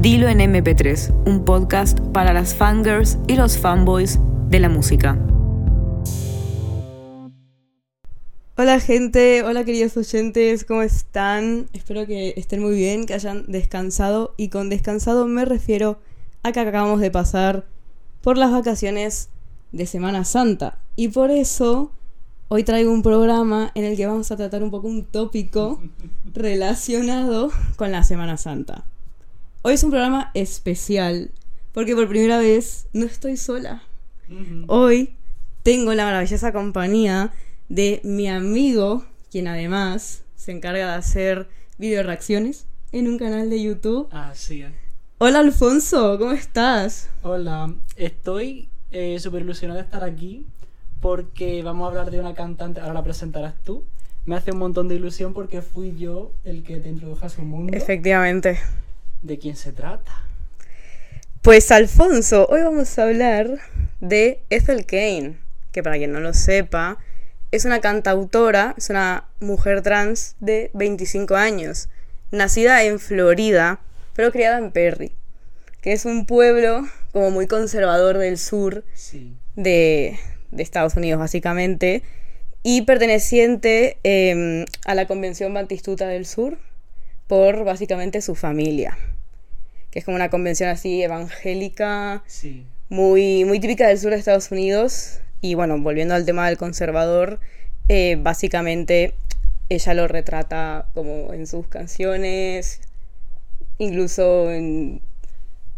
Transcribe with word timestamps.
Dilo 0.00 0.28
en 0.28 0.38
MP3, 0.38 1.12
un 1.26 1.44
podcast 1.44 2.00
para 2.14 2.32
las 2.32 2.54
fangirls 2.54 3.18
y 3.28 3.34
los 3.34 3.58
fanboys 3.58 4.18
de 4.48 4.58
la 4.58 4.70
música. 4.70 5.18
Hola 8.56 8.80
gente, 8.80 9.42
hola 9.42 9.62
queridos 9.66 9.98
oyentes, 9.98 10.64
¿cómo 10.64 10.80
están? 10.80 11.66
Espero 11.74 12.06
que 12.06 12.32
estén 12.38 12.62
muy 12.62 12.76
bien, 12.76 13.04
que 13.04 13.12
hayan 13.12 13.44
descansado 13.46 14.32
y 14.38 14.48
con 14.48 14.70
descansado 14.70 15.26
me 15.26 15.44
refiero 15.44 16.00
a 16.44 16.52
que 16.52 16.60
acabamos 16.60 17.02
de 17.02 17.10
pasar 17.10 17.66
por 18.22 18.38
las 18.38 18.52
vacaciones 18.52 19.28
de 19.70 19.84
Semana 19.84 20.24
Santa 20.24 20.78
y 20.96 21.08
por 21.08 21.30
eso 21.30 21.92
hoy 22.48 22.64
traigo 22.64 22.90
un 22.90 23.02
programa 23.02 23.70
en 23.74 23.84
el 23.84 23.98
que 23.98 24.06
vamos 24.06 24.32
a 24.32 24.38
tratar 24.38 24.62
un 24.62 24.70
poco 24.70 24.88
un 24.88 25.04
tópico 25.04 25.78
relacionado 26.32 27.50
con 27.76 27.92
la 27.92 28.02
Semana 28.02 28.38
Santa. 28.38 28.86
Hoy 29.62 29.74
es 29.74 29.84
un 29.84 29.90
programa 29.90 30.30
especial 30.32 31.30
porque 31.74 31.94
por 31.94 32.08
primera 32.08 32.38
vez 32.38 32.86
no 32.94 33.04
estoy 33.04 33.36
sola. 33.36 33.82
Hoy 34.68 35.14
tengo 35.62 35.92
la 35.92 36.06
maravillosa 36.06 36.50
compañía 36.50 37.34
de 37.68 38.00
mi 38.02 38.26
amigo, 38.26 39.04
quien 39.30 39.48
además 39.48 40.24
se 40.34 40.52
encarga 40.52 40.86
de 40.86 40.94
hacer 40.94 41.46
video 41.76 42.02
reacciones 42.02 42.64
en 42.92 43.06
un 43.06 43.18
canal 43.18 43.50
de 43.50 43.62
YouTube. 43.62 44.08
Así 44.12 44.62
es. 44.62 44.72
Hola 45.18 45.40
Alfonso, 45.40 46.18
¿cómo 46.18 46.32
estás? 46.32 47.10
Hola, 47.22 47.74
estoy 47.96 48.70
eh, 48.92 49.18
súper 49.20 49.42
ilusionado 49.42 49.78
de 49.78 49.84
estar 49.84 50.04
aquí 50.04 50.46
porque 51.02 51.62
vamos 51.62 51.84
a 51.84 51.88
hablar 51.88 52.10
de 52.10 52.18
una 52.18 52.32
cantante, 52.32 52.80
ahora 52.80 52.94
la 52.94 53.04
presentarás 53.04 53.62
tú. 53.62 53.84
Me 54.24 54.36
hace 54.36 54.52
un 54.52 54.58
montón 54.58 54.88
de 54.88 54.94
ilusión 54.94 55.34
porque 55.34 55.60
fui 55.60 55.94
yo 55.98 56.32
el 56.44 56.62
que 56.62 56.80
te 56.80 56.88
introdujo 56.88 57.26
a 57.26 57.28
su 57.28 57.42
mundo. 57.42 57.76
Efectivamente. 57.76 58.58
¿De 59.22 59.38
quién 59.38 59.56
se 59.56 59.72
trata? 59.72 60.12
Pues 61.42 61.70
Alfonso, 61.70 62.46
hoy 62.50 62.62
vamos 62.62 62.98
a 62.98 63.04
hablar 63.04 63.58
de 64.00 64.40
Ethel 64.50 64.84
Kane, 64.86 65.36
que 65.72 65.82
para 65.82 65.96
quien 65.96 66.12
no 66.12 66.20
lo 66.20 66.34
sepa, 66.34 66.98
es 67.50 67.64
una 67.64 67.80
cantautora, 67.80 68.74
es 68.76 68.90
una 68.90 69.24
mujer 69.40 69.82
trans 69.82 70.36
de 70.40 70.70
25 70.74 71.34
años, 71.36 71.88
nacida 72.30 72.82
en 72.84 72.98
Florida, 72.98 73.80
pero 74.14 74.30
criada 74.32 74.58
en 74.58 74.70
Perry, 74.70 75.12
que 75.80 75.92
es 75.92 76.04
un 76.04 76.26
pueblo 76.26 76.86
como 77.12 77.30
muy 77.30 77.46
conservador 77.46 78.18
del 78.18 78.38
sur 78.38 78.84
Sí. 78.94 79.34
de, 79.56 80.18
de 80.50 80.62
Estados 80.62 80.94
Unidos, 80.96 81.18
básicamente, 81.18 82.02
y 82.62 82.82
perteneciente 82.82 83.96
eh, 84.04 84.66
a 84.84 84.94
la 84.94 85.06
Convención 85.06 85.52
Bantistuta 85.54 86.06
del 86.06 86.26
Sur 86.26 86.58
por 87.26 87.64
básicamente 87.64 88.20
su 88.20 88.34
familia, 88.34 88.98
que 89.90 89.98
es 90.00 90.04
como 90.04 90.16
una 90.16 90.30
convención 90.30 90.68
así 90.70 91.02
evangélica, 91.02 92.22
Sí. 92.26 92.64
muy, 92.88 93.44
muy 93.44 93.60
típica 93.60 93.88
del 93.88 93.98
sur 93.98 94.10
de 94.10 94.16
Estados 94.18 94.50
Unidos. 94.50 95.20
Y 95.40 95.54
bueno, 95.54 95.78
volviendo 95.80 96.14
al 96.14 96.24
tema 96.26 96.46
del 96.48 96.58
conservador, 96.58 97.40
eh, 97.88 98.16
básicamente 98.20 99.14
ella 99.68 99.94
lo 99.94 100.06
retrata 100.08 100.88
como 100.94 101.32
en 101.32 101.46
sus 101.46 101.66
canciones, 101.68 102.80
incluso 103.78 104.50
en... 104.50 105.00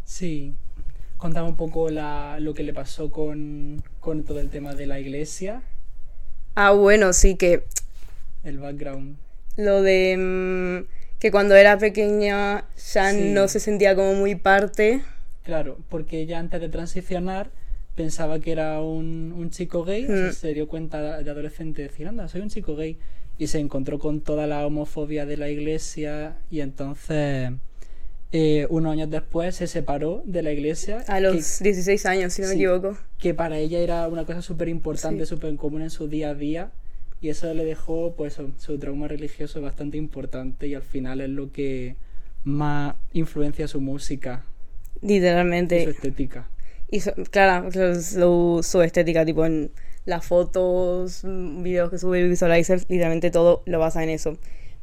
Sí. 0.04 0.54
Contaba 1.16 1.46
un 1.48 1.56
poco 1.56 1.88
la, 1.90 2.38
lo 2.40 2.52
que 2.54 2.64
le 2.64 2.74
pasó 2.74 3.10
con, 3.12 3.82
con 4.00 4.24
todo 4.24 4.40
el 4.40 4.50
tema 4.50 4.74
de 4.74 4.86
la 4.86 4.98
iglesia, 4.98 5.62
Ah, 6.54 6.72
bueno, 6.72 7.12
sí 7.14 7.36
que 7.36 7.62
el 8.44 8.58
background. 8.58 9.16
lo 9.56 9.80
de 9.82 10.16
mm, 10.18 11.01
que 11.22 11.30
cuando 11.30 11.54
era 11.54 11.78
pequeña 11.78 12.64
ya 12.92 13.12
Sí. 13.12 13.30
no 13.32 13.46
se 13.46 13.60
sentía 13.60 13.94
como 13.94 14.14
muy 14.14 14.34
parte. 14.34 15.02
Claro, 15.44 15.78
porque 15.88 16.18
ella 16.20 16.40
antes 16.40 16.60
de 16.60 16.68
transicionar 16.68 17.48
pensaba 17.94 18.40
que 18.40 18.50
era 18.50 18.80
un, 18.80 19.32
un 19.36 19.50
chico 19.50 19.84
gay, 19.84 20.04
sea, 20.06 20.16
Mm. 20.30 20.32
se 20.32 20.52
dio 20.52 20.66
cuenta 20.66 21.22
de 21.22 21.30
adolescente 21.30 21.82
de 21.82 21.88
decir, 21.88 22.08
anda, 22.08 22.26
soy 22.26 22.40
un 22.40 22.48
chico 22.48 22.74
gay, 22.74 22.98
y 23.38 23.46
se 23.46 23.60
encontró 23.60 24.00
con 24.00 24.20
toda 24.20 24.48
la 24.48 24.66
homofobia 24.66 25.24
de 25.24 25.36
la 25.36 25.48
iglesia, 25.48 26.34
y 26.50 26.60
entonces, 26.60 27.52
eh, 28.32 28.66
unos 28.70 28.92
años 28.92 29.08
después, 29.10 29.54
se 29.54 29.68
separó 29.68 30.22
de 30.26 30.42
la 30.42 30.50
iglesia, 30.52 31.04
A 31.06 31.20
los 31.20 31.60
16 31.60 32.04
años, 32.06 32.32
si 32.32 32.42
no 32.42 32.48
me 32.48 32.54
sí. 32.54 32.58
equivoco. 32.60 32.96
que, 33.18 33.28
que 33.28 33.34
para 33.34 33.58
ella 33.58 33.78
era 33.78 34.08
una 34.08 34.24
cosa 34.24 34.42
súper 34.42 34.68
importante, 34.68 35.24
Sí. 35.24 35.28
súper 35.28 35.54
común 35.54 35.82
en 35.82 35.90
su 35.90 36.08
día 36.08 36.30
a 36.30 36.34
día, 36.34 36.72
y 37.22 37.30
eso 37.30 37.52
le 37.54 37.64
dejó 37.64 38.14
pues 38.16 38.34
su, 38.34 38.52
su 38.58 38.78
trauma 38.78 39.08
religioso 39.08 39.62
bastante 39.62 39.96
importante, 39.96 40.66
y 40.68 40.74
al 40.74 40.82
final 40.82 41.20
es 41.22 41.30
lo 41.30 41.52
que 41.52 41.96
más 42.44 42.94
influencia 43.14 43.68
su 43.68 43.80
música 43.80 44.44
y 45.00 45.08
Literalmente. 45.08 45.84
su 45.84 45.90
estética. 45.90 46.48
Y 46.90 47.00
su- 47.00 47.12
claro, 47.30 47.70
su, 48.02 48.60
su 48.62 48.82
estética, 48.82 49.24
tipo 49.24 49.46
en 49.46 49.70
las 50.04 50.26
fotos, 50.26 51.22
videos 51.24 51.90
que 51.90 51.98
sube 51.98 52.20
el 52.20 52.28
Visualizer, 52.28 52.80
literalmente 52.88 53.30
todo 53.30 53.62
lo 53.66 53.78
basa 53.78 54.02
en 54.02 54.10
eso. 54.10 54.36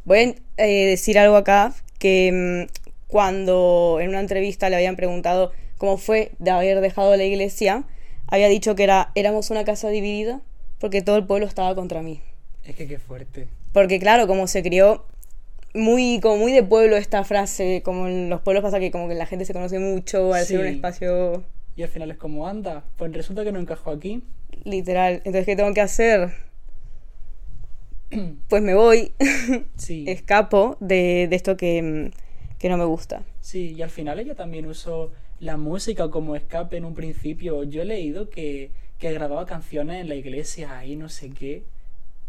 Voy 0.05 0.19
a 0.57 0.66
eh, 0.66 0.85
decir 0.88 1.19
algo 1.19 1.35
acá, 1.35 1.73
que 1.99 2.67
mm, 2.67 2.72
cuando 3.07 3.99
en 4.01 4.09
una 4.09 4.22
entrevista 4.22 4.69
le 4.69 4.78
habían 4.78 4.95
preguntado 4.95 5.51
cómo 5.78 5.97
fue 5.97 6.31
de 6.39 6.51
haber 6.51 6.81
dejado 6.81 7.16
la 7.17 7.25
iglesia, 7.25 7.83
había 8.28 8.47
dicho 8.47 8.75
que 8.75 8.83
era, 8.83 9.11
éramos 9.16 9.49
una 9.51 9.66
casa 9.66 9.89
dividida 9.89 10.41
porque 10.79 11.01
todo 11.01 11.17
el 11.17 11.25
pueblo 11.25 11.45
estaba 11.45 11.75
contra 11.75 12.01
mí. 12.01 12.22
Es 12.69 12.75
que 12.75 12.88
qué 12.88 13.00
fuerte. 13.00 13.47
Porque 13.74 14.00
claro, 14.00 14.28
como 14.28 14.46
se 14.47 14.62
crió 14.62 15.06
muy, 15.74 16.19
como 16.22 16.38
muy 16.38 16.52
de 16.52 16.63
pueblo 16.63 16.97
esta 16.97 17.24
frase, 17.24 17.81
como 17.84 18.07
en 18.07 18.30
los 18.30 18.41
pueblos 18.41 18.63
pasa 18.63 18.80
que 18.80 18.91
como 18.91 19.07
que 19.07 19.16
la 19.16 19.25
gente 19.25 19.46
se 19.46 19.53
conoce 19.53 19.80
mucho 19.80 20.34
al 20.34 20.46
ser 20.46 20.59
un 20.59 20.66
Sí. 20.68 20.74
espacio 20.75 21.44
Y 21.75 21.84
al 21.84 21.90
final 21.90 22.12
es 22.12 22.18
como, 22.18 22.47
anda, 22.47 22.84
pues 22.97 23.12
resulta 23.13 23.44
que 23.44 23.52
no 23.52 23.59
encajo 23.59 23.90
aquí. 23.91 24.22
Literal. 24.66 25.16
Entonces, 25.18 25.46
¿qué 25.46 25.56
tengo 25.56 25.74
que 25.74 25.81
hacer? 25.81 26.31
Pues 28.50 28.62
me 28.63 28.74
voy, 28.75 29.12
Sí. 29.78 30.06
escapo 30.08 30.78
de, 30.79 31.28
de 31.29 31.35
esto 31.35 31.58
que, 31.58 32.12
que 32.58 32.69
no 32.69 32.78
me 32.78 32.85
gusta. 32.85 33.24
Sí, 33.41 33.74
y 33.78 33.81
al 33.81 33.90
final 33.90 34.19
ella 34.19 34.35
también 34.35 34.66
usó 34.66 35.12
la 35.40 35.58
música 35.58 36.09
como 36.09 36.35
escape 36.35 36.78
en 36.78 36.85
un 36.85 36.94
principio. 36.96 37.63
Yo 37.63 37.81
he 37.81 37.85
leído 37.85 38.29
que, 38.29 38.72
que 38.97 39.12
grababa 39.13 39.46
canciones 39.46 40.02
en 40.02 40.09
la 40.09 40.16
iglesia 40.16 40.78
ahí, 40.79 40.96
no 40.96 41.08
sé 41.09 41.29
qué. 41.29 41.63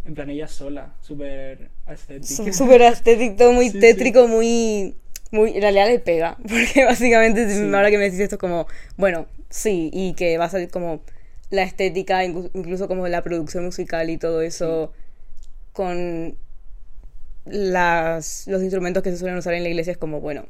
En 0.06 0.14
plan, 0.14 0.30
ella 0.30 0.48
sola, 0.48 0.94
súper 1.02 1.70
estética. 1.88 2.26
Sú- 2.26 2.52
Súper 2.52 2.82
estético, 2.82 3.36
todo 3.36 3.52
muy 3.52 3.66
Sí, 3.66 3.72
sí. 3.72 3.80
tétrico, 3.80 4.26
muy, 4.28 4.96
muy... 5.30 5.52
En 5.54 5.62
realidad 5.62 5.86
le 5.88 5.98
pega, 5.98 6.36
porque 6.48 6.84
básicamente 6.84 7.48
Sí. 7.54 7.62
ahora 7.74 7.90
que 7.90 7.98
me 7.98 8.04
decís 8.04 8.20
esto 8.20 8.36
es 8.36 8.40
como, 8.40 8.66
bueno, 8.96 9.26
sí, 9.50 9.90
y 9.92 10.14
que 10.14 10.38
va 10.38 10.46
a 10.46 10.50
salir 10.50 10.70
como 10.70 11.00
la 11.50 11.62
estética, 11.62 12.24
inclu- 12.24 12.50
incluso 12.54 12.88
como 12.88 13.06
la 13.08 13.22
producción 13.22 13.64
musical 13.64 14.08
y 14.10 14.16
todo 14.16 14.40
eso, 14.42 14.92
con 15.72 16.36
las, 17.44 18.46
los 18.46 18.62
instrumentos 18.62 19.02
que 19.02 19.10
se 19.10 19.18
suelen 19.18 19.38
usar 19.38 19.54
en 19.54 19.62
la 19.62 19.68
iglesia 19.68 19.92
es 19.92 19.98
como, 19.98 20.20
bueno, 20.20 20.46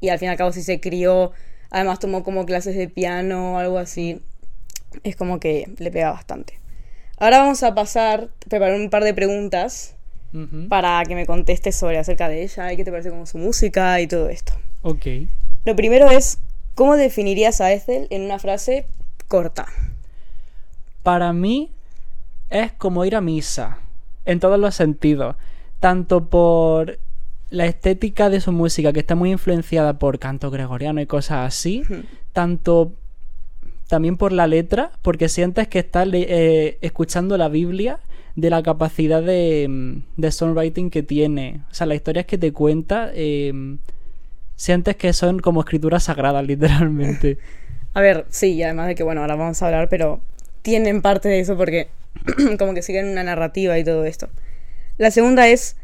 y 0.00 0.08
al 0.08 0.18
fin 0.18 0.26
y 0.26 0.30
al 0.30 0.36
cabo 0.36 0.52
si 0.52 0.62
se 0.62 0.80
crió, 0.80 1.32
además 1.70 1.98
tomó 1.98 2.22
como 2.24 2.46
clases 2.46 2.76
de 2.76 2.88
piano 2.88 3.54
o 3.54 3.58
algo 3.58 3.78
así, 3.78 4.20
es 5.02 5.16
como 5.16 5.40
que 5.40 5.68
le 5.78 5.90
pega 5.90 6.10
bastante. 6.10 6.60
Ahora 7.18 7.38
vamos 7.38 7.62
a 7.62 7.74
pasar, 7.74 8.28
preparar 8.48 8.74
un 8.76 8.90
par 8.90 9.04
de 9.04 9.14
preguntas 9.14 9.96
para 10.68 11.00
que 11.04 11.14
me 11.14 11.26
contestes 11.26 11.76
sobre 11.76 11.98
acerca 11.98 12.28
de 12.28 12.42
ella 12.42 12.72
y 12.72 12.76
qué 12.76 12.84
te 12.84 12.90
parece 12.90 13.10
como 13.10 13.24
su 13.24 13.38
música 13.38 14.00
y 14.00 14.08
todo 14.08 14.28
esto. 14.28 14.52
Ok. 14.82 15.06
Lo 15.64 15.76
primero 15.76 16.10
es, 16.10 16.38
¿cómo 16.74 16.96
definirías 16.96 17.60
a 17.60 17.72
Ethel 17.72 18.08
en 18.10 18.22
una 18.22 18.40
frase 18.40 18.86
corta? 19.28 19.66
Para 21.04 21.32
mí 21.32 21.70
es 22.50 22.72
como 22.72 23.04
ir 23.04 23.14
a 23.14 23.20
misa, 23.20 23.78
en 24.24 24.40
todos 24.40 24.58
los 24.58 24.74
sentidos. 24.74 25.36
Tanto 25.78 26.28
por 26.28 26.98
la 27.50 27.66
estética 27.66 28.28
de 28.28 28.40
su 28.40 28.50
música, 28.50 28.92
que 28.92 29.00
está 29.00 29.14
muy 29.14 29.30
influenciada 29.30 29.98
por 29.98 30.18
canto 30.18 30.50
gregoriano 30.50 31.00
y 31.00 31.06
cosas 31.06 31.46
así, 31.46 31.84
tanto 32.32 32.92
también 33.88 34.16
por 34.16 34.32
la 34.32 34.46
letra, 34.46 34.90
porque 35.02 35.28
sientes 35.28 35.68
que 35.68 35.80
estás 35.80 36.08
eh, 36.12 36.78
escuchando 36.80 37.36
la 37.36 37.48
Biblia 37.48 38.00
de 38.36 38.50
la 38.50 38.62
capacidad 38.62 39.22
de, 39.22 39.66
mm, 39.68 40.20
de 40.20 40.32
songwriting 40.32 40.90
que 40.90 41.02
tiene. 41.02 41.60
O 41.70 41.74
sea, 41.74 41.86
las 41.86 41.96
historias 41.96 42.26
que 42.26 42.38
te 42.38 42.52
cuenta, 42.52 43.10
eh, 43.14 43.52
sientes 44.56 44.96
que 44.96 45.12
son 45.12 45.38
como 45.40 45.60
escrituras 45.60 46.04
sagradas, 46.04 46.44
literalmente. 46.46 47.38
A 47.92 48.00
ver, 48.00 48.26
sí, 48.28 48.62
además 48.62 48.88
de 48.88 48.94
que, 48.94 49.02
bueno, 49.02 49.20
ahora 49.20 49.36
vamos 49.36 49.62
a 49.62 49.66
hablar, 49.66 49.88
pero 49.88 50.20
tienen 50.62 51.02
parte 51.02 51.28
de 51.28 51.40
eso 51.40 51.56
porque 51.56 51.88
como 52.58 52.74
que 52.74 52.82
siguen 52.82 53.08
una 53.08 53.22
narrativa 53.22 53.78
y 53.78 53.84
todo 53.84 54.04
esto. 54.04 54.28
La 54.98 55.10
segunda 55.10 55.48
es, 55.48 55.76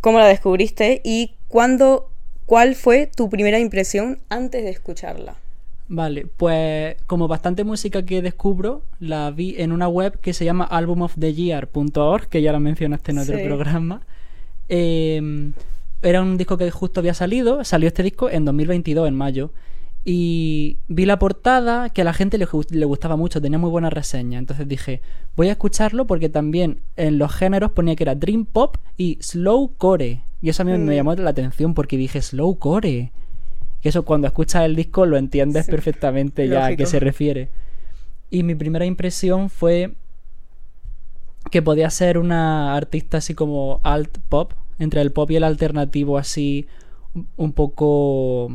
¿cómo 0.00 0.18
la 0.18 0.26
descubriste 0.26 1.00
y 1.04 1.34
cuándo, 1.48 2.10
cuál 2.44 2.74
fue 2.74 3.06
tu 3.06 3.30
primera 3.30 3.58
impresión 3.58 4.18
antes 4.28 4.64
de 4.64 4.70
escucharla? 4.70 5.36
Vale, 5.88 6.26
pues 6.36 6.96
como 7.06 7.28
bastante 7.28 7.62
música 7.62 8.04
que 8.04 8.20
descubro, 8.22 8.82
la 8.98 9.30
vi 9.30 9.54
en 9.58 9.70
una 9.70 9.86
web 9.88 10.18
que 10.20 10.32
se 10.32 10.44
llama 10.44 10.64
albumoftheyear.org, 10.64 12.28
que 12.28 12.42
ya 12.42 12.52
la 12.52 12.58
mencionaste 12.60 13.12
en 13.12 13.18
otro 13.18 13.36
Sí. 13.38 13.44
programa. 13.44 14.00
Eh, 14.68 15.52
era 16.02 16.22
un 16.22 16.36
disco 16.36 16.56
que 16.58 16.70
justo 16.70 17.00
había 17.00 17.14
salido, 17.14 17.64
salió 17.64 17.88
este 17.88 18.02
disco 18.02 18.28
en 18.30 18.44
2022, 18.44 19.06
en 19.08 19.14
mayo. 19.14 19.50
Y 20.04 20.78
vi 20.86 21.04
la 21.04 21.18
portada, 21.18 21.90
que 21.90 22.02
a 22.02 22.04
la 22.04 22.12
gente 22.12 22.38
le, 22.38 22.46
le 22.70 22.84
gustaba 22.84 23.16
mucho, 23.16 23.40
tenía 23.40 23.58
muy 23.58 23.70
buena 23.70 23.90
reseña. 23.90 24.38
Entonces 24.38 24.68
dije, 24.68 25.00
voy 25.36 25.48
a 25.48 25.52
escucharlo 25.52 26.06
porque 26.06 26.28
también 26.28 26.80
en 26.96 27.18
los 27.18 27.32
géneros 27.34 27.72
ponía 27.72 27.96
que 27.96 28.04
era 28.04 28.14
Dream 28.14 28.44
Pop 28.44 28.76
y 28.96 29.18
Slow 29.20 29.72
Core. 29.76 30.20
Y 30.42 30.48
eso 30.50 30.62
a 30.62 30.64
mí 30.64 30.72
me 30.72 30.78
Mm. 30.78 30.96
llamó 30.96 31.14
la 31.14 31.30
atención 31.30 31.74
porque 31.74 31.96
dije, 31.96 32.22
Slow 32.22 32.56
Core. 32.58 33.10
Que 33.86 33.90
eso 33.90 34.04
cuando 34.04 34.26
escuchas 34.26 34.64
el 34.64 34.74
disco 34.74 35.06
lo 35.06 35.16
entiendes 35.16 35.64
Sí, 35.64 35.70
perfectamente 35.70 36.48
ya 36.48 36.66
a 36.66 36.76
qué 36.76 36.86
se 36.86 36.98
refiere. 36.98 37.48
Y 38.30 38.42
mi 38.42 38.54
primera 38.56 38.84
impresión 38.84 39.48
fue 39.48 39.94
que 41.50 41.62
podía 41.62 41.88
ser 41.90 42.18
una 42.18 42.74
artista 42.74 43.18
así 43.18 43.34
como 43.34 43.80
alt 43.84 44.18
pop, 44.28 44.52
entre 44.78 45.00
el 45.00 45.12
pop 45.12 45.30
y 45.30 45.36
el 45.36 45.44
alternativo 45.44 46.18
así 46.18 46.66
un- 47.36 47.52
poco 47.52 48.50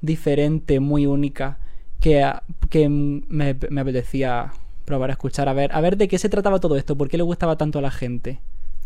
diferente, 0.00 0.80
muy 0.80 1.06
única, 1.06 1.58
que, 2.00 2.28
que 2.70 2.88
me, 2.88 3.56
me 3.70 3.80
apetecía 3.80 4.52
probar 4.84 5.10
a 5.10 5.12
escuchar, 5.12 5.48
a 5.48 5.52
ver, 5.52 5.72
a 5.72 5.80
ver 5.80 5.96
de 5.96 6.08
qué 6.08 6.18
se 6.18 6.28
trataba 6.28 6.58
todo 6.58 6.76
esto, 6.76 6.96
por 6.96 7.08
qué 7.08 7.16
le 7.18 7.22
gustaba 7.22 7.56
tanto 7.56 7.78
a 7.78 7.82
la 7.82 7.90
gente. 7.90 8.40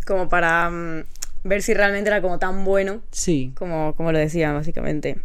Como 0.07 0.29
para 0.29 0.71
mm, 0.71 1.05
ver 1.45 1.63
si 1.63 1.75
realmente 1.75 2.09
era 2.11 2.23
como 2.23 2.39
tan 2.39 2.65
bueno 2.65 3.01
Sí, 3.11 3.53
como, 3.55 3.95
como 3.97 4.13
lo 4.13 4.19
decía, 4.19 4.53
básicamente. 4.53 5.19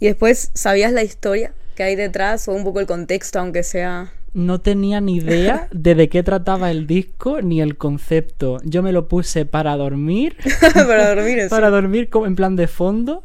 Y 0.00 0.06
después, 0.06 0.50
¿sabías 0.54 0.92
la 0.92 1.02
historia 1.02 1.52
que 1.74 1.82
hay 1.82 1.96
detrás 1.96 2.48
o 2.48 2.52
un 2.52 2.64
poco 2.64 2.80
el 2.80 2.86
contexto, 2.86 3.38
aunque 3.38 3.62
sea... 3.62 4.12
no 4.34 4.60
tenía 4.60 5.00
ni 5.00 5.16
idea 5.16 5.68
de 5.72 5.94
de 5.94 6.08
qué 6.08 6.22
trataba 6.22 6.70
el 6.70 6.86
disco 6.86 7.40
ni 7.42 7.60
el 7.60 7.76
concepto. 7.76 8.58
Yo 8.64 8.82
me 8.82 8.92
lo 8.92 9.08
puse 9.08 9.44
para 9.46 9.76
dormir. 9.76 10.36
para 10.74 11.14
dormir? 11.14 11.38
en 11.40 11.48
para 11.54 11.70
dormir 11.70 12.08
como 12.10 12.26
en 12.26 12.36
plan 12.36 12.54
de 12.56 12.66
fondo. 12.68 13.22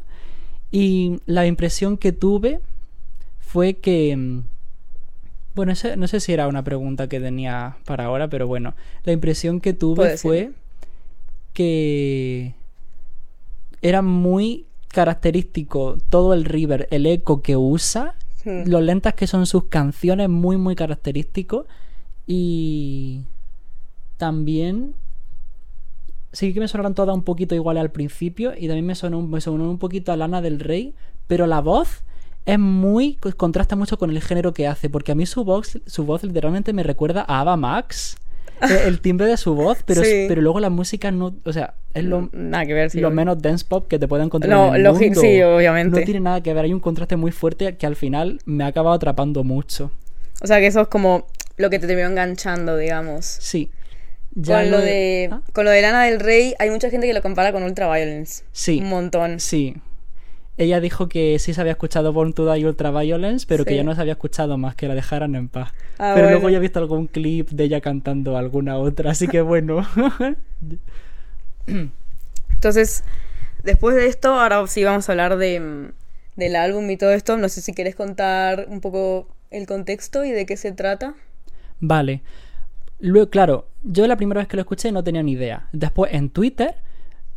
Y 0.72 1.20
la 1.26 1.46
impresión 1.46 1.96
que 1.98 2.12
tuve 2.12 2.60
fue 3.38 3.74
que... 3.74 4.16
mm, 4.16 4.40
Bueno, 5.54 5.72
ese- 5.72 5.96
no 5.96 6.08
sé 6.08 6.18
si 6.20 6.32
era 6.32 6.48
una 6.48 6.64
pregunta 6.64 7.08
que 7.08 7.20
tenía 7.20 7.76
para 7.84 8.06
ahora, 8.06 8.28
pero 8.28 8.46
bueno, 8.48 8.74
la 9.04 9.12
impresión 9.12 9.60
que 9.60 9.72
tuve 9.72 10.16
fue 10.16 10.50
que 11.52 12.54
era 13.82 14.02
muy 14.02 14.66
característico 14.94 15.98
todo 16.08 16.32
el 16.32 16.44
River, 16.46 16.88
el 16.90 17.04
eco 17.06 17.42
que 17.42 17.56
usa, 17.58 18.14
Hmm. 18.46 18.64
lo 18.66 18.80
lentas 18.82 19.14
que 19.14 19.26
son 19.26 19.46
sus 19.46 19.64
canciones, 19.64 20.28
muy, 20.28 20.56
muy 20.58 20.74
característico. 20.76 21.66
Y 22.26 23.22
también 24.18 24.94
sí 26.32 26.52
que 26.52 26.60
me 26.60 26.68
sonaron 26.68 26.94
todas 26.94 27.14
un 27.14 27.22
poquito 27.22 27.54
iguales 27.54 27.80
al 27.80 27.90
principio 27.90 28.52
y 28.56 28.66
también 28.66 28.86
me 28.86 28.94
sonó, 28.94 29.18
un- 29.18 29.30
me 29.30 29.40
sonó 29.40 29.68
un 29.70 29.78
poquito 29.78 30.12
a 30.12 30.16
Lana 30.16 30.42
del 30.42 30.60
Rey, 30.60 30.94
pero 31.26 31.46
la 31.46 31.60
voz 31.60 32.02
es 32.44 32.58
muy 32.58 33.14
contrasta 33.36 33.76
mucho 33.76 33.96
con 33.98 34.10
el 34.10 34.20
género 34.20 34.52
que 34.52 34.66
hace, 34.66 34.90
porque 34.90 35.12
a 35.12 35.14
mí 35.14 35.24
su 35.26 35.44
voz, 35.44 35.78
su 35.86 36.04
voz 36.04 36.22
literalmente 36.22 36.72
me 36.74 36.82
recuerda 36.82 37.24
a 37.26 37.40
Ava 37.40 37.56
Max, 37.56 38.16
el 38.86 39.00
timbre 39.00 39.26
de 39.26 39.36
su 39.36 39.54
voz, 39.54 39.78
pero, 39.84 40.02
Sí. 40.04 40.26
pero 40.28 40.40
luego 40.42 40.60
la 40.60 40.70
música 40.70 41.10
no, 41.10 41.34
o 41.44 41.52
sea, 41.52 41.74
es 41.92 42.04
lo, 42.04 42.28
Nada 42.32 42.66
que 42.66 42.74
ver, 42.74 42.90
sí. 42.90 43.00
lo 43.00 43.10
menos 43.10 43.40
dance 43.40 43.64
pop 43.68 43.86
que 43.88 43.98
te 43.98 44.08
puede 44.08 44.24
encontrar 44.24 44.50
No, 44.52 44.74
en 44.74 44.84
el 44.86 44.92
mundo. 44.92 45.20
sí, 45.20 45.40
obviamente. 45.42 46.00
No 46.00 46.04
tiene 46.04 46.20
nada 46.20 46.42
que 46.42 46.52
ver, 46.54 46.64
hay 46.64 46.72
un 46.72 46.80
contraste 46.80 47.16
muy 47.16 47.30
fuerte 47.32 47.76
que 47.76 47.86
al 47.86 47.96
final 47.96 48.38
me 48.44 48.64
ha 48.64 48.68
acabado 48.68 48.94
atrapando 48.96 49.44
mucho. 49.44 49.90
O 50.42 50.46
sea, 50.46 50.58
que 50.58 50.66
eso 50.66 50.80
es 50.82 50.88
como 50.88 51.26
lo 51.56 51.70
que 51.70 51.78
te 51.78 51.86
terminó 51.86 52.08
enganchando, 52.08 52.76
digamos. 52.76 53.24
Sí. 53.24 53.70
con 54.44 54.70
lo, 54.70 54.80
de, 54.80 55.28
¿Ah? 55.30 55.40
con 55.52 55.64
lo 55.64 55.70
de 55.70 55.80
Lana 55.80 56.04
del 56.04 56.18
Rey, 56.18 56.54
hay 56.58 56.68
mucha 56.70 56.90
gente 56.90 57.06
que 57.06 57.12
lo 57.14 57.22
compara 57.22 57.52
con 57.52 57.62
Ultraviolence. 57.62 58.42
Sí. 58.50 58.80
Un 58.80 58.88
montón. 58.88 59.38
Sí. 59.38 59.76
Ella 60.56 60.80
dijo 60.80 61.08
que 61.08 61.38
sí 61.40 61.52
se 61.52 61.60
había 61.60 61.72
escuchado 61.72 62.12
Born 62.12 62.32
to 62.32 62.50
Die 62.50 62.60
y 62.60 62.64
Ultraviolence, 62.64 63.44
pero 63.48 63.64
que 63.64 63.74
ya 63.74 63.82
no 63.82 63.94
se 63.94 64.00
había 64.00 64.12
escuchado 64.12 64.56
más, 64.56 64.76
que 64.76 64.86
la 64.86 64.94
dejaran 64.94 65.34
en 65.34 65.48
paz. 65.48 65.72
Ah, 65.98 66.12
pero 66.14 66.26
bueno. 66.26 66.30
luego 66.30 66.50
ya 66.50 66.58
he 66.58 66.60
visto 66.60 66.78
algún 66.78 67.08
clip 67.08 67.50
de 67.50 67.64
ella 67.64 67.80
cantando 67.80 68.36
alguna 68.36 68.78
otra, 68.78 69.10
así 69.10 69.26
que 69.26 69.40
bueno. 69.40 69.84
Entonces, 72.50 73.02
después 73.64 73.96
de 73.96 74.06
esto, 74.06 74.34
ahora 74.34 74.64
sí 74.68 74.84
vamos 74.84 75.08
a 75.08 75.12
hablar 75.12 75.36
de, 75.38 75.58
mm, 75.58 75.92
del 76.36 76.56
álbum 76.56 76.88
y 76.88 76.96
todo 76.96 77.10
esto. 77.12 77.36
No 77.36 77.48
sé 77.48 77.60
si 77.60 77.72
quieres 77.72 77.96
contar 77.96 78.66
un 78.68 78.80
poco 78.80 79.28
el 79.50 79.66
contexto 79.66 80.24
y 80.24 80.30
de 80.30 80.46
qué 80.46 80.56
se 80.56 80.70
trata. 80.72 81.14
Vale. 81.80 82.22
Luego, 83.00 83.28
claro, 83.28 83.66
yo 83.82 84.06
la 84.06 84.16
primera 84.16 84.40
vez 84.40 84.48
que 84.48 84.56
lo 84.56 84.62
escuché 84.62 84.92
no 84.92 85.02
tenía 85.02 85.22
ni 85.22 85.32
idea. 85.32 85.68
Después 85.72 86.14
en 86.14 86.30
Twitter, 86.30 86.76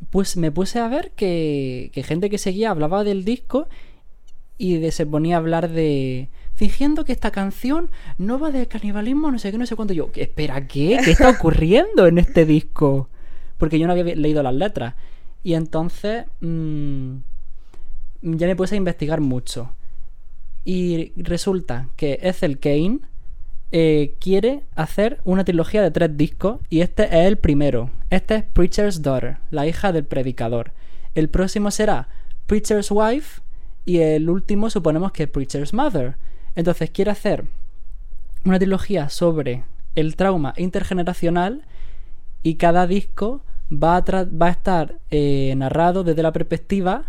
pues 0.10 0.38
me 0.38 0.52
puse 0.52 0.80
a 0.80 0.88
ver 0.88 1.12
que, 1.12 1.90
que 1.94 2.04
gente 2.04 2.30
que 2.30 2.38
seguía 2.38 2.72
hablaba 2.72 3.04
del 3.04 3.26
disco 3.26 3.68
y 4.58 4.78
de- 4.78 4.92
se 4.92 5.06
ponía 5.06 5.36
a 5.36 5.40
hablar 5.40 5.70
de. 5.70 6.30
Fingiendo 6.54 7.06
que 7.06 7.12
esta 7.12 7.30
canción 7.32 7.92
no 8.18 8.40
va 8.40 8.50
de 8.52 8.66
canibalismo, 8.68 9.32
no 9.32 9.38
sé 9.40 9.52
qué, 9.52 9.58
no 9.60 9.66
sé 9.68 9.76
cuánto. 9.76 9.94
Yo, 9.94 10.12
¿qué- 10.12 10.24
espera, 10.24 10.68
¿qué? 10.68 10.98
¿Qué 11.04 11.12
está 11.12 11.30
ocurriendo 11.38 12.08
en 12.08 12.18
este 12.18 12.46
disco? 12.46 13.10
Porque 13.58 13.78
yo 13.80 13.86
no 13.88 13.94
había 13.94 14.16
leído 14.16 14.42
las 14.44 14.54
letras. 14.56 14.96
Y 15.44 15.54
entonces. 15.54 16.26
mm, 16.42 17.16
ya 18.22 18.48
me 18.48 18.56
puse 18.56 18.76
a 18.76 18.78
investigar 18.78 19.22
mucho. 19.22 19.74
Y 20.66 21.14
resulta 21.22 21.90
que 21.96 22.20
Ethel 22.22 22.60
Kane 22.60 23.00
eh, 23.72 24.16
quiere 24.20 24.62
hacer 24.76 25.20
una 25.26 25.44
trilogía 25.44 25.82
de 25.82 25.92
tres 25.92 26.16
discos 26.16 26.60
y 26.70 26.82
este 26.82 27.04
es 27.04 27.26
el 27.26 27.38
primero. 27.38 27.90
Este 28.10 28.36
es 28.36 28.44
Preacher's 28.44 29.02
Daughter, 29.02 29.38
la 29.52 29.68
hija 29.68 29.92
del 29.92 30.06
predicador. 30.06 30.72
El 31.16 31.30
próximo 31.30 31.72
será 31.72 32.08
Preacher's 32.46 32.92
Wife 32.92 33.42
y 33.86 34.00
el 34.00 34.30
último 34.30 34.70
suponemos 34.70 35.12
que 35.12 35.28
Preacher's 35.28 35.74
Mother. 35.74 36.16
Entonces 36.56 36.90
quiere 36.90 37.12
hacer 37.12 37.46
una 38.46 38.60
trilogía 38.60 39.10
sobre 39.10 39.64
el 39.96 40.16
trauma 40.16 40.54
intergeneracional 40.58 41.64
y 42.44 42.56
cada 42.56 42.88
disco 42.88 43.42
va 43.72 43.98
a, 43.98 44.06
tra- 44.06 44.30
va 44.30 44.48
a 44.48 44.52
estar 44.52 44.96
eh, 45.12 45.54
narrado 45.58 46.04
desde 46.04 46.24
la 46.24 46.32
perspectiva 46.32 47.06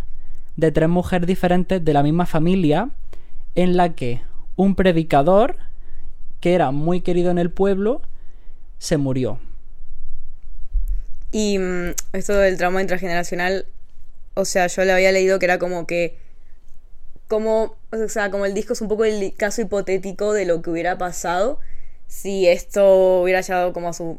de 0.57 0.73
tres 0.73 0.89
mujeres 0.89 1.29
diferentes 1.29 1.85
de 1.85 1.93
la 1.93 2.03
misma 2.03 2.27
familia 2.27 2.91
en 3.55 3.77
la 3.77 3.95
que 3.95 4.23
un 4.57 4.75
predicador 4.75 5.57
que 6.41 6.55
era 6.55 6.71
muy 6.71 7.01
querido 7.01 7.31
en 7.31 7.39
el 7.39 7.51
pueblo 7.51 8.03
se 8.79 8.97
murió. 8.97 9.39
Y 11.33 11.59
mm, 11.59 11.91
esto 12.15 12.35
del 12.35 12.57
trauma 12.57 12.81
intrageneracional, 12.81 13.67
o 14.35 14.45
sea, 14.45 14.67
yo 14.69 14.85
le 14.85 14.93
había 14.93 15.13
leído 15.13 15.39
que 15.39 15.47
era 15.47 15.59
como 15.59 15.87
que. 15.87 16.17
Como, 17.29 17.77
o 17.93 18.09
sea, 18.09 18.31
como 18.31 18.47
el 18.47 18.55
disco 18.55 18.73
es 18.73 18.81
un 18.81 18.89
poco 18.89 19.05
el 19.05 19.35
caso 19.37 19.61
hipotético 19.61 20.33
de 20.33 20.47
lo 20.47 20.63
que 20.63 20.71
hubiera 20.71 20.97
pasado 20.97 21.59
si 22.07 22.47
esto 22.49 23.21
hubiera 23.21 23.43
llegado 23.43 23.75
como 23.75 23.91
a 23.91 23.93
su 23.93 24.19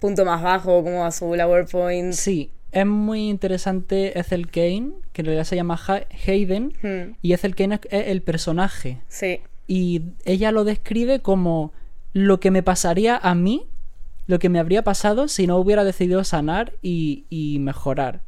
punto 0.00 0.24
más 0.24 0.42
bajo, 0.42 0.82
como 0.82 1.04
a 1.04 1.12
su 1.12 1.32
lower 1.36 1.66
point. 1.66 2.12
Sí, 2.12 2.50
es 2.72 2.84
muy 2.86 3.28
interesante 3.28 4.18
Ethel 4.18 4.50
Kane, 4.50 4.94
que 5.12 5.22
en 5.22 5.26
realidad 5.26 5.44
se 5.44 5.54
llama 5.54 5.78
Ha- 5.86 6.06
Hayden, 6.26 6.72
Hmm, 6.82 7.14
y 7.22 7.34
Ethel 7.34 7.54
Kane 7.54 7.76
es- 7.76 7.80
es 7.92 8.08
el 8.08 8.22
personaje. 8.22 8.98
sí. 9.08 9.40
Y 9.70 10.02
ella 10.24 10.50
lo 10.50 10.64
describe 10.64 11.20
como 11.20 11.72
lo 12.12 12.40
que 12.40 12.50
me 12.50 12.64
pasaría 12.64 13.16
a 13.16 13.36
mí, 13.36 13.68
lo 14.26 14.40
que 14.40 14.48
me 14.48 14.58
habría 14.58 14.82
pasado 14.82 15.28
si 15.28 15.46
no 15.46 15.58
hubiera 15.58 15.84
decidido 15.84 16.24
sanar 16.24 16.72
y, 16.82 17.24
y 17.30 17.60
mejorar. 17.60 18.20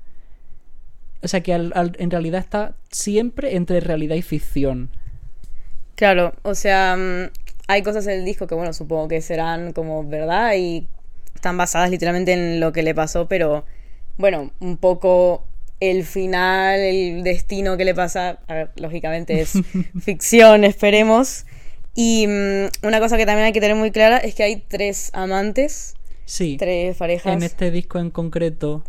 O 1.20 1.26
sea 1.26 1.40
que 1.40 1.52
en 1.52 2.11
realidad 2.12 2.38
está 2.40 2.76
siempre 2.92 3.56
entre 3.56 3.80
realidad 3.80 4.14
y 4.14 4.22
ficción. 4.22 4.90
Claro, 5.96 6.32
o 6.42 6.54
sea, 6.54 6.96
mm, 6.96 7.32
hay 7.66 7.82
cosas 7.82 8.06
en 8.06 8.20
el 8.20 8.25
disco 8.25 8.46
que, 8.46 8.54
bueno, 8.54 8.72
supongo 8.72 9.08
que 9.08 9.20
serán 9.20 9.72
como 9.72 10.06
verdad 10.06 10.54
y 10.54 10.87
están 11.34 11.56
basadas 11.56 11.90
literalmente 11.90 12.34
en 12.34 12.61
lo 12.61 12.72
que 12.72 12.84
le 12.84 12.94
pasó, 12.94 13.26
pero 13.26 13.64
bueno, 14.16 14.52
un 14.61 14.76
poco 14.76 15.44
el 15.90 16.04
final, 16.04 16.78
el 16.80 17.22
destino 17.24 17.76
que 17.76 17.84
le 17.84 17.94
pasa, 17.94 18.38
a 18.46 18.54
ver, 18.54 18.70
lógicamente 18.76 19.40
es 19.40 19.52
ficción, 20.00 20.64
esperemos. 20.64 21.44
Y 21.94 22.26
mm, 22.26 22.86
una 22.86 23.00
cosa 23.00 23.16
que 23.16 23.26
también 23.26 23.46
hay 23.46 23.52
que 23.52 23.60
tener 23.60 23.76
muy 23.76 23.90
clara 23.90 24.18
es 24.18 24.34
que 24.34 24.42
hay 24.44 24.56
tres 24.68 25.10
amantes, 25.12 25.94
Sí. 26.24 26.56
tres 26.56 26.96
parejas. 26.96 27.32
En 27.34 27.42
este 27.42 27.70
disco 27.70 27.98
en 27.98 28.10
concreto 28.10 28.84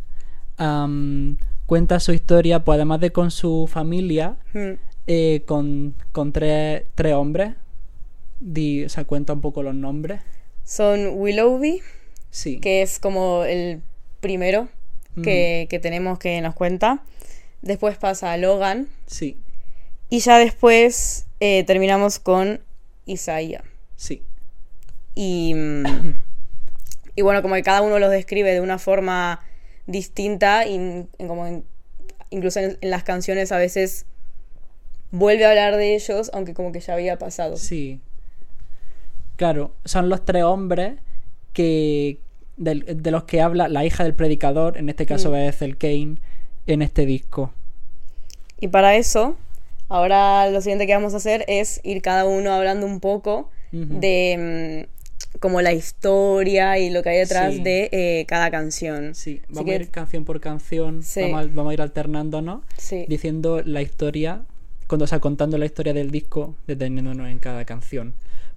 cuenta 1.66 2.00
su 2.00 2.14
historia, 2.14 2.64
pues 2.64 2.76
además 2.76 3.00
de 3.02 3.12
con 3.12 3.32
su 3.32 3.68
familia, 3.72 4.38
Mm, 4.54 4.74
eh, 5.08 5.42
con, 5.46 5.96
con 6.12 6.32
tres, 6.32 6.84
tres 6.96 7.14
hombres. 7.14 7.54
Di- 8.40 8.86
o 8.86 8.90
sea, 8.90 9.04
cuenta 9.06 9.34
un 9.34 9.42
poco 9.42 9.64
los 9.64 9.74
nombres. 9.76 10.22
Son 10.64 11.10
Willoughby, 11.16 11.82
Sí. 12.30 12.60
que 12.60 12.82
es 12.82 13.00
como 13.00 13.44
el 13.46 13.82
primero 14.20 14.68
que, 15.22 15.68
que 15.70 15.80
tenemos 15.80 16.18
que 16.20 16.42
nos 16.42 16.56
cuenta. 16.56 17.04
Después 17.62 17.98
pasa 17.98 18.36
Logan. 18.38 18.88
Sí, 19.06 19.38
Y 20.10 20.20
ya 20.20 20.38
después 20.38 21.28
eh, 21.40 21.64
terminamos 21.66 22.20
con 22.20 22.62
Isaiah. 23.06 23.64
sí. 23.96 24.24
Y, 25.16 25.54
mm, 25.54 25.84
y 27.16 27.22
bueno, 27.22 27.42
como 27.44 27.54
que 27.56 27.64
cada 27.64 27.82
uno 27.82 28.00
los 28.00 28.10
describe 28.10 28.52
de 28.52 28.62
una 28.62 28.80
forma 28.80 29.42
distinta 29.86 30.66
y 30.66 31.06
como 31.28 31.64
incluso 32.32 32.60
en, 32.60 32.78
en 32.82 32.90
las 32.90 33.04
canciones 33.04 33.52
a 33.52 33.58
veces 33.58 34.06
vuelve 35.12 35.46
a 35.46 35.50
hablar 35.50 35.76
de 35.78 35.94
ellos, 35.94 36.32
aunque 36.34 36.56
como 36.56 36.72
que 36.72 36.80
ya 36.80 36.94
había 36.96 37.20
pasado. 37.20 37.58
Sí. 37.58 38.02
Claro, 39.36 39.76
son 39.86 40.10
los 40.10 40.26
tres 40.26 40.44
hombres 40.44 40.96
que 41.54 42.20
del- 42.58 42.86
de, 43.04 43.12
los 43.12 43.24
que 43.24 43.42
habla 43.42 43.68
la 43.68 43.86
hija 43.86 44.04
del 44.04 44.14
predicador, 44.14 44.78
en 44.78 44.90
este 44.90 45.06
caso 45.06 45.32
Mm. 45.32 45.36
es 45.36 45.62
el 45.62 45.78
Kane, 45.78 46.16
en 46.68 46.82
este 46.82 47.06
disco. 47.06 47.52
Y 48.60 48.68
para 48.70 48.96
eso, 48.96 49.36
ahora 49.90 50.50
lo 50.50 50.62
siguiente 50.62 50.88
que 50.88 50.94
vamos 50.94 51.14
a 51.14 51.18
hacer 51.18 51.44
es 51.48 51.82
ir 51.84 52.02
cada 52.02 52.26
uno 52.26 52.54
hablando 52.54 52.86
un 52.86 53.00
poco 53.00 53.50
de 53.72 54.86
mm, 54.88 55.40
como 55.40 55.62
la 55.62 55.74
historia 55.74 56.78
y 56.78 56.92
lo 56.92 57.02
que 57.02 57.10
hay 57.10 57.18
detrás 57.18 57.56
Sí. 57.56 57.64
de 57.64 57.90
eh, 57.92 58.26
cada 58.28 58.52
canción. 58.52 59.16
Sí, 59.16 59.42
vamos 59.50 59.66
que- 59.66 59.72
a 59.72 59.76
ir 59.78 59.90
canción 59.90 60.26
por 60.26 60.40
canción, 60.40 61.02
Sí. 61.02 61.22
vamos, 61.24 61.46
a, 61.46 61.48
vamos 61.48 61.72
a 61.72 61.74
ir 61.74 61.82
alternándonos, 61.82 62.62
Sí. 62.78 63.06
diciendo 63.08 63.62
la 63.66 63.82
historia, 63.82 64.44
cuando, 64.88 65.06
o 65.06 65.08
sea, 65.08 65.20
contando 65.20 65.58
la 65.58 65.66
historia 65.66 65.94
del 65.94 66.12
disco, 66.12 66.56
deteniéndonos 66.68 67.28
en 67.30 67.40
cada 67.40 67.66
canción. 67.66 68.14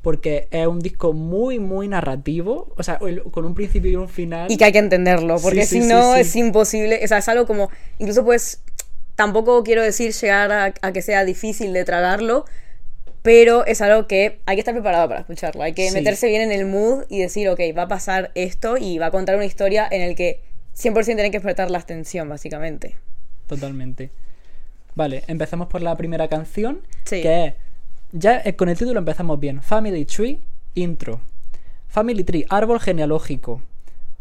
Porque 0.06 0.46
es 0.52 0.68
un 0.68 0.78
disco 0.78 1.12
muy, 1.14 1.58
muy 1.58 1.88
narrativo, 1.88 2.72
o 2.76 2.82
sea, 2.84 2.96
el- 3.04 3.24
con 3.24 3.44
un 3.44 3.56
principio 3.56 3.90
y 3.90 3.96
un 3.96 4.08
final. 4.08 4.48
Y 4.52 4.56
que 4.56 4.64
hay 4.64 4.70
que 4.70 4.78
entenderlo, 4.78 5.36
porque 5.42 5.62
Sí, 5.66 5.80
si 5.80 5.82
sí, 5.82 5.88
no 5.88 6.14
sí. 6.14 6.20
es 6.20 6.36
imposible. 6.36 7.00
O 7.04 7.08
sea, 7.08 7.18
es 7.18 7.28
algo 7.28 7.44
como. 7.44 7.70
Incluso 7.98 8.24
pues. 8.24 8.62
Tampoco 9.16 9.64
quiero 9.64 9.82
decir 9.82 10.12
llegar 10.12 10.52
a, 10.52 10.74
a 10.80 10.92
que 10.92 11.02
sea 11.02 11.24
difícil 11.24 11.72
de 11.72 11.84
tragarlo, 11.84 12.44
pero 13.22 13.66
es 13.66 13.80
algo 13.80 14.06
que 14.06 14.38
hay 14.46 14.54
que 14.54 14.60
estar 14.60 14.74
preparado 14.74 15.08
para 15.08 15.20
escucharlo. 15.22 15.62
Hay 15.64 15.72
que 15.72 15.90
meterse 15.90 16.28
bien 16.28 16.42
en 16.42 16.52
el 16.52 16.66
mood 16.66 17.04
y 17.08 17.18
decir, 17.18 17.48
ok, 17.48 17.58
va 17.76 17.82
a 17.82 17.88
pasar 17.88 18.30
esto 18.36 18.76
y 18.76 18.98
va 18.98 19.06
a 19.06 19.10
contar 19.10 19.34
una 19.34 19.46
historia 19.46 19.88
en 19.90 20.02
el 20.02 20.14
que 20.14 20.40
100% 20.78 21.04
tienen 21.16 21.32
que 21.32 21.40
prestar 21.40 21.68
la 21.70 21.78
atención, 21.78 22.28
básicamente. 22.28 22.94
Totalmente. 23.48 24.10
Vale, 24.94 25.24
empezamos 25.26 25.66
por 25.68 25.82
la 25.82 25.96
primera 25.96 26.28
canción, 26.28 26.82
Sí. 27.04 27.22
que 27.22 27.46
es, 27.46 27.54
ya 28.12 28.40
eh, 28.44 28.56
con 28.56 28.68
el 28.68 28.76
título 28.78 28.98
empezamos 28.98 29.38
bien, 29.40 29.62
Family 29.62 30.04
Tree, 30.04 30.40
intro. 30.74 31.20
Family 31.88 32.24
Tree, 32.24 32.44
árbol 32.48 32.80
genealógico. 32.80 33.62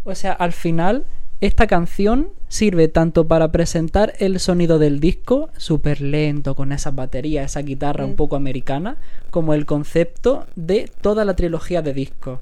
O 0.04 0.16
sea, 0.16 0.32
al 0.34 0.54
final, 0.54 1.06
esta 1.42 1.68
canción 1.68 2.30
sirve 2.48 2.88
tanto 2.88 3.28
para 3.28 3.52
presentar 3.52 4.14
el 4.20 4.40
sonido 4.40 4.80
del 4.80 5.00
disco, 5.00 5.50
súper 5.58 6.00
lento, 6.00 6.56
con 6.56 6.72
esas 6.72 6.96
baterías, 6.96 7.52
esa 7.52 7.62
guitarra 7.62 8.06
un 8.06 8.12
Mm. 8.12 8.16
poco 8.16 8.36
americana, 8.36 8.98
como 9.32 9.54
el 9.54 9.66
concepto 9.66 10.46
de 10.56 10.90
toda 11.02 11.26
la 11.26 11.36
trilogía 11.36 11.82
de 11.82 11.94
discos. 11.94 12.40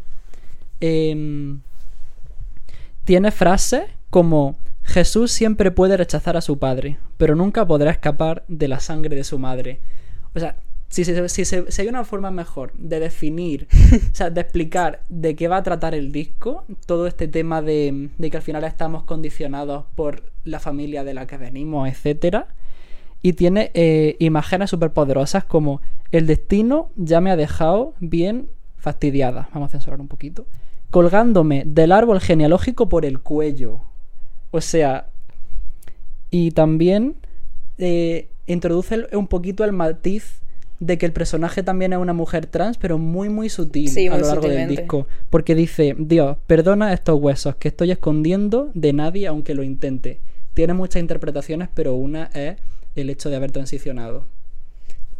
Em, 0.82 1.62
tiene 3.06 3.32
frases 3.32 3.84
como 4.10 4.56
Jesús 4.84 5.32
siempre 5.32 5.72
puede 5.72 5.98
rechazar 5.98 6.36
a 6.38 6.42
su 6.42 6.60
padre, 6.60 6.98
pero 7.18 7.36
nunca 7.36 7.66
podrá 7.66 7.90
escapar 7.92 8.44
de 8.48 8.68
la 8.68 8.80
sangre 8.80 9.16
de 9.16 9.24
su 9.24 9.40
madre. 9.40 9.80
O 10.36 10.40
sea, 10.40 10.56
si, 10.94 11.46
si 11.46 11.46
si 11.46 11.82
hay 11.82 11.88
una 11.88 12.06
forma 12.06 12.30
mejor 12.30 12.72
de 12.74 13.00
definir, 13.00 13.68
o 14.12 14.16
sea, 14.16 14.30
de 14.30 14.42
explicar 14.42 15.02
de 15.10 15.36
qué 15.36 15.48
va 15.48 15.58
a 15.58 15.64
tratar 15.64 15.96
el 15.96 16.12
disco, 16.12 16.66
todo 16.86 17.08
este 17.08 17.28
tema 17.28 17.64
de, 17.64 18.10
de 18.18 18.30
que 18.30 18.38
al 18.38 18.44
final 18.44 18.64
estamos 18.64 19.04
condicionados 19.04 19.86
por 19.96 20.24
la 20.44 20.60
familia 20.60 21.04
de 21.04 21.16
la 21.16 21.26
que 21.26 21.38
venimos, 21.38 21.90
etcétera. 21.90 22.48
Y 23.24 23.34
tiene 23.34 23.72
eh, 23.74 24.18
imágenes 24.20 24.70
súper 24.70 24.92
poderosas 24.92 25.46
como 25.46 25.82
el 26.12 26.28
destino 26.28 26.92
ya 26.96 27.22
me 27.22 27.32
ha 27.32 27.38
dejado 27.38 27.96
bien 28.00 28.50
fastidiada. 28.78 29.50
Vamos 29.54 29.70
a 29.70 29.72
censurar 29.72 30.00
un 30.00 30.10
poquito. 30.10 30.46
Colgándome 30.92 31.64
del 31.66 31.92
árbol 31.92 32.20
genealógico 32.20 32.90
por 32.90 33.06
el 33.06 33.22
cuello. 33.22 33.80
O 34.52 34.62
sea, 34.62 35.08
y 36.30 36.52
también 36.52 37.16
eh, 37.80 38.30
introduce 38.46 39.08
un 39.14 39.28
poquito 39.28 39.64
el 39.64 39.72
matiz 39.72 40.43
de 40.86 40.98
que 40.98 41.06
el 41.06 41.13
personaje 41.13 41.63
también 41.63 41.94
es 41.94 42.00
una 42.00 42.13
mujer 42.13 42.46
trans, 42.46 42.78
pero 42.78 42.98
muy, 42.98 43.30
muy 43.30 43.50
sutil 43.50 43.90
Sí, 43.90 44.08
a 44.08 44.18
lo 44.18 44.28
largo 44.28 44.48
del 44.48 44.68
disco. 44.68 45.08
Porque 45.30 45.56
dice, 45.56 45.96
Dios, 45.98 46.38
perdona 46.46 46.94
estos 46.94 47.20
huesos 47.20 47.56
que 47.56 47.70
estoy 47.70 47.92
escondiendo 47.92 48.70
de 48.74 48.92
nadie 48.92 49.28
aunque 49.28 49.56
lo 49.56 49.63
intente. 49.63 50.20
Tiene 50.54 50.74
muchas 50.74 51.02
interpretaciones, 51.02 51.70
pero 51.74 51.96
una 51.96 52.30
es 52.34 52.58
el 52.96 53.10
hecho 53.10 53.30
de 53.30 53.38
haber 53.38 53.52
transicionado. 53.52 54.25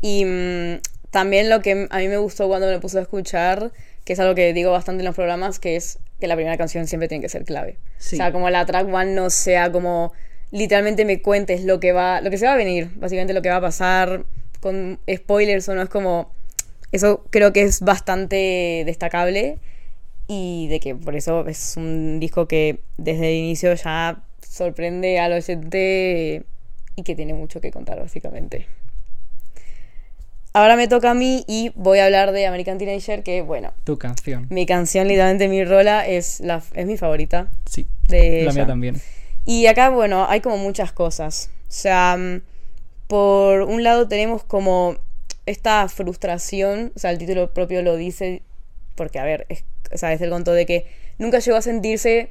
Y 0.02 0.26
mm, 0.26 0.82
también 1.12 1.50
lo 1.50 1.62
que 1.62 1.88
a 1.90 1.98
mí 1.98 2.08
me 2.10 2.18
gustó 2.18 2.48
cuando 2.50 2.68
me 2.68 2.80
puse 2.80 3.00
a 3.00 3.02
escuchar, 3.02 3.72
que 4.04 4.14
es 4.14 4.20
algo 4.20 4.36
que 4.36 4.54
digo 4.54 4.72
bastante 4.72 5.02
en 5.02 5.06
los 5.06 5.16
programas, 5.16 5.60
que 5.60 5.78
es 5.78 6.00
que 6.20 6.28
la 6.28 6.36
primera 6.36 6.58
canción 6.58 6.88
siempre 6.88 7.08
tiene 7.08 7.22
que 7.22 7.30
ser 7.30 7.46
clave. 7.46 7.78
Sí. 7.98 8.16
O 8.16 8.18
sea, 8.18 8.34
como 8.34 8.50
la 8.50 8.66
track 8.66 8.94
one 8.94 9.14
no 9.14 9.30
sea 9.30 9.72
como 9.72 10.12
literalmente 10.52 11.06
me 11.06 11.22
cuentes 11.22 11.64
lo 11.64 11.80
que 11.80 11.94
va, 11.94 12.20
lo 12.22 12.30
que 12.30 12.38
se 12.38 12.46
va 12.46 12.54
a 12.54 12.58
venir, 12.58 12.90
básicamente 12.96 13.34
lo 13.34 13.42
que 13.42 13.50
va 13.50 13.56
a 13.56 13.62
pasar 13.62 14.26
con 14.64 14.98
spoilers 15.14 15.70
o 15.70 15.76
no 15.76 15.84
es 15.84 15.90
como 15.90 16.32
eso 16.92 17.24
creo 17.30 17.54
que 17.54 17.62
es 17.62 17.82
bastante 17.82 18.82
destacable 18.86 19.58
y 20.28 20.68
de 20.70 20.80
que 20.80 20.96
por 20.96 21.16
eso 21.16 21.46
es 21.48 21.76
un 21.78 22.20
disco 22.20 22.48
que 22.48 22.80
desde 22.98 23.30
el 23.30 23.36
inicio 23.36 23.74
ya 23.76 24.24
sorprende 24.42 25.20
al 25.20 25.34
oyente 25.34 26.44
y 26.96 27.04
que 27.04 27.16
tiene 27.16 27.34
mucho 27.34 27.60
que 27.62 27.70
contar 27.72 28.00
básicamente. 28.00 28.66
Ahora 30.56 30.76
me 30.76 30.88
toca 30.88 31.10
a 31.12 31.14
mí 31.16 31.44
y 31.48 31.72
voy 31.76 31.98
a 31.98 32.06
hablar 32.06 32.32
de 32.32 32.46
American 32.46 32.78
Teenager, 32.78 33.24
que 33.24 33.42
bueno, 33.42 33.74
Tu 33.86 33.98
canción. 33.98 34.46
mi 34.52 34.68
canción, 34.68 35.08
literalmente 35.08 35.48
mi 35.48 35.66
rola, 35.66 36.06
es, 36.08 36.40
la, 36.42 36.62
es 36.76 36.86
mi 36.86 36.96
favorita 36.96 37.52
Sí. 37.66 37.88
de 38.08 38.20
La 38.20 38.52
ella. 38.52 38.54
mía 38.54 38.68
también. 38.68 39.02
Y 39.46 39.66
acá, 39.66 39.90
bueno, 39.90 40.28
hay 40.30 40.42
como 40.42 40.58
muchas 40.58 40.92
cosas. 40.92 41.50
O 41.68 41.72
sea, 41.72 42.16
mm, 42.18 42.42
por 43.08 43.62
un 43.64 43.84
lado 43.84 44.08
tenemos 44.08 44.44
como 44.44 44.98
esta 45.46 45.88
frustración, 45.90 46.92
o 46.96 47.00
sea, 47.00 47.12
el 47.12 47.18
título 47.18 47.54
propio 47.54 47.82
lo 47.82 47.96
dice, 47.96 48.42
porque, 48.96 49.20
a 49.20 49.24
ver, 49.24 49.46
es, 49.50 49.66
o 49.92 49.98
sea, 49.98 50.14
es 50.14 50.22
el 50.22 50.30
conto 50.30 50.54
de 50.54 50.66
que 50.66 50.86
nunca 51.18 51.40
llegó 51.40 51.58
a 51.58 51.62
sentirse 51.62 52.30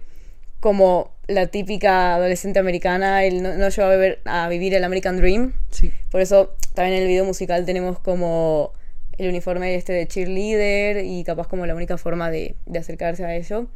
como 0.61 1.11
la 1.26 1.49
típica 1.49 2.14
adolescente 2.14 2.59
americana, 2.59 3.25
él 3.25 3.43
no, 3.43 3.55
no 3.55 3.69
llegó 3.69 3.88
a, 3.88 3.95
beber- 3.97 4.19
a 4.25 4.49
vivir 4.49 4.75
el 4.75 4.85
American 4.85 5.17
Dream. 5.17 5.52
Sí. 5.71 5.93
Por 6.11 6.21
eso 6.21 6.55
también 6.75 6.97
en 6.97 7.02
el 7.02 7.09
video 7.09 7.25
musical 7.25 7.64
tenemos 7.64 7.99
como 7.99 8.73
el 9.19 9.29
uniforme 9.29 9.75
este 9.75 9.93
de 9.93 10.07
cheerleader 10.07 11.05
y 11.05 11.23
capaz 11.25 11.49
como 11.49 11.67
la 11.67 11.75
única 11.75 11.99
forma 11.99 12.31
de, 12.31 12.55
de 12.67 12.79
acercarse 12.79 13.25
a 13.25 13.35
ello. 13.37 13.67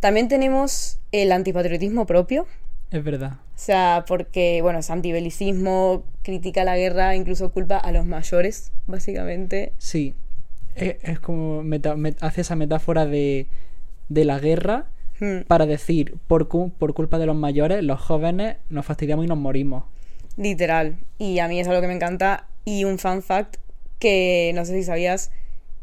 También 0.00 0.28
tenemos 0.28 0.98
el 1.12 1.32
antipatriotismo 1.32 2.04
propio, 2.06 2.46
Es 2.94 3.02
verdad. 3.04 3.32
o 3.32 3.58
sea, 3.58 4.04
porque, 4.06 4.60
bueno, 4.62 4.78
es 4.78 4.88
antibelicismo, 4.90 6.04
critica 6.22 6.62
la 6.64 6.76
guerra, 6.76 7.16
incluso 7.16 7.50
culpa 7.50 7.76
a 7.76 7.90
los 7.92 8.04
mayores, 8.06 8.70
básicamente. 8.86 9.72
Sí. 9.78 10.14
Es, 10.76 10.96
es 11.02 11.18
como 11.20 11.62
meta- 11.62 11.96
met- 11.96 12.16
hace 12.20 12.40
esa 12.42 12.56
metáfora 12.56 13.06
de, 13.06 13.46
de 14.08 14.24
la 14.24 14.38
guerra 14.38 14.86
Hmm, 15.20 15.42
para 15.46 15.64
decir, 15.66 16.16
por, 16.26 16.48
por 16.48 16.94
culpa 16.94 17.18
de 17.18 17.26
los 17.26 17.36
mayores, 17.36 17.82
los 17.84 18.00
jóvenes 18.00 18.56
nos 18.68 18.84
fastidiamos 18.84 19.24
y 19.24 19.28
nos 19.28 19.38
morimos. 19.38 19.84
literal. 20.36 20.96
Y 21.18 21.38
a 21.38 21.46
mí 21.48 21.60
es 21.60 21.68
algo 21.68 21.80
que 21.80 21.86
me 21.88 21.94
encanta. 21.94 22.46
Y 22.64 22.84
un 22.84 22.98
fun 22.98 23.22
fact 23.22 23.56
que 24.00 24.50
no 24.54 24.64
sé 24.64 24.72
si 24.74 24.82
sabías, 24.84 25.30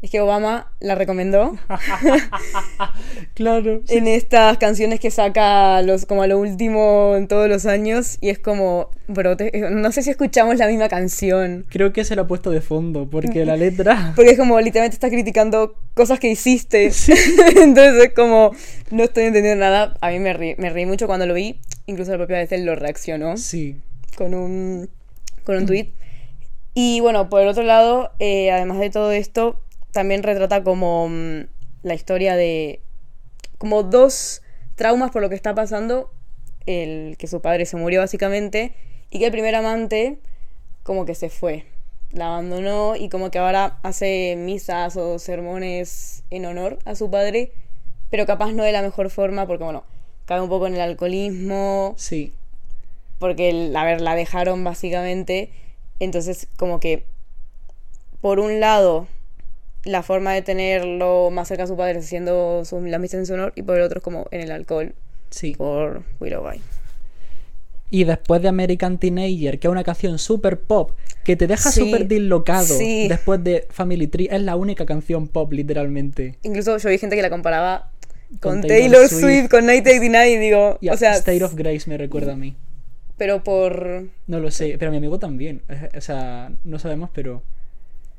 es 0.02 0.10
que 0.10 0.20
Obama 0.20 0.70
la 0.80 0.94
recomendó 0.96 1.56
Claro. 3.34 3.82
en 3.88 4.06
estas 4.08 4.58
canciones 4.58 5.00
que 5.00 5.10
saca 5.10 5.80
los, 5.82 6.06
como 6.06 6.22
a 6.22 6.26
lo 6.26 6.38
último 6.38 7.14
en 7.16 7.28
todos 7.28 7.48
los 7.48 7.66
años. 7.66 8.18
Y 8.20 8.28
es 8.28 8.38
como, 8.38 8.90
bro, 9.08 9.36
te- 9.36 9.52
no 9.70 9.92
sé 9.92 10.02
si 10.02 10.10
escuchamos 10.10 10.56
la 10.58 10.66
misma 10.66 10.88
canción. 10.88 11.64
Creo 11.70 11.92
que 11.92 12.04
se 12.04 12.16
lo 12.16 12.22
ha 12.22 12.26
puesto 12.26 12.50
de 12.50 12.60
fondo, 12.60 13.08
porque 13.10 13.44
la 13.44 13.56
letra... 13.56 14.12
Porque 14.16 14.32
es 14.32 14.38
como 14.38 14.60
literalmente 14.60 14.94
está 14.96 15.08
criticando 15.08 15.74
cosas 15.94 16.18
que 16.18 16.28
hiciste. 16.30 16.84
Entonces 17.56 18.04
es 18.04 18.12
como, 18.14 18.52
no 18.90 19.04
estoy 19.04 19.24
entendiendo 19.24 19.64
nada. 19.64 19.96
A 20.00 20.10
mí 20.10 20.18
me 20.18 20.32
reí, 20.32 20.54
me 20.58 20.70
reí 20.70 20.84
mucho 20.86 21.06
cuando 21.06 21.26
lo 21.26 21.34
vi. 21.34 21.60
Incluso 21.86 22.10
la 22.12 22.18
propia 22.18 22.38
vez 22.38 22.52
él 22.52 22.64
lo 22.64 22.74
reaccionó 22.76 23.36
Sí. 23.36 23.76
con 24.16 24.34
un, 24.34 24.88
con 25.44 25.56
un 25.56 25.66
tweet. 25.66 25.88
Y 26.74 27.00
bueno, 27.00 27.28
por 27.28 27.42
el 27.42 27.48
otro 27.48 27.62
lado, 27.62 28.10
eh, 28.18 28.50
además 28.50 28.78
de 28.78 28.88
todo 28.90 29.12
esto, 29.12 29.60
también 29.92 30.22
retrata 30.22 30.62
como 30.64 31.08
mm, 31.08 31.40
la 31.82 31.94
historia 31.94 32.34
de 32.36 32.80
como 33.58 33.82
dos 33.82 34.42
traumas 34.74 35.10
por 35.10 35.22
lo 35.22 35.28
que 35.28 35.34
está 35.34 35.54
pasando. 35.54 36.10
El 36.66 37.16
que 37.18 37.26
su 37.26 37.40
padre 37.40 37.66
se 37.66 37.76
murió 37.76 38.00
básicamente 38.00 38.74
y 39.10 39.18
que 39.18 39.26
el 39.26 39.32
primer 39.32 39.54
amante 39.54 40.18
como 40.82 41.04
que 41.04 41.14
se 41.14 41.28
fue. 41.28 41.66
La 42.12 42.26
abandonó 42.26 42.94
y 42.96 43.08
como 43.08 43.30
que 43.30 43.38
ahora 43.38 43.78
hace 43.82 44.36
misas 44.36 44.96
o 44.96 45.18
sermones 45.18 46.24
en 46.30 46.44
honor 46.46 46.78
a 46.84 46.94
su 46.94 47.10
padre, 47.10 47.52
pero 48.10 48.26
capaz 48.26 48.52
no 48.52 48.64
de 48.64 48.72
la 48.72 48.82
mejor 48.82 49.10
forma 49.10 49.46
porque 49.46 49.64
bueno, 49.64 49.84
cae 50.26 50.40
un 50.40 50.48
poco 50.48 50.66
en 50.66 50.74
el 50.74 50.80
alcoholismo, 50.80 51.94
Sí. 51.96 52.32
porque, 53.18 53.72
a 53.74 53.84
ver, 53.84 54.00
la 54.00 54.14
dejaron 54.14 54.62
básicamente. 54.62 55.50
Entonces, 56.00 56.48
como 56.56 56.80
que, 56.80 57.06
por 58.20 58.40
un 58.40 58.60
lado, 58.60 59.06
la 59.84 60.02
forma 60.02 60.32
de 60.34 60.42
tenerlo 60.42 61.30
más 61.30 61.48
cerca 61.48 61.64
a 61.64 61.66
su 61.66 61.76
padre 61.76 61.98
es 61.98 62.04
haciendo 62.04 62.64
su, 62.64 62.80
la 62.82 62.98
misa 62.98 63.16
en 63.16 63.26
su 63.26 63.34
honor, 63.34 63.52
y 63.56 63.62
por 63.62 63.76
el 63.76 63.82
otro 63.82 63.98
es 63.98 64.04
como 64.04 64.26
en 64.30 64.40
el 64.42 64.50
alcohol, 64.52 64.94
Sí. 65.30 65.54
por 65.56 66.02
Willow 66.20 66.42
Bye. 66.42 66.60
Y 67.90 68.04
después 68.04 68.40
de 68.40 68.48
American 68.48 68.96
Teenager, 68.98 69.58
que 69.58 69.66
es 69.66 69.70
una 69.70 69.84
canción 69.84 70.18
super 70.18 70.58
pop, 70.60 70.92
que 71.24 71.36
te 71.36 71.46
deja 71.46 71.70
Sí, 71.70 71.80
súper 71.80 72.08
dislocado 72.08 72.64
sí. 72.64 73.06
después 73.08 73.42
de 73.44 73.66
Family 73.70 74.06
Tree, 74.06 74.28
es 74.30 74.40
la 74.42 74.56
única 74.56 74.86
canción 74.86 75.28
pop, 75.28 75.52
literalmente. 75.52 76.38
Incluso 76.42 76.78
yo 76.78 76.88
vi 76.88 76.96
gente 76.98 77.16
que 77.16 77.22
la 77.22 77.28
comparaba 77.30 77.90
con, 78.40 78.60
Con 78.60 78.60
Taylor, 78.62 78.92
Taylor 78.92 79.08
Swift, 79.08 79.20
Swift. 79.20 79.50
con 79.50 79.66
1989 79.66 80.30
y 80.30 80.36
digo, 80.38 80.78
Y 80.80 80.88
o 80.88 80.96
sea, 80.96 81.12
State 81.16 81.44
of 81.44 81.54
Grace 81.54 81.82
me 81.90 81.98
recuerda 81.98 82.32
a 82.32 82.36
mí. 82.36 82.56
pero 83.18 83.44
por... 83.44 84.04
No 84.26 84.40
lo 84.40 84.50
sé, 84.50 84.76
pero 84.78 84.88
a 84.88 84.92
mi 84.92 84.96
amigo 84.96 85.18
también. 85.18 85.62
O 85.96 86.00
sea, 86.00 86.50
no 86.64 86.78
sabemos, 86.78 87.10
pero. 87.12 87.42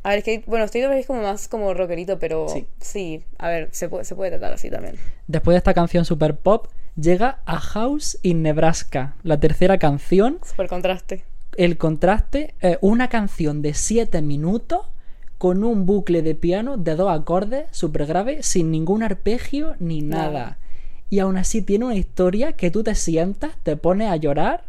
A 0.03 0.09
ver, 0.09 0.19
es 0.19 0.23
que, 0.25 0.43
bueno, 0.47 0.65
State 0.65 0.85
of 0.87 0.93
es 0.93 1.05
como 1.07 1.21
más 1.21 1.47
como 1.47 1.73
rockerito, 1.73 2.19
pero 2.19 2.47
Sí. 2.49 2.65
sí, 2.79 3.23
a 3.37 3.47
ver, 3.49 3.69
se 3.71 3.87
puede, 3.89 4.03
se 4.05 4.15
puede 4.15 4.31
tratar 4.31 4.53
así 4.53 4.69
también. 4.69 4.95
Después 5.27 5.53
de 5.55 5.59
esta 5.59 5.73
canción 5.73 6.03
super 6.05 6.35
pop, 6.35 6.67
llega 6.99 7.39
A 7.45 7.59
House 7.59 8.17
in 8.21 8.41
Nebraska, 8.41 9.15
la 9.23 9.39
tercera 9.39 9.77
canción. 9.77 10.39
Super 10.45 10.67
contraste. 10.67 11.23
El 11.55 11.77
contraste, 11.77 12.53
es 12.59 12.77
una 12.81 13.07
canción 13.09 13.61
de 13.61 13.73
7 13.73 14.21
minutos 14.21 14.81
con 15.37 15.63
un 15.63 15.85
bucle 15.85 16.21
de 16.21 16.35
piano 16.35 16.77
de 16.77 16.95
dos 16.95 17.11
acordes 17.11 17.65
súper 17.71 18.05
grave, 18.05 18.43
sin 18.43 18.71
ningún 18.71 19.03
arpegio 19.03 19.75
ni 19.79 20.01
nada. 20.01 20.23
Nada. 20.31 20.57
Y 21.09 21.19
aún 21.19 21.37
así 21.37 21.61
tiene 21.61 21.85
una 21.85 21.95
historia 21.95 22.53
que 22.53 22.71
tú 22.71 22.81
te 22.83 22.95
sientas, 22.95 23.51
te 23.63 23.77
pones 23.77 24.09
a 24.09 24.15
llorar 24.15 24.63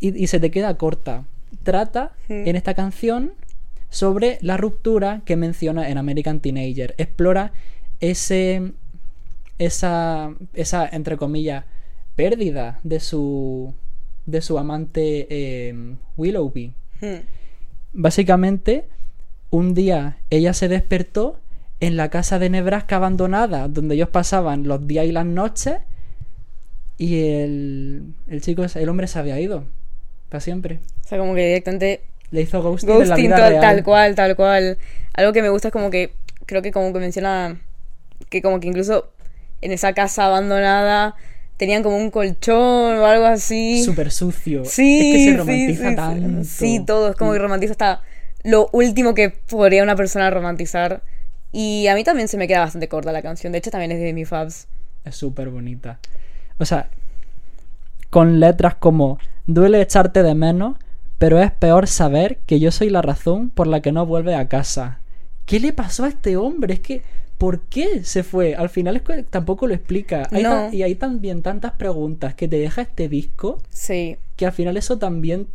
y, 0.00 0.16
y 0.22 0.26
se 0.26 0.38
te 0.40 0.50
queda 0.50 0.76
corta. 0.76 1.24
Trata 1.62 2.12
Mm. 2.28 2.48
en 2.48 2.56
esta 2.56 2.74
canción 2.74 3.32
sobre 3.94 4.38
la 4.40 4.56
ruptura 4.56 5.22
que 5.24 5.36
menciona 5.36 5.88
en 5.88 5.98
American 5.98 6.40
Teenager. 6.40 6.96
Explora 6.98 7.52
ese. 8.00 8.72
esa. 9.58 10.34
esa, 10.52 10.88
entre 10.88 11.16
comillas, 11.16 11.64
pérdida 12.16 12.80
de 12.82 12.98
su. 12.98 13.72
de 14.26 14.42
su 14.42 14.58
amante 14.58 15.28
eh, 15.30 15.94
Willoughby. 16.16 16.72
Hmm. 17.00 17.22
Básicamente, 17.92 18.88
un 19.50 19.74
día 19.74 20.18
ella 20.28 20.54
se 20.54 20.66
despertó 20.66 21.38
en 21.78 21.96
la 21.96 22.08
casa 22.08 22.40
de 22.40 22.50
Nebraska 22.50 22.96
abandonada, 22.96 23.68
donde 23.68 23.94
ellos 23.94 24.08
pasaban 24.08 24.66
los 24.66 24.88
días 24.88 25.06
y 25.06 25.12
las 25.12 25.26
noches, 25.26 25.76
y 26.98 27.20
el, 27.28 28.14
el 28.26 28.40
chico, 28.40 28.64
el 28.74 28.88
hombre 28.88 29.06
se 29.06 29.20
había 29.20 29.38
ido. 29.38 29.64
Para 30.30 30.40
siempre. 30.40 30.80
O 31.04 31.08
sea, 31.08 31.18
como 31.18 31.36
que 31.36 31.46
directamente 31.46 32.00
Le 32.34 32.42
hizo 32.42 32.60
ghosting, 32.60 32.90
en 32.90 32.98
la 32.98 33.04
ghosting 33.04 33.26
vida 33.26 33.36
tal, 33.36 33.50
real. 33.50 33.60
tal 33.60 33.84
cual, 33.84 34.14
tal 34.16 34.34
cual. 34.34 34.78
Algo 35.12 35.32
que 35.32 35.40
me 35.40 35.50
gusta 35.50 35.68
es 35.68 35.72
como 35.72 35.88
que, 35.88 36.12
creo 36.46 36.62
que 36.62 36.72
como 36.72 36.92
que 36.92 36.98
menciona 36.98 37.60
que 38.28 38.42
como 38.42 38.58
que 38.58 38.66
incluso 38.66 39.12
en 39.60 39.70
esa 39.70 39.92
casa 39.92 40.26
abandonada 40.26 41.14
tenían 41.58 41.84
como 41.84 41.96
un 41.96 42.10
colchón 42.10 42.98
o 42.98 43.06
algo 43.06 43.24
así. 43.24 43.84
Súper 43.84 44.10
sucio. 44.10 44.64
Sí, 44.64 45.12
es 45.12 45.16
que 45.16 45.30
se 45.30 45.36
romantiza 45.36 45.90
sí, 45.90 45.94
tanto. 45.94 46.44
Sí, 46.44 46.84
todo 46.84 47.10
es 47.10 47.16
como 47.16 47.32
que 47.34 47.38
romantiza 47.38 47.70
hasta 47.70 48.02
lo 48.42 48.68
último 48.72 49.14
que 49.14 49.30
podría 49.30 49.84
una 49.84 49.94
persona 49.94 50.28
romantizar. 50.30 51.02
Y 51.52 51.86
a 51.86 51.94
mí 51.94 52.02
también 52.02 52.26
se 52.26 52.36
me 52.36 52.48
queda 52.48 52.58
bastante 52.58 52.88
corta 52.88 53.12
la 53.12 53.22
canción. 53.22 53.52
De 53.52 53.58
hecho, 53.58 53.70
también 53.70 53.92
es 53.92 54.00
de 54.00 54.12
mis 54.12 54.28
fabs. 54.28 54.66
Es 55.04 55.14
súper 55.14 55.50
bonita. 55.50 56.00
O 56.58 56.64
sea, 56.64 56.88
con 58.10 58.40
letras 58.40 58.74
como 58.74 59.20
duele 59.46 59.80
echarte 59.80 60.24
de 60.24 60.34
menos, 60.34 60.76
pero 61.18 61.40
es 61.40 61.50
peor 61.52 61.86
saber 61.86 62.38
que 62.46 62.60
yo 62.60 62.70
soy 62.70 62.90
la 62.90 63.02
razón 63.02 63.50
por 63.50 63.66
la 63.66 63.80
que 63.80 63.92
no 63.92 64.06
vuelve 64.06 64.34
a 64.34 64.48
casa. 64.48 65.00
¿Qué 65.46 65.60
le 65.60 65.72
pasó 65.72 66.04
a 66.04 66.08
este 66.08 66.36
hombre? 66.36 66.74
Es 66.74 66.80
que, 66.80 67.02
¿por 67.38 67.60
qué 67.62 68.04
se 68.04 68.22
fue? 68.22 68.54
Al 68.54 68.68
final 68.70 68.96
es 68.96 69.02
que 69.02 69.22
tampoco 69.22 69.66
lo 69.66 69.74
explica. 69.74 70.28
Hay 70.30 70.42
No. 70.42 70.50
tan- 70.50 70.74
y 70.74 70.82
hay 70.82 70.94
también 70.94 71.42
tantas 71.42 71.72
preguntas 71.72 72.34
que 72.34 72.48
te 72.48 72.58
deja 72.58 72.82
este 72.82 73.08
disco 73.08 73.60
Sí. 73.70 74.16
que 74.36 74.46
al 74.46 74.52
final 74.52 74.76
eso 74.76 74.98
también 74.98 75.46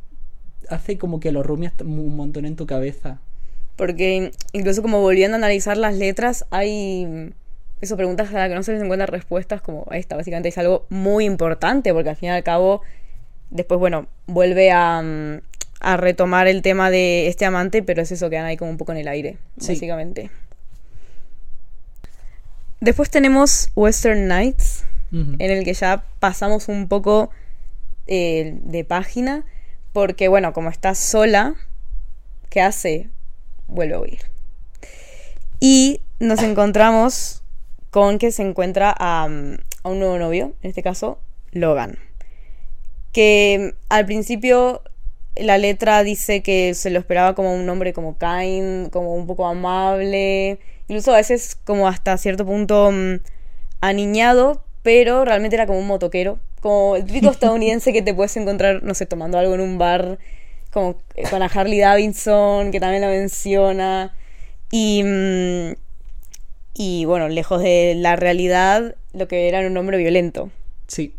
hace 0.69 0.97
como 0.97 1.19
que 1.19 1.31
lo 1.31 1.41
rumias 1.43 1.73
un 1.83 2.15
montón 2.15 2.45
en 2.45 2.55
tu 2.55 2.65
cabeza. 2.67 3.19
Porque 3.75 4.31
incluso 4.53 4.81
como 4.81 5.01
volviendo 5.01 5.35
a 5.35 5.39
analizar 5.39 5.77
las 5.77 5.95
letras, 5.95 6.45
hay 6.51 7.33
eso, 7.81 7.95
preguntas 7.95 8.29
a 8.29 8.33
las 8.37 8.49
que 8.49 8.55
no 8.55 8.61
se 8.63 8.73
les 8.73 8.83
encuentran 8.83 9.07
respuestas, 9.07 9.61
como 9.61 9.85
esta, 9.91 10.15
básicamente 10.17 10.49
es 10.49 10.57
algo 10.57 10.85
muy 10.89 11.23
importante, 11.25 11.93
porque 11.93 12.09
al 12.09 12.15
fin 12.17 12.27
y 12.27 12.31
al 12.33 12.43
cabo, 12.43 12.81
después, 13.49 13.79
bueno, 13.79 14.07
vuelve 14.27 14.69
a, 14.71 15.01
mm, 15.01 15.39
a 15.79 15.97
retomar 15.97 16.47
el 16.47 16.61
tema 16.61 16.89
de 16.91 17.27
este 17.27 17.45
amante, 17.45 17.81
pero 17.83 18.01
es 18.01 18.11
eso, 18.11 18.29
quedan 18.29 18.45
ahí 18.45 18.57
como 18.57 18.71
un 18.71 18.77
poco 18.77 18.91
en 18.91 18.97
el 18.99 19.07
aire, 19.07 19.37
Sí. 19.59 19.73
básicamente. 19.73 20.29
Después 22.81 23.09
tenemos 23.09 23.69
Western 23.75 24.27
Nights, 24.27 24.85
en 25.11 25.41
el 25.41 25.63
que 25.63 25.73
ya 25.73 26.03
pasamos 26.19 26.67
un 26.67 26.87
poco 26.87 27.31
eh, 28.07 28.57
de 28.63 28.83
página, 28.83 29.43
porque 29.91 30.27
bueno, 30.27 30.53
como 30.53 30.69
está 30.69 30.93
sola, 30.95 31.55
¿qué 32.49 32.61
hace? 32.61 33.09
Vuelve 33.67 33.95
a 33.95 33.99
huir. 33.99 34.19
Y 35.59 36.01
nos 36.19 36.41
encontramos 36.43 37.41
con 37.89 38.19
que 38.19 38.31
se 38.31 38.43
encuentra 38.43 38.95
a, 38.97 39.27
mm, 39.27 39.57
a 39.83 39.89
un 39.89 39.99
nuevo 39.99 40.19
novio, 40.19 40.53
en 40.61 40.69
este 40.69 40.83
caso, 40.83 41.19
Logan. 41.51 41.97
Que 43.11 43.73
al 43.89 44.05
principio 44.05 44.83
la 45.35 45.57
letra 45.57 46.03
dice 46.03 46.41
que 46.41 46.73
se 46.73 46.89
lo 46.89 46.99
esperaba 46.99 47.35
como 47.35 47.53
un 47.53 47.67
hombre 47.69 47.93
como 47.93 48.17
kind, 48.17 48.89
como 48.89 49.15
un 49.15 49.27
poco 49.27 49.47
amable, 49.47 50.59
incluso 50.87 51.13
a 51.13 51.17
veces 51.17 51.55
como 51.63 51.87
hasta 51.87 52.17
cierto 52.17 52.45
punto 52.45 52.91
mm, 52.91 53.19
aniñado, 53.81 54.63
pero 54.83 55.25
realmente 55.25 55.55
era 55.55 55.65
como 55.67 55.79
un 55.79 55.87
motoquero, 55.87 56.39
como 56.61 56.95
el 56.95 57.05
típico 57.05 57.29
estadounidense 57.31 57.93
que 57.93 58.01
te 58.01 58.13
puedes 58.13 58.35
encontrar, 58.37 58.83
no 58.83 58.93
sé, 58.93 59.05
tomando 59.05 59.37
algo 59.37 59.53
en 59.55 59.61
un 59.61 59.77
bar, 59.77 60.19
como 60.71 60.97
eh, 61.15 61.23
con 61.29 61.39
la 61.39 61.45
Harley 61.47 61.79
Davidson, 61.79 62.71
que 62.71 62.79
también 62.79 63.01
la 63.01 63.09
menciona, 63.09 64.13
y, 64.71 65.03
mm, 65.03 65.73
y 66.75 67.05
bueno, 67.05 67.29
lejos 67.29 67.61
de 67.61 67.95
la 67.95 68.15
realidad, 68.15 68.95
lo 69.13 69.27
que 69.27 69.47
era 69.47 69.65
un 69.65 69.75
hombre 69.77 69.97
violento. 69.97 70.51
Sí. 70.87 71.13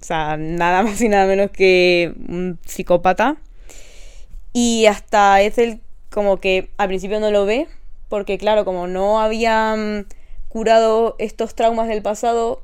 O 0.00 0.04
sea, 0.04 0.36
nada 0.36 0.82
más 0.82 1.00
y 1.00 1.08
nada 1.08 1.26
menos 1.26 1.50
que 1.50 2.12
un 2.28 2.58
psicópata. 2.66 3.36
Y 4.52 4.86
hasta 4.86 5.40
es 5.40 5.58
el 5.58 5.80
como 6.10 6.38
que 6.38 6.70
al 6.76 6.88
principio 6.88 7.20
no 7.20 7.30
lo 7.30 7.46
ve, 7.46 7.68
porque 8.08 8.38
claro, 8.38 8.64
como 8.64 8.86
no 8.86 9.20
había 9.20 9.74
mm, 9.76 10.04
curado 10.48 11.16
estos 11.18 11.54
traumas 11.54 11.88
del 11.88 12.02
pasado, 12.02 12.62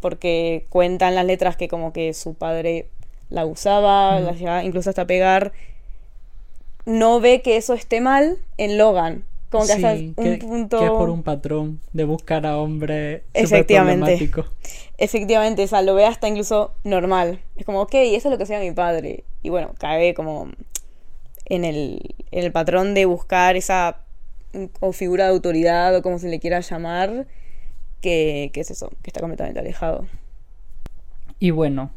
porque 0.00 0.66
cuentan 0.68 1.14
las 1.14 1.24
letras 1.24 1.56
que 1.56 1.68
como 1.68 1.92
que 1.92 2.12
su 2.12 2.34
padre 2.34 2.88
la 3.30 3.46
usaba, 3.46 4.20
la 4.20 4.32
llegaba 4.32 4.62
incluso 4.62 4.90
hasta 4.90 5.06
pegar, 5.06 5.52
no 6.84 7.20
ve 7.20 7.40
que 7.40 7.56
eso 7.56 7.74
esté 7.74 8.00
mal 8.00 8.36
en 8.58 8.76
Logan. 8.76 9.24
Como 9.50 9.66
que 9.66 9.72
hasta 9.72 9.96
Sí, 9.96 10.14
un 10.16 10.24
que, 10.24 10.38
punto... 10.38 10.78
que 10.78 10.86
es 10.86 10.90
por 10.90 11.10
un 11.10 11.22
patrón 11.22 11.80
de 11.92 12.04
buscar 12.04 12.46
a 12.46 12.58
hombres 12.58 13.22
Efectivamente. 13.34 14.30
Efectivamente, 14.96 15.64
o 15.64 15.66
sea, 15.66 15.82
lo 15.82 15.94
ve 15.94 16.06
hasta 16.06 16.28
incluso 16.28 16.72
normal. 16.84 17.40
Es 17.56 17.66
como, 17.66 17.82
ok, 17.82 17.94
eso 17.94 18.28
es 18.28 18.32
lo 18.32 18.38
que 18.38 18.44
hacía 18.44 18.60
mi 18.60 18.72
padre. 18.72 19.24
Y 19.42 19.50
bueno, 19.50 19.72
cae 19.78 20.14
como 20.14 20.48
en 21.46 21.64
el, 21.64 22.14
en 22.30 22.44
el 22.44 22.52
patrón 22.52 22.94
de 22.94 23.04
buscar 23.06 23.56
esa 23.56 23.98
mm, 24.52 24.64
o 24.80 24.92
figura 24.92 25.24
de 25.24 25.30
autoridad 25.30 25.94
o 25.96 26.02
como 26.02 26.18
se 26.18 26.28
le 26.28 26.38
quiera 26.40 26.60
llamar, 26.60 27.26
que, 28.00 28.50
que 28.52 28.60
es 28.60 28.70
eso, 28.70 28.90
que 29.02 29.10
está 29.10 29.20
completamente 29.20 29.60
alejado. 29.60 30.06
Y 31.38 31.50
bueno, 31.50 31.90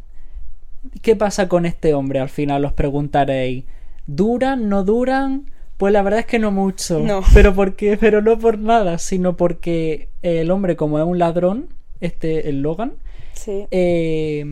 ¿qué 1.01 1.15
pasa 1.15 1.47
con 1.47 1.65
este 1.65 1.93
hombre? 1.93 2.19
Al 2.19 2.29
final 2.29 2.65
os 2.65 2.73
preguntaréis, 2.73 3.65
¿duran? 4.07 4.69
¿No 4.69 4.83
duran? 4.83 5.51
Pues 5.77 5.91
la 5.93 6.01
verdad 6.01 6.21
es 6.21 6.25
que 6.25 6.39
no 6.39 6.51
mucho. 6.51 6.99
No. 6.99 7.21
Pero 7.33 7.53
por 7.53 7.75
qué? 7.75 7.97
Pero 7.97 8.21
no 8.21 8.39
por 8.39 8.57
nada, 8.57 8.97
sino 8.97 9.35
porque 9.37 10.09
el 10.21 10.49
hombre, 10.51 10.75
como 10.75 10.99
es 10.99 11.05
un 11.05 11.19
ladrón, 11.19 11.69
este, 12.01 12.49
el 12.49 12.61
Logan, 12.61 12.93
Sí. 13.33 13.67
eh, 13.71 14.45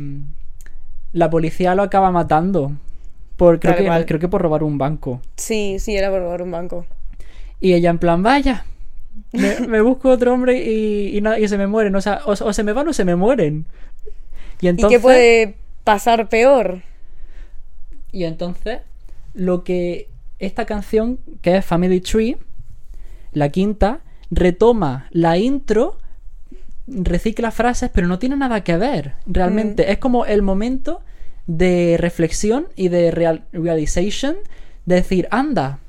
la 1.14 1.30
policía 1.30 1.74
lo 1.76 1.84
acaba 1.84 2.12
matando. 2.12 2.74
Por, 3.38 3.60
creo, 3.60 3.76
Tal 3.76 3.84
que, 3.84 3.86
cual. 3.86 4.06
creo 4.06 4.20
que 4.20 4.28
por 4.28 4.42
robar 4.42 4.64
un 4.64 4.78
banco. 4.78 5.22
Sí, 5.38 5.78
sí, 5.80 5.96
era 5.96 6.10
por 6.12 6.22
robar 6.22 6.42
un 6.42 6.52
banco. 6.52 6.86
Y 7.60 7.74
ella 7.74 7.90
en 7.90 7.98
plan, 8.00 8.24
vaya, 8.24 8.66
me, 9.32 9.60
me 9.68 9.82
busco 9.82 10.10
otro 10.10 10.34
hombre 10.34 10.64
y, 10.64 11.18
y, 11.18 11.22
nada, 11.22 11.40
y 11.40 11.48
se 11.48 11.58
me 11.58 11.68
mueren. 11.68 11.96
O 11.96 12.02
sea, 12.02 12.22
o, 12.26 12.32
o 12.32 12.54
se 12.54 12.64
me 12.64 12.74
van 12.74 12.88
o 12.88 12.94
se 12.94 13.06
me 13.06 13.16
mueren. 13.16 13.66
Y 14.62 14.68
¿Y 14.68 14.70
entonces... 14.70 14.98
qué 15.00 15.02
puede 15.02 15.56
pasar 15.84 16.30
peor? 16.30 16.82
Y 18.12 18.26
entonces, 18.26 18.80
lo 19.34 19.64
que 19.64 20.08
esta 20.40 20.66
canción, 20.66 21.20
que 21.42 21.58
es 21.58 21.66
Family 21.66 22.02
Tree, 22.02 22.38
la 23.32 23.50
quinta, 23.50 24.02
retoma 24.30 25.08
la 25.12 25.38
intro, 25.38 25.98
recicla 26.88 27.52
frases, 27.52 27.90
pero 27.94 28.08
no 28.08 28.20
tiene 28.20 28.36
nada 28.38 28.64
que 28.64 28.78
ver. 28.78 29.16
Realmente 29.26 29.92
es 29.92 29.98
como 29.98 30.26
el 30.26 30.42
momento 30.42 31.02
de 31.48 31.98
reflexión 32.00 32.68
y 32.76 32.88
de 32.90 33.12
real 33.12 33.44
realization, 33.52 34.36
de 34.86 34.96
decir, 34.96 35.28
anda, 35.32 35.80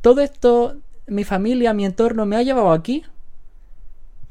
todo 0.00 0.20
esto, 0.20 0.76
mi 1.06 1.24
familia, 1.24 1.72
mi 1.72 1.84
entorno, 1.84 2.26
me 2.26 2.36
ha 2.36 2.42
llevado 2.42 2.72
aquí. 2.72 3.04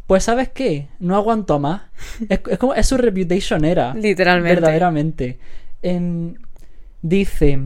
pues 0.08 0.24
¿sabes 0.26 0.50
qué? 0.50 0.88
No 1.00 1.16
aguanto 1.16 1.60
más. 1.60 1.84
Es, 2.30 2.40
es 2.50 2.58
como, 2.60 2.74
es 2.74 2.88
su 2.88 2.98
reputation 2.98 3.66
era. 3.66 3.94
Literalmente. 3.96 4.56
Verdaderamente. 4.62 5.40
En- 5.82 6.40
dice, 7.02 7.60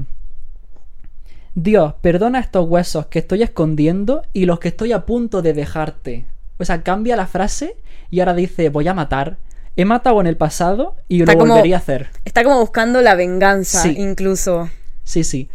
Dios, 1.56 1.94
perdona 2.02 2.40
estos 2.40 2.68
huesos 2.70 3.08
que 3.08 3.20
estoy 3.20 3.44
escondiendo 3.44 4.22
y 4.34 4.46
los 4.46 4.60
que 4.60 4.70
estoy 4.70 4.92
a 4.94 5.06
punto 5.06 5.42
de 5.42 5.54
dejarte. 5.54 6.26
O 6.58 6.66
sea, 6.66 6.82
cambia 6.82 7.16
la 7.16 7.28
frase 7.28 7.76
y 8.10 8.20
ahora 8.20 8.34
dice, 8.34 8.70
voy 8.70 8.88
a 8.88 8.94
matar. 8.94 9.38
He 9.80 9.86
matado 9.86 10.20
en 10.20 10.28
el 10.28 10.36
pasado 10.36 10.98
y 11.08 11.22
Está 11.22 11.34
lo 11.34 11.40
como- 11.40 11.54
volvería 11.54 11.78
a 11.78 11.80
hacer. 11.80 12.10
Está 12.26 12.44
como 12.44 12.60
buscando 12.60 13.02
la 13.02 13.16
venganza, 13.16 13.82
Sí. 13.84 13.96
incluso. 13.98 14.70
Sí, 15.06 15.24
sí. 15.24 15.50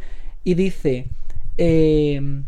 Y 0.45 0.55
dice, 0.55 1.09
eh, 1.59 2.43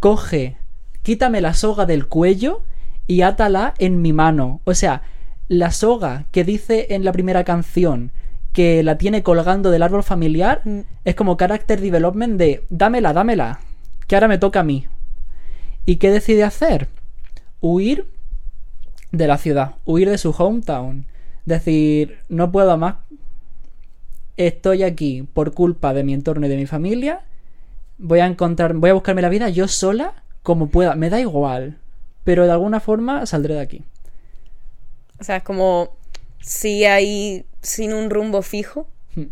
coge, 0.00 0.56
quítame 1.02 1.42
la 1.42 1.52
soga 1.52 1.84
del 1.84 2.06
cuello 2.06 2.62
y 3.06 3.20
átala 3.20 3.74
en 3.78 4.00
mi 4.00 4.14
mano. 4.14 4.62
O 4.64 4.72
sea, 4.72 5.02
la 5.48 5.70
soga 5.70 6.24
que 6.30 6.44
dice 6.44 6.86
en 6.90 7.04
la 7.04 7.12
primera 7.12 7.44
canción 7.44 8.10
que 8.54 8.82
la 8.82 8.96
tiene 8.96 9.22
colgando 9.22 9.70
del 9.70 9.82
árbol 9.82 10.02
familiar 10.02 10.62
Mm. 10.64 10.80
es 11.04 11.14
como 11.14 11.36
character 11.36 11.78
development 11.80 12.38
de 12.38 12.64
dámela, 12.70 13.12
dámela, 13.12 13.60
que 14.06 14.14
ahora 14.16 14.28
me 14.28 14.38
toca 14.38 14.60
a 14.60 14.64
mí. 14.64 14.86
¿Y 15.84 15.96
qué 15.96 16.10
decide 16.10 16.42
hacer? 16.44 16.88
Huir 17.60 18.06
de 19.12 19.26
la 19.26 19.38
ciudad, 19.38 19.76
huir 19.84 20.10
de 20.10 20.18
su 20.18 20.30
hometown. 20.30 21.04
Decir, 21.44 22.18
no 22.28 22.52
puedo 22.52 22.76
más, 22.78 22.96
estoy 24.36 24.82
aquí 24.82 25.22
por 25.22 25.52
culpa 25.52 25.94
de 25.94 26.04
mi 26.04 26.14
entorno 26.14 26.46
y 26.46 26.48
de 26.48 26.56
mi 26.56 26.66
familia. 26.66 27.20
Voy 27.98 28.20
a 28.20 28.26
encontrar, 28.26 28.74
voy 28.74 28.90
a 28.90 28.94
buscarme 28.94 29.22
la 29.22 29.28
vida 29.28 29.48
yo 29.48 29.68
sola 29.68 30.14
como 30.42 30.68
pueda. 30.68 30.94
Me 30.94 31.10
da 31.10 31.20
igual, 31.20 31.78
pero 32.24 32.46
de 32.46 32.52
alguna 32.52 32.80
forma 32.80 33.26
saldré 33.26 33.54
de 33.54 33.60
aquí. 33.60 33.84
O 35.20 35.24
sea, 35.24 35.36
es 35.36 35.42
como 35.42 35.90
sigue 36.40 36.88
ahí 36.88 37.44
sin 37.60 37.92
un 37.92 38.10
rumbo 38.10 38.42
fijo. 38.42 38.88
Hmm. 39.14 39.26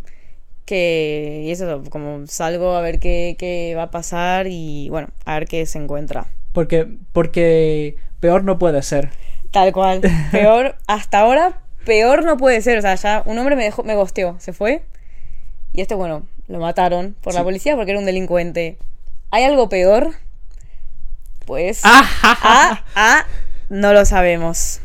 Que. 0.65 1.45
Y 1.47 1.51
eso, 1.51 1.83
como 1.91 2.27
salgo 2.27 2.77
a 2.77 2.81
ver 2.81 3.01
qué, 3.01 3.35
qué 3.39 3.75
va 3.77 3.85
a 3.85 3.91
pasar 3.91 4.47
y 4.49 4.89
bueno, 4.91 5.09
a 5.25 5.35
ver 5.35 5.49
qué 5.49 5.67
se 5.67 5.79
encuentra. 5.79 6.27
Porque, 6.53 6.89
porque 7.13 7.97
peor 8.21 8.45
no 8.45 8.59
puede 8.59 8.83
ser. 8.83 9.11
Tal 9.51 9.73
cual. 9.73 10.01
Peor, 10.31 10.77
hasta 10.87 11.21
ahora, 11.21 11.61
peor 11.85 12.25
no 12.25 12.37
puede 12.37 12.61
ser. 12.63 12.79
O 12.79 12.83
sea, 12.83 12.95
ya 12.95 13.23
un 13.27 13.39
hombre 13.39 13.57
me 13.57 13.65
dejó, 13.65 13.83
me 13.83 13.95
gosteó, 13.95 14.37
se 14.39 14.53
fue. 14.53 14.85
Y 15.73 15.81
este, 15.81 15.95
bueno, 15.95 16.27
lo 16.49 16.59
mataron 16.59 17.17
por 17.21 17.35
la 17.35 17.43
policía 17.43 17.77
porque 17.77 17.93
era 17.93 18.01
un 18.01 18.07
delincuente. 18.07 18.77
¿Hay 19.31 19.45
algo 19.45 19.69
peor? 19.69 20.15
Pues. 21.47 21.81
Ah. 21.85 22.09
Ah, 22.23 22.85
ah, 22.95 23.27
no 23.69 23.93
lo 23.93 24.05
sabemos. 24.05 24.81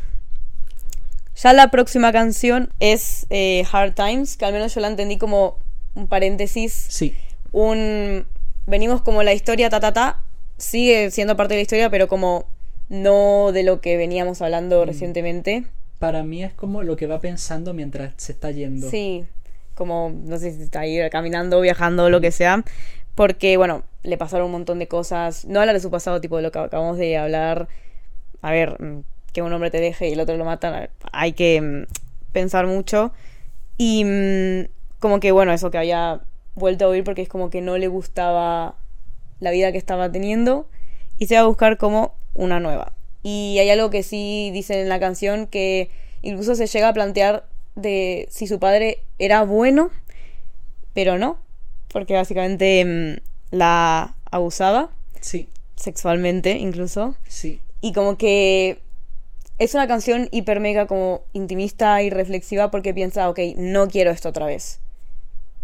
Ya 1.35 1.53
la 1.53 1.69
próxima 1.69 2.11
canción 2.11 2.69
es 2.79 3.27
eh, 3.29 3.65
Hard 3.71 3.93
Times, 3.93 4.37
que 4.37 4.45
al 4.45 4.53
menos 4.53 4.73
yo 4.73 4.81
la 4.81 4.87
entendí 4.87 5.17
como 5.17 5.57
un 5.95 6.07
paréntesis 6.07 6.87
Sí, 6.89 7.15
un 7.51 8.27
venimos 8.65 9.01
como 9.01 9.23
la 9.23 9.33
historia 9.33 9.69
ta 9.69 9.79
ta 9.79 9.93
ta 9.93 10.23
sigue 10.57 11.11
siendo 11.11 11.35
parte 11.35 11.53
de 11.53 11.59
la 11.59 11.61
historia 11.61 11.89
pero 11.89 12.07
como 12.07 12.45
no 12.89 13.51
de 13.51 13.63
lo 13.63 13.81
que 13.81 13.97
veníamos 13.97 14.41
hablando 14.41 14.83
Mm. 14.83 14.87
recientemente. 14.87 15.65
Para 15.99 16.23
mí 16.23 16.43
es 16.43 16.53
como 16.53 16.83
lo 16.83 16.95
que 16.95 17.07
va 17.07 17.19
pensando 17.19 17.73
mientras 17.73 18.13
se 18.17 18.31
está 18.33 18.51
yendo. 18.51 18.89
sí 18.89 19.25
como 19.75 20.09
no 20.09 20.37
sé 20.37 20.53
si 20.53 20.61
está 20.63 20.79
ahí 20.81 20.97
caminando 21.09 21.59
viajando 21.59 22.09
lo 22.09 22.21
que 22.21 22.31
sea 22.31 22.63
porque 23.13 23.57
bueno 23.57 23.83
le 24.03 24.17
pasaron 24.17 24.45
un 24.47 24.51
montón 24.51 24.77
de 24.79 24.87
cosas. 24.87 25.45
No 25.45 25.59
habla 25.59 25.73
de 25.73 25.79
su 25.79 25.89
pasado 25.89 26.21
tipo 26.21 26.37
de 26.37 26.43
lo 26.43 26.51
que 26.51 26.59
acabamos 26.59 26.97
de 26.97 27.17
hablar. 27.17 27.67
A 28.41 28.51
ver 28.51 28.79
mm, 28.81 29.03
que 29.33 29.41
un 29.41 29.51
hombre 29.51 29.71
te 29.71 29.79
deje 29.79 30.07
y 30.09 30.13
el 30.13 30.19
otro 30.19 30.37
lo 30.37 30.45
mata 30.45 30.89
hay 31.11 31.33
que 31.33 31.59
mm, 31.61 31.83
pensar 32.31 32.67
mucho. 32.67 33.11
Y 33.77 34.05
como 34.99 35.19
que 35.19 35.31
bueno 35.31 35.51
eso 35.53 35.71
que 35.71 35.77
había 35.77 36.21
vuelto 36.53 36.85
a 36.85 36.87
oír 36.89 37.03
porque 37.03 37.21
es 37.21 37.29
como 37.29 37.49
que 37.49 37.61
no 37.61 37.77
le 37.77 37.87
gustaba 37.87 38.75
la 39.39 39.51
vida 39.51 39.71
que 39.71 39.77
estaba 39.77 40.11
teniendo. 40.11 40.67
Y 41.17 41.27
se 41.27 41.35
va 41.35 41.41
a 41.41 41.45
buscar 41.47 41.77
como 41.77 42.13
una 42.35 42.59
nueva. 42.59 42.93
Y 43.23 43.57
hay 43.59 43.69
algo 43.71 43.89
que 43.89 44.03
sí 44.03 44.51
dice 44.53 44.81
en 44.81 44.89
la 44.89 44.99
canción 44.99 45.47
que 45.47 45.89
incluso 46.21 46.53
se 46.55 46.67
llega 46.67 46.89
a 46.89 46.93
plantear 46.93 47.45
de 47.75 48.27
si 48.29 48.45
su 48.47 48.59
padre 48.59 48.99
era 49.19 49.43
bueno, 49.43 49.89
pero 50.93 51.17
no, 51.17 51.37
porque 51.91 52.13
básicamente 52.13 52.85
mm, 52.85 53.55
la 53.55 54.15
abusaba 54.31 54.89
Sí, 55.21 55.49
sexualmente 55.75 56.51
incluso. 56.51 57.15
sí. 57.27 57.59
Y 57.81 57.93
como 57.93 58.17
que 58.17 58.79
es 59.59 59.73
una 59.73 59.87
canción 59.87 60.27
hiper 60.31 60.59
mega 60.59 60.85
como 60.87 61.21
intimista 61.33 62.01
y 62.01 62.09
reflexiva 62.09 62.71
porque 62.71 62.93
piensa, 62.93 63.29
ok, 63.29 63.39
no 63.57 63.87
quiero 63.87 64.11
esto 64.11 64.29
otra 64.29 64.45
vez. 64.45 64.79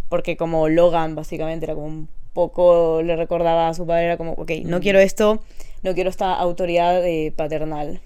Porque 0.10 0.36
como 0.38 0.68
Logan 0.70 1.16
básicamente 1.16 1.66
era 1.66 1.76
como 1.76 1.88
un 1.88 2.08
poco, 2.34 3.02
le 3.04 3.16
recordaba 3.16 3.68
a 3.70 3.74
su 3.74 3.86
padre, 3.86 4.06
era 4.06 4.18
como, 4.18 4.34
ok, 4.34 4.52
no 4.66 4.78
Mm. 4.78 4.82
quiero 4.82 5.00
esto, 5.00 5.42
no 5.84 5.94
quiero 5.94 6.10
esta 6.10 6.34
autoridad 6.34 7.06
eh, 7.06 7.34
paternal. 7.36 8.02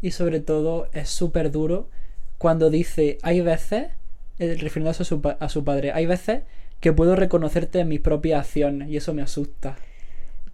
Y 0.00 0.10
sobre 0.10 0.40
todo 0.40 0.88
es 0.92 1.08
súper 1.08 1.50
duro 1.50 1.88
cuando 2.38 2.70
dice, 2.70 3.18
hay 3.22 3.40
veces, 3.40 3.88
eh, 4.38 4.56
refiriéndose 4.58 5.02
a 5.02 5.06
su, 5.06 5.22
a 5.38 5.48
su 5.48 5.64
padre, 5.64 5.92
hay 5.92 6.06
veces 6.06 6.42
que 6.80 6.92
puedo 6.92 7.16
reconocerte 7.16 7.80
en 7.80 7.88
mis 7.88 8.00
propias 8.00 8.40
acciones 8.46 8.90
y 8.90 8.96
eso 8.98 9.14
me 9.14 9.22
asusta. 9.22 9.76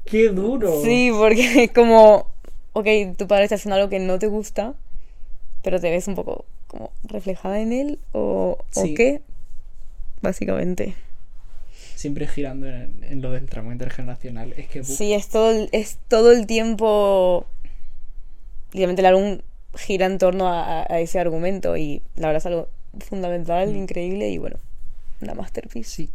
¡Qué 0.04 0.28
duro! 0.28 0.82
Sí, 0.82 1.10
porque 1.12 1.64
es 1.64 1.72
como, 1.72 2.28
ok, 2.72 2.86
tu 3.16 3.26
padre 3.26 3.44
está 3.44 3.56
haciendo 3.56 3.76
algo 3.76 3.88
que 3.88 3.98
no 3.98 4.18
te 4.18 4.28
gusta, 4.28 4.74
pero 5.62 5.80
te 5.80 5.90
ves 5.90 6.06
un 6.08 6.14
poco 6.14 6.44
como 6.68 6.92
reflejada 7.02 7.60
en 7.60 7.72
él 7.72 7.98
o, 8.12 8.56
o 8.76 8.82
qué, 8.94 9.22
básicamente. 10.22 10.94
Siempre 12.00 12.26
girando 12.26 12.66
en, 12.66 13.04
en 13.04 13.20
lo 13.20 13.30
del 13.30 13.44
tramo 13.46 13.72
intergeneracional. 13.72 14.54
Es 14.56 14.68
que... 14.68 14.82
Sí, 14.84 15.12
es 15.12 15.28
todo, 15.28 15.50
el- 15.50 15.68
es 15.72 15.98
todo 16.08 16.32
el 16.32 16.46
tiempo. 16.46 17.44
Literalmente 18.72 19.02
el 19.02 19.06
álbum 19.06 19.38
gira 19.76 20.06
en 20.06 20.16
torno 20.16 20.48
a, 20.48 20.80
a- 20.80 20.86
a 20.88 21.00
ese 21.00 21.18
argumento 21.18 21.76
y 21.76 22.00
la 22.16 22.28
verdad 22.28 22.38
es 22.38 22.46
algo 22.46 22.68
fundamental, 23.00 23.72
Mm. 23.72 23.76
increíble 23.76 24.30
y 24.30 24.38
bueno, 24.38 24.56
una 25.20 25.34
masterpiece. 25.34 25.90
Sí. 25.90 26.10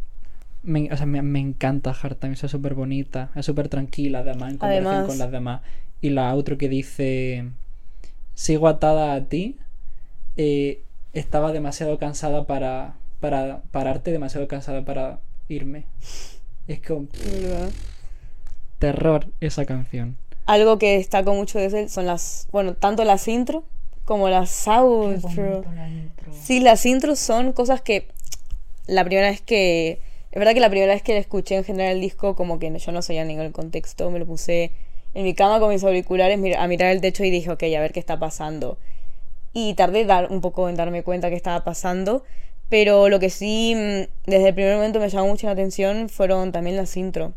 Me, 0.64 0.92
o 0.92 0.96
sea, 0.96 1.06
me, 1.06 1.22
me 1.22 1.38
encanta 1.38 1.90
Hard 2.02 2.16
Times, 2.16 2.42
es 2.42 2.50
súper 2.50 2.74
bonita, 2.74 3.30
es 3.36 3.46
súper 3.46 3.68
tranquila 3.68 4.18
además 4.20 4.52
en 4.52 4.58
comparación 4.58 4.86
Además- 4.88 5.06
con 5.08 5.18
las 5.18 5.30
demás. 5.30 5.60
Y 6.00 6.10
la 6.10 6.34
otro 6.34 6.58
que 6.58 6.68
dice, 6.68 7.44
sigo 8.34 8.66
atada 8.66 9.14
a 9.14 9.24
ti, 9.26 9.56
eh, 10.36 10.82
estaba 11.12 11.52
demasiado 11.52 11.98
cansada 11.98 12.44
para, 12.46 12.94
para 13.20 13.62
pararte, 13.70 14.10
demasiado 14.10 14.48
cansada 14.48 14.84
para 14.84 15.20
irme. 15.48 15.84
Es 16.66 16.80
como 16.80 17.08
¿Verdad? 17.24 17.70
terror 18.78 19.26
esa 19.40 19.64
canción. 19.64 20.16
Algo 20.46 20.78
que 20.78 20.98
destaco 20.98 21.34
mucho 21.34 21.58
de 21.58 21.66
él 21.66 21.90
son 21.90 22.06
las, 22.06 22.48
bueno, 22.52 22.74
tanto 22.74 23.04
las 23.04 23.26
intro 23.28 23.64
como 24.04 24.28
las 24.28 24.68
outro. 24.68 25.64
Sí, 26.30 26.60
las 26.60 26.86
intros 26.86 27.18
son 27.18 27.52
cosas 27.52 27.80
que 27.80 28.08
la 28.86 29.04
primera 29.04 29.28
vez 29.28 29.40
que... 29.40 30.00
Es 30.30 30.38
verdad 30.38 30.54
que 30.54 30.60
la 30.60 30.68
primera 30.68 30.92
vez 30.92 31.02
que 31.02 31.16
escuché 31.16 31.56
en 31.56 31.64
general 31.64 31.92
el 31.96 32.00
disco, 32.00 32.36
como 32.36 32.58
que 32.58 32.78
yo 32.78 32.92
no 32.92 33.00
sabía 33.00 33.24
ningún 33.24 33.52
contexto, 33.52 34.10
me 34.10 34.18
lo 34.18 34.26
puse 34.26 34.70
en 35.14 35.24
mi 35.24 35.34
cama 35.34 35.58
con 35.60 35.70
mis 35.70 35.82
auriculares 35.82 36.38
a 36.58 36.66
mirar 36.68 36.92
el 36.92 37.00
techo 37.00 37.24
y 37.24 37.30
dije, 37.30 37.50
ok, 37.50 37.62
a 37.62 37.80
ver 37.80 37.92
qué 37.92 38.00
está 38.00 38.18
pasando. 38.18 38.76
Y 39.54 39.72
tardé 39.74 40.04
dar, 40.04 40.30
un 40.30 40.42
poco 40.42 40.68
en 40.68 40.76
darme 40.76 41.02
cuenta 41.02 41.30
qué 41.30 41.36
estaba 41.36 41.64
pasando, 41.64 42.22
pero 42.68 43.08
lo 43.08 43.18
que 43.18 43.30
sí 43.30 43.74
mm, 43.74 44.30
desde 44.30 44.48
el 44.48 44.54
primer 44.54 44.76
momento 44.76 45.00
me 45.00 45.08
llamó 45.08 45.28
mucho 45.28 45.46
la 45.46 45.52
atención 45.52 46.08
fueron 46.08 46.52
también 46.52 46.76
las 46.76 46.96
intro. 46.96 47.32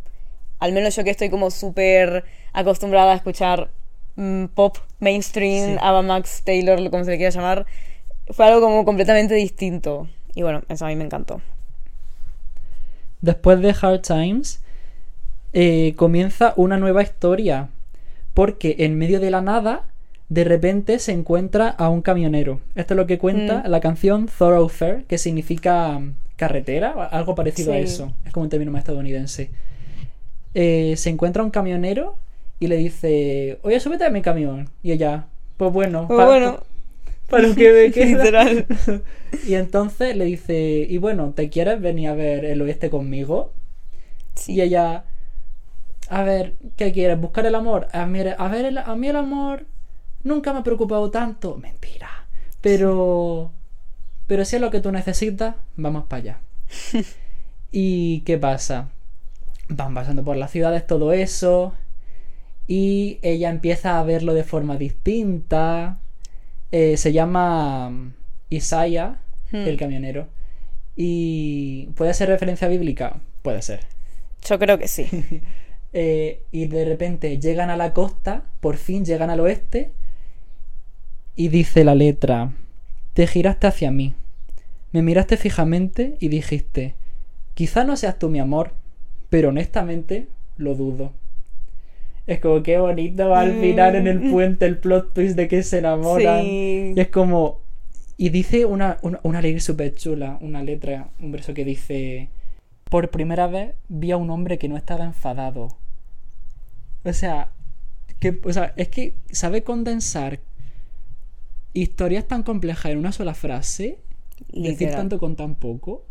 Al 0.59 0.73
menos 0.73 0.95
yo 0.95 1.03
que 1.03 1.11
estoy 1.11 1.29
como 1.29 1.51
súper 1.51 2.25
acostumbrada 2.53 3.13
a 3.13 3.15
escuchar 3.15 3.69
mm, 4.15 4.45
pop 4.47 4.77
mainstream, 4.99 5.75
Sí. 5.75 5.77
Ava 5.81 6.01
Max, 6.01 6.41
Taylor, 6.43 6.89
como 6.89 7.03
se 7.03 7.11
le 7.11 7.17
quiera 7.17 7.31
llamar, 7.31 7.65
fue 8.29 8.45
algo 8.45 8.61
como 8.61 8.85
completamente 8.85 9.35
distinto. 9.35 10.07
Y 10.35 10.43
bueno, 10.43 10.63
eso 10.69 10.85
a 10.85 10.89
mí 10.89 10.95
me 10.95 11.05
encantó. 11.05 11.41
Después 13.21 13.61
de 13.61 13.75
Hard 13.81 14.01
Times, 14.01 14.61
eh, 15.53 15.93
comienza 15.95 16.53
una 16.55 16.77
nueva 16.77 17.01
historia. 17.01 17.69
Porque 18.33 18.75
en 18.79 18.97
medio 18.97 19.19
de 19.19 19.31
la 19.31 19.41
nada, 19.41 19.85
de 20.29 20.43
repente 20.43 20.99
se 20.99 21.11
encuentra 21.11 21.69
a 21.69 21.89
un 21.89 22.01
camionero. 22.01 22.61
Esto 22.75 22.93
es 22.93 22.97
lo 22.97 23.07
que 23.07 23.17
cuenta 23.17 23.63
Mm. 23.65 23.69
la 23.69 23.79
canción 23.81 24.27
Thoroughfare, 24.37 25.05
que 25.07 25.17
significa 25.17 25.97
mm, 25.99 26.15
carretera, 26.37 26.91
algo 27.05 27.35
parecido 27.35 27.73
a 27.73 27.77
eso. 27.79 28.13
Es 28.25 28.31
como 28.33 28.43
un 28.45 28.49
término 28.49 28.71
más 28.71 28.79
estadounidense. 28.81 29.49
Eh, 30.53 30.95
se 30.97 31.09
encuentra 31.09 31.43
un 31.43 31.51
camionero 31.51 32.15
y 32.59 32.67
le 32.67 32.77
dice, 32.77 33.59
oye, 33.63 33.79
súbete 33.79 34.05
a 34.05 34.09
mi 34.09 34.21
camión. 34.21 34.69
Y 34.83 34.91
ella, 34.91 35.27
pues 35.57 35.71
bueno, 35.71 36.07
Pues 36.07 36.17
pa- 36.17 36.25
bueno. 36.25 36.63
para 37.29 37.47
lo 37.47 37.55
que 37.55 37.71
me 37.71 37.91
queda. 37.93 38.23
Literal. 38.23 38.65
Y 39.47 39.53
entonces 39.55 40.15
le 40.15 40.25
dice, 40.25 40.85
y 40.89 40.97
bueno, 40.97 41.33
¿te 41.35 41.49
quieres 41.49 41.81
venir 41.81 42.09
a 42.09 42.13
ver 42.15 42.45
el 42.45 42.61
oeste 42.61 42.89
conmigo? 42.89 43.51
Sí. 44.35 44.53
Y 44.53 44.61
ella, 44.61 45.05
A 46.09 46.23
ver, 46.23 46.55
¿qué 46.75 46.91
quieres? 46.91 47.19
¿Buscar 47.19 47.45
el 47.45 47.55
amor? 47.55 47.87
A 47.93 48.05
mí, 48.05 48.19
a 48.19 48.47
ver, 48.47 48.65
el- 48.65 48.77
a 48.79 48.95
mí 48.95 49.07
el 49.07 49.15
amor 49.15 49.65
nunca 50.23 50.53
me 50.53 50.60
ha 50.60 50.63
preocupado 50.63 51.10
tanto. 51.12 51.58
Mentira. 51.58 52.10
Pero. 52.62 53.51
Pero 54.27 54.45
si 54.45 54.58
es 54.58 54.62
lo 54.62 54.71
que 54.71 54.79
tú 54.82 54.91
necesitas, 54.91 55.55
vamos 55.75 56.05
para 56.05 56.21
allá. 56.21 56.39
¿Y 57.71 58.21
qué 58.21 58.38
pasa? 58.38 58.89
Van 59.69 59.93
pasando 59.93 60.23
por 60.23 60.38
las 60.38 60.51
ciudades 60.51 60.86
todo 60.88 61.13
eso. 61.13 61.73
Y 62.67 63.19
ella 63.23 63.49
empieza 63.49 63.99
a 63.99 64.03
verlo 64.03 64.34
de 64.34 64.43
forma 64.43 64.77
distinta. 64.77 65.99
Eh, 66.71 66.97
se 66.97 67.12
llama 67.13 67.89
mm, 67.89 68.13
Isaiah, 68.49 69.19
Hmm. 69.51 69.67
el 69.67 69.77
camionero. 69.77 70.27
Y. 70.95 71.89
¿Puede 71.95 72.13
ser 72.13 72.29
referencia 72.29 72.67
bíblica? 72.67 73.19
Puede 73.41 73.62
ser. 73.62 73.82
Yo 74.47 74.60
creo 74.60 74.77
que 74.77 74.88
sí. 74.88 75.08
Eh, 75.91 76.43
y 76.51 76.67
de 76.67 76.86
repente 76.86 77.39
llegan 77.39 77.71
a 77.71 77.75
la 77.75 77.93
costa, 77.95 78.43
por 78.60 78.77
fin 78.77 79.05
llegan 79.05 79.32
al 79.32 79.39
oeste, 79.39 79.91
y 81.39 81.47
dice 81.47 81.86
la 81.86 81.95
letra, 81.95 82.52
te 83.13 83.25
giraste 83.25 83.65
hacia 83.65 83.91
mí, 83.91 84.13
me 84.91 85.02
miraste 85.02 85.38
fijamente 85.38 86.17
y 86.19 86.28
dijiste, 86.28 86.95
quizá 87.54 87.86
no 87.86 87.95
seas 87.95 88.19
tú 88.19 88.28
mi 88.28 88.39
amor, 88.39 88.73
pero 89.30 89.47
honestamente 89.47 90.28
lo 90.58 90.75
dudo. 90.75 91.13
Es 92.28 92.41
como 92.41 92.62
que 92.62 92.78
bonito 92.78 93.30
va 93.30 93.39
al 93.39 93.54
final 93.54 93.95
en 93.95 94.08
el 94.08 94.19
Mm. 94.19 94.32
puente 94.32 94.65
el 94.65 94.80
plot 94.80 95.13
twist 95.13 95.38
de 95.38 95.47
que 95.47 95.63
se 95.63 95.78
enamoran. 95.78 96.43
Sí. 96.43 96.93
Y 96.93 96.99
es 96.99 97.08
como. 97.08 97.62
Y 98.17 98.30
dice 98.32 98.65
una, 98.65 98.97
una, 99.02 99.21
una 99.23 99.41
letra 99.41 99.62
súper 99.62 99.95
chula, 99.95 100.38
una 100.41 100.62
letra, 100.62 101.08
un 101.21 101.32
verso 101.32 101.54
que 101.54 101.63
dice. 101.63 102.28
Por 102.89 103.12
primera 103.12 103.47
vez 103.47 103.75
vi 103.88 104.12
a 104.12 104.17
un 104.17 104.30
hombre 104.30 104.58
que 104.58 104.67
no 104.67 104.75
estaba 104.75 105.06
enfadado. 105.06 105.69
O 107.06 107.13
sea, 107.13 107.49
que, 108.19 108.38
o 108.43 108.52
sea, 108.52 108.73
es 108.75 108.89
que 108.89 109.13
sabe 109.32 109.63
condensar 109.63 110.41
historias 111.73 112.27
tan 112.27 112.43
complejas 112.43 112.91
en 112.91 112.97
una 112.97 113.12
sola 113.12 113.34
frase, 113.34 113.99
decir 114.53 114.91
tanto 114.91 115.19
con 115.19 115.36
tan 115.36 115.55
poco. 115.55 116.05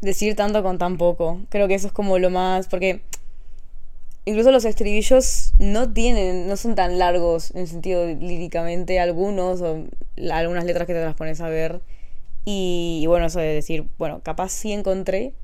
decir 0.00 0.36
tanto 0.36 0.62
con 0.62 0.78
tan 0.78 0.98
poco. 0.98 1.40
Creo 1.48 1.68
que 1.68 1.74
eso 1.74 1.88
es 1.88 1.92
como 1.92 2.18
lo 2.18 2.30
más. 2.30 2.68
Porque 2.68 3.02
incluso 4.24 4.50
los 4.50 4.64
estribillos 4.64 5.52
no 5.58 5.92
tienen, 5.92 6.46
no 6.48 6.56
son 6.56 6.74
tan 6.74 6.98
largos 6.98 7.54
en 7.54 7.66
sentido 7.66 8.06
líricamente, 8.06 9.00
algunos, 9.00 9.60
o 9.62 9.84
algunas 10.32 10.64
letras 10.64 10.86
que 10.86 10.94
te 10.94 11.04
las 11.04 11.14
pones 11.14 11.40
a 11.40 11.48
ver. 11.48 11.80
Y, 12.44 13.00
y 13.02 13.06
bueno, 13.06 13.26
eso 13.26 13.40
de 13.40 13.46
decir, 13.54 13.88
bueno, 13.98 14.20
capaz 14.22 14.50
sí 14.50 14.72
encontré 14.72 15.34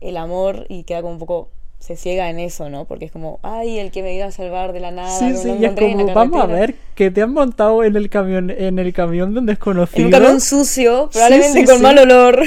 el 0.00 0.16
amor 0.16 0.66
y 0.68 0.84
queda 0.84 1.02
como 1.02 1.14
un 1.14 1.18
poco. 1.18 1.50
Se 1.84 1.96
ciega 1.96 2.30
en 2.30 2.38
eso, 2.38 2.70
¿no? 2.70 2.86
Porque 2.86 3.04
es 3.04 3.12
como, 3.12 3.40
ay, 3.42 3.78
el 3.78 3.90
que 3.90 4.02
me 4.02 4.14
iba 4.14 4.24
a 4.24 4.30
salvar 4.30 4.72
de 4.72 4.80
la 4.80 4.90
nada. 4.90 5.18
sí, 5.18 5.26
no 5.26 5.36
sí, 5.36 5.50
y 5.60 5.66
es 5.66 5.72
como, 5.72 6.14
vamos 6.14 6.38
a 6.38 6.46
carretera". 6.46 6.66
ver, 6.66 6.74
que 6.94 7.10
te 7.10 7.20
han 7.20 7.34
montado 7.34 7.84
en 7.84 7.94
el 7.94 8.08
camión, 8.08 8.50
en 8.50 8.78
el 8.78 8.94
camión 8.94 9.34
de 9.34 9.40
un 9.40 9.44
desconocido. 9.44 10.00
En 10.00 10.06
un 10.06 10.10
camión 10.10 10.40
sucio, 10.40 11.10
probablemente 11.12 11.60
sí, 11.60 11.66
con 11.66 11.76
sí. 11.76 11.82
mal 11.82 11.98
olor. 11.98 12.40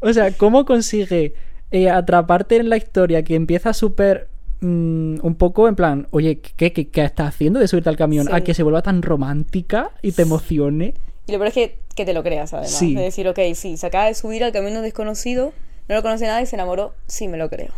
O 0.00 0.10
sea, 0.10 0.32
¿cómo 0.32 0.64
consigue 0.64 1.34
eh, 1.70 1.90
atraparte 1.90 2.56
en 2.56 2.70
la 2.70 2.78
historia 2.78 3.22
que 3.22 3.34
empieza 3.34 3.74
súper. 3.74 4.28
mm, 4.60 5.18
un 5.22 5.34
poco 5.34 5.68
en 5.68 5.76
plan, 5.76 6.06
oye, 6.10 6.40
¿qué, 6.40 6.72
qué, 6.72 6.88
qué 6.88 7.04
estás 7.04 7.28
haciendo 7.28 7.60
de 7.60 7.68
subirte 7.68 7.90
al 7.90 7.98
camión? 7.98 8.32
A 8.32 8.40
que 8.40 8.54
se 8.54 8.62
vuelva 8.62 8.80
tan 8.80 9.02
romántica 9.02 9.90
y 10.00 10.12
te 10.12 10.22
emocione. 10.22 10.94
Y 11.26 11.32
lo 11.32 11.38
peor 11.38 11.48
es 11.48 11.54
que, 11.54 11.78
que 11.94 12.06
te 12.06 12.14
lo 12.14 12.22
creas, 12.22 12.54
además. 12.54 12.70
Sí. 12.70 12.94
De 12.94 13.02
decir, 13.02 13.28
ok, 13.28 13.38
sí, 13.54 13.76
se 13.76 13.86
acaba 13.86 14.06
de 14.06 14.14
subir 14.14 14.42
al 14.44 14.52
camino 14.52 14.80
desconocido, 14.80 15.52
no 15.90 15.94
lo 15.94 16.00
conoce 16.00 16.24
nada 16.24 16.40
y 16.40 16.46
se 16.46 16.56
enamoró, 16.56 16.94
sí, 17.06 17.28
me 17.28 17.36
lo 17.36 17.50
creo. 17.50 17.70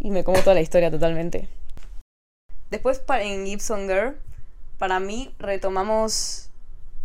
Y 0.00 0.10
me 0.10 0.24
como 0.24 0.38
toda 0.40 0.54
la 0.54 0.60
historia 0.60 0.90
totalmente. 0.90 1.48
Después, 2.70 3.00
en 3.20 3.46
Gibson 3.46 3.88
Girl, 3.88 4.16
para 4.78 5.00
mí 5.00 5.34
retomamos 5.38 6.50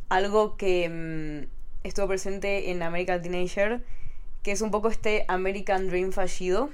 algo 0.10 0.58
que 0.58 0.90
mm, 0.90 1.88
estuvo 1.88 2.08
presente 2.08 2.72
en 2.72 2.84
American 2.84 3.22
Teenager, 3.22 3.82
que 4.44 4.52
es 4.52 4.62
un 4.62 4.72
poco 4.72 4.90
este 4.90 5.24
American 5.28 5.88
Dream 5.88 6.12
fallido. 6.12 6.70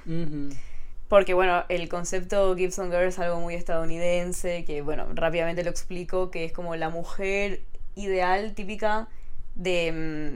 Porque, 1.08 1.32
bueno, 1.34 1.64
el 1.68 1.88
concepto 1.88 2.54
Gibson 2.56 2.90
Girl 2.90 3.04
es 3.04 3.18
algo 3.18 3.40
muy 3.40 3.54
estadounidense, 3.54 4.64
que, 4.64 4.82
bueno, 4.82 5.06
rápidamente 5.14 5.62
lo 5.64 5.70
explico, 5.70 6.30
que 6.30 6.44
es 6.44 6.52
como 6.52 6.76
la 6.76 6.90
mujer 6.90 7.60
ideal 7.94 8.54
típica 8.54 9.08
de, 9.54 9.92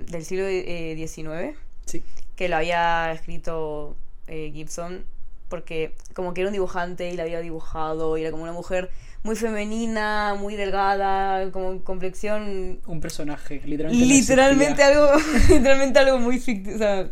mm, 0.07 0.11
del 0.11 0.25
siglo 0.25 0.45
eh, 0.47 0.95
XIX, 0.97 1.57
Sí. 1.87 2.03
que 2.37 2.49
lo 2.49 2.57
había 2.57 3.13
escrito 3.13 3.97
eh, 4.29 4.51
Gibson, 4.55 5.05
porque 5.53 5.95
como 6.15 6.33
que 6.33 6.41
era 6.41 6.49
un 6.49 6.55
dibujante 6.55 7.11
y 7.11 7.15
la 7.15 7.25
había 7.25 7.41
dibujado, 7.41 8.17
y 8.17 8.23
era 8.23 8.31
como 8.31 8.45
una 8.45 8.55
mujer 8.55 8.91
muy 9.23 9.37
femenina, 9.37 10.35
muy 10.35 10.57
delgada, 10.57 11.53
como 11.53 11.85
complexión 11.85 12.81
Un 12.87 13.03
personaje, 13.03 13.61
literalmente. 13.67 14.07
literalmente 14.07 14.83
algo 14.83 15.11
literalmente 15.51 15.99
algo 15.99 16.19
muy 16.19 16.39
ficticio 16.41 16.77
o 16.77 16.79
sea, 16.79 17.11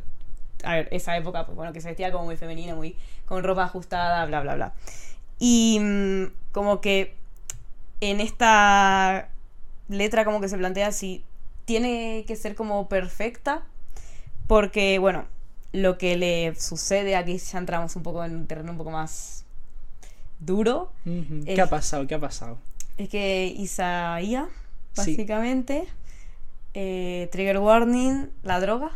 a 0.65 0.75
ver 0.75 0.89
esa 0.91 1.19
época 1.19 1.45
pues 1.45 1.55
bueno 1.55 1.75
que 1.75 1.83
se 1.83 1.89
vestía 1.89 2.11
como 2.11 2.25
muy 2.25 2.39
femenina 2.39 2.75
muy 2.75 2.97
con 3.27 3.45
ropa 3.45 3.65
ajustada 3.65 4.25
bla 4.25 4.41
bla 4.41 4.55
bla 4.55 4.73
y 5.39 5.79
mm, 5.79 6.33
como 6.53 6.81
que 6.81 7.17
en 8.01 8.23
esta 8.23 9.29
letra 9.91 10.25
como 10.25 10.41
que 10.41 10.49
se 10.49 10.57
plantea 10.57 10.93
si 10.93 11.23
tiene 11.67 12.25
que 12.27 12.37
ser 12.37 12.55
como 12.55 12.89
perfecta 12.89 13.65
porque 14.47 14.99
bueno 14.99 15.27
lo 15.73 15.99
que 15.99 16.17
le 16.17 16.55
sucede 16.57 17.17
aquí 17.17 17.39
ya 17.39 17.59
entramos 17.59 17.95
un 17.97 18.03
poco 18.03 18.25
en 18.25 18.35
un 18.35 18.47
terreno 18.47 18.73
un 18.73 18.79
poco 18.79 18.91
más 18.91 19.45
duro. 20.41 20.91
¿Qué 21.05 21.55
Es- 21.55 21.59
ha 21.59 21.69
pasado? 21.69 22.07
¿Qué 22.07 22.15
ha 22.15 22.21
pasado? 22.21 22.59
es 22.99 23.09
que 23.09 23.47
Isaía, 23.57 24.49
Sí. 24.93 25.13
básicamente, 25.13 25.87
eh, 26.75 27.29
trigger 27.33 27.59
warning, 27.59 28.29
la 28.43 28.61
droga. 28.61 28.91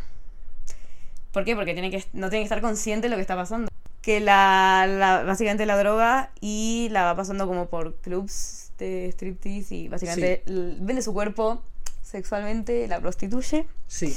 ¿Por 1.32 1.44
qué? 1.44 1.54
Porque 1.56 1.72
tiene 1.72 1.90
que, 1.90 1.98
no 2.12 2.28
tiene 2.30 2.40
que 2.42 2.44
estar 2.44 2.60
consciente 2.60 3.06
de 3.06 3.10
lo 3.10 3.16
que 3.16 3.22
está 3.22 3.34
pasando. 3.36 3.68
Que 4.02 4.20
la, 4.20 4.86
la- 4.88 5.22
básicamente 5.22 5.64
la 5.66 5.76
droga 5.78 6.30
y 6.40 6.88
la 6.90 7.04
va 7.04 7.16
pasando 7.16 7.46
como 7.46 7.66
por 7.66 7.94
clubs 7.96 8.70
de 8.78 9.08
striptease 9.12 9.74
y 9.74 9.88
básicamente 9.88 10.42
vende 10.46 11.00
su 11.02 11.12
cuerpo 11.14 11.62
sexualmente, 12.02 12.86
la 12.88 13.00
prostituye. 13.00 13.66
Sí. 13.88 14.14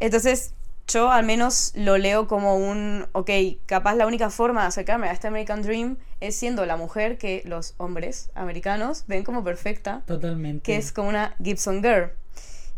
Entonces, 0.00 0.54
yo 0.88 1.10
al 1.10 1.24
menos 1.26 1.72
lo 1.74 1.98
leo 1.98 2.28
como 2.28 2.56
un, 2.56 3.06
ok, 3.12 3.30
capaz 3.66 3.94
la 3.96 4.06
única 4.06 4.30
forma 4.30 4.62
de 4.62 4.68
acercarme 4.68 5.08
a 5.08 5.12
este 5.12 5.26
American 5.28 5.62
Dream 5.62 5.96
es 6.20 6.36
siendo 6.36 6.64
la 6.66 6.76
mujer 6.76 7.18
que 7.18 7.42
los 7.44 7.74
hombres 7.78 8.30
americanos 8.34 9.04
ven 9.08 9.24
como 9.24 9.42
perfecta, 9.42 10.02
Totalmente. 10.06 10.62
que 10.62 10.76
es 10.76 10.92
como 10.92 11.08
una 11.08 11.34
Gibson 11.42 11.82
Girl. 11.82 12.10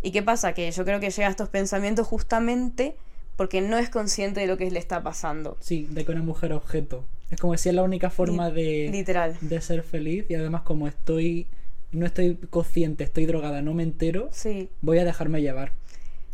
¿Y 0.01 0.11
qué 0.13 0.23
pasa? 0.23 0.55
Que 0.55 0.71
yo 0.71 0.85
creo 0.85 1.01
que 1.01 1.11
llega 1.11 1.27
a 1.29 1.31
estos 1.31 1.49
pensamientos 1.49 2.07
justamente 2.07 2.97
porque 3.37 3.61
no 3.61 3.77
es 3.79 3.91
consciente 3.91 4.41
de 4.41 4.47
lo 4.47 4.57
que 4.57 4.71
le 4.71 4.79
está 4.79 5.03
pasando. 5.03 5.57
Sí, 5.61 5.87
de 5.91 6.05
que 6.05 6.13
una 6.13 6.23
mujer 6.23 6.53
objeto. 6.53 7.05
Es 7.31 7.39
como 7.39 7.57
si 7.59 7.69
es 7.69 7.75
la 7.75 7.83
única 7.83 8.09
forma 8.11 8.51
de, 8.51 8.89
Literal. 8.91 9.37
de 9.41 9.61
ser 9.61 9.83
feliz 9.83 10.25
y 10.31 10.35
además 10.35 10.63
como 10.63 10.89
estoy 10.89 11.47
no 11.93 12.05
estoy 12.07 12.37
consciente, 12.51 13.05
estoy 13.05 13.27
drogada, 13.27 13.63
no 13.63 13.73
me 13.75 13.83
entero, 13.83 14.29
Sí. 14.33 14.69
voy 14.83 14.99
a 14.99 15.05
dejarme 15.05 15.41
llevar. 15.43 15.73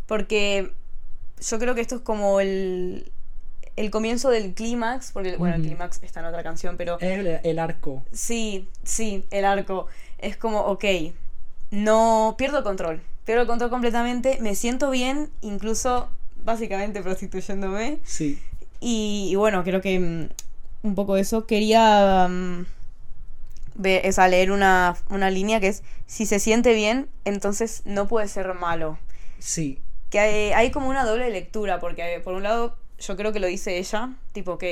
Porque 0.06 0.72
yo 1.40 1.58
creo 1.58 1.74
que 1.74 1.80
esto 1.80 1.96
es 1.96 2.00
como 2.02 2.40
el, 2.40 3.10
el 3.76 3.90
comienzo 3.90 4.30
del 4.30 4.54
clímax, 4.54 5.12
porque 5.12 5.36
bueno, 5.36 5.56
el 5.56 5.62
clímax 5.62 6.02
está 6.02 6.20
en 6.20 6.26
otra 6.26 6.42
canción, 6.42 6.76
pero 6.76 6.98
Es 7.00 7.18
el, 7.18 7.40
el 7.42 7.58
arco. 7.58 8.02
Sí, 8.12 8.68
sí, 8.82 9.24
el 9.30 9.44
arco. 9.44 9.86
Es 10.18 10.36
como, 10.36 10.60
ok, 10.60 10.84
no 11.70 12.34
pierdo 12.38 12.58
el 12.58 12.64
control. 12.64 13.02
Pierdo 13.24 13.42
el 13.42 13.48
control 13.48 13.70
completamente. 13.70 14.38
Me 14.40 14.54
siento 14.54 14.90
bien, 14.90 15.30
incluso 15.40 16.08
básicamente 16.44 17.02
prostituyéndome. 17.02 17.98
Sí. 18.04 18.38
Y, 18.80 19.28
y 19.30 19.34
bueno, 19.34 19.64
creo 19.64 19.80
que 19.80 19.98
mm, 19.98 20.28
un 20.86 20.94
poco 20.94 21.16
eso. 21.16 21.46
Quería 21.46 22.28
mm, 22.28 22.66
ver, 23.74 24.12
sea, 24.12 24.28
leer 24.28 24.52
una, 24.52 24.96
una 25.08 25.30
línea 25.30 25.58
que 25.60 25.68
es, 25.68 25.82
si 26.06 26.26
se 26.26 26.38
siente 26.38 26.74
bien, 26.74 27.08
entonces 27.24 27.82
no 27.84 28.06
puede 28.06 28.28
ser 28.28 28.54
malo. 28.54 28.98
Sí. 29.38 29.78
Que 30.14 30.20
hay, 30.20 30.52
hay 30.52 30.70
como 30.70 30.88
una 30.88 31.04
doble 31.04 31.28
lectura, 31.28 31.80
porque 31.80 32.14
eh, 32.14 32.20
por 32.20 32.34
un 32.34 32.44
lado 32.44 32.76
yo 33.00 33.16
creo 33.16 33.32
que 33.32 33.40
lo 33.40 33.48
dice 33.48 33.78
ella, 33.78 34.10
tipo, 34.30 34.52
ok, 34.52 34.62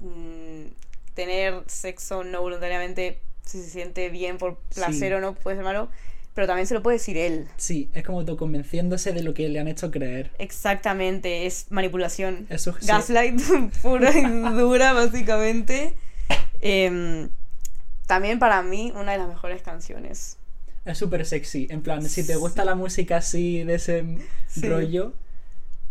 mm, 0.00 0.64
tener 1.14 1.62
sexo 1.68 2.22
no 2.22 2.42
voluntariamente, 2.42 3.18
si 3.46 3.62
se 3.62 3.70
siente 3.70 4.10
bien 4.10 4.36
por 4.36 4.58
placer 4.74 5.08
Sí. 5.08 5.14
o 5.14 5.20
no, 5.20 5.32
puede 5.34 5.56
ser 5.56 5.64
malo, 5.64 5.88
pero 6.34 6.46
también 6.46 6.66
se 6.66 6.74
lo 6.74 6.82
puede 6.82 6.98
decir 6.98 7.16
él. 7.16 7.48
Sí, 7.56 7.88
es 7.94 8.04
como 8.04 8.18
autoconvenciéndose 8.18 9.14
de 9.14 9.22
lo 9.22 9.32
que 9.32 9.48
le 9.48 9.58
han 9.58 9.68
hecho 9.68 9.90
creer. 9.90 10.32
Exactamente, 10.38 11.46
es 11.46 11.64
manipulación. 11.70 12.46
Eso 12.50 12.74
sí. 12.78 12.86
Gaslight 12.86 13.40
pura 13.82 14.10
y 14.10 14.22
dura, 14.54 14.92
básicamente. 14.92 15.94
Em, 16.60 17.30
también 18.06 18.38
para 18.38 18.60
mí, 18.62 18.92
una 18.94 19.12
de 19.12 19.18
las 19.18 19.28
mejores 19.28 19.62
canciones. 19.62 20.36
Es 20.84 20.98
súper 20.98 21.24
sexy. 21.26 21.66
En 21.70 21.82
plan, 21.82 22.02
si 22.08 22.26
te 22.26 22.36
gusta 22.36 22.64
la 22.64 22.74
música 22.74 23.18
así, 23.18 23.62
de 23.64 23.74
ese 23.74 24.18
Sí. 24.46 24.68
rollo, 24.68 25.12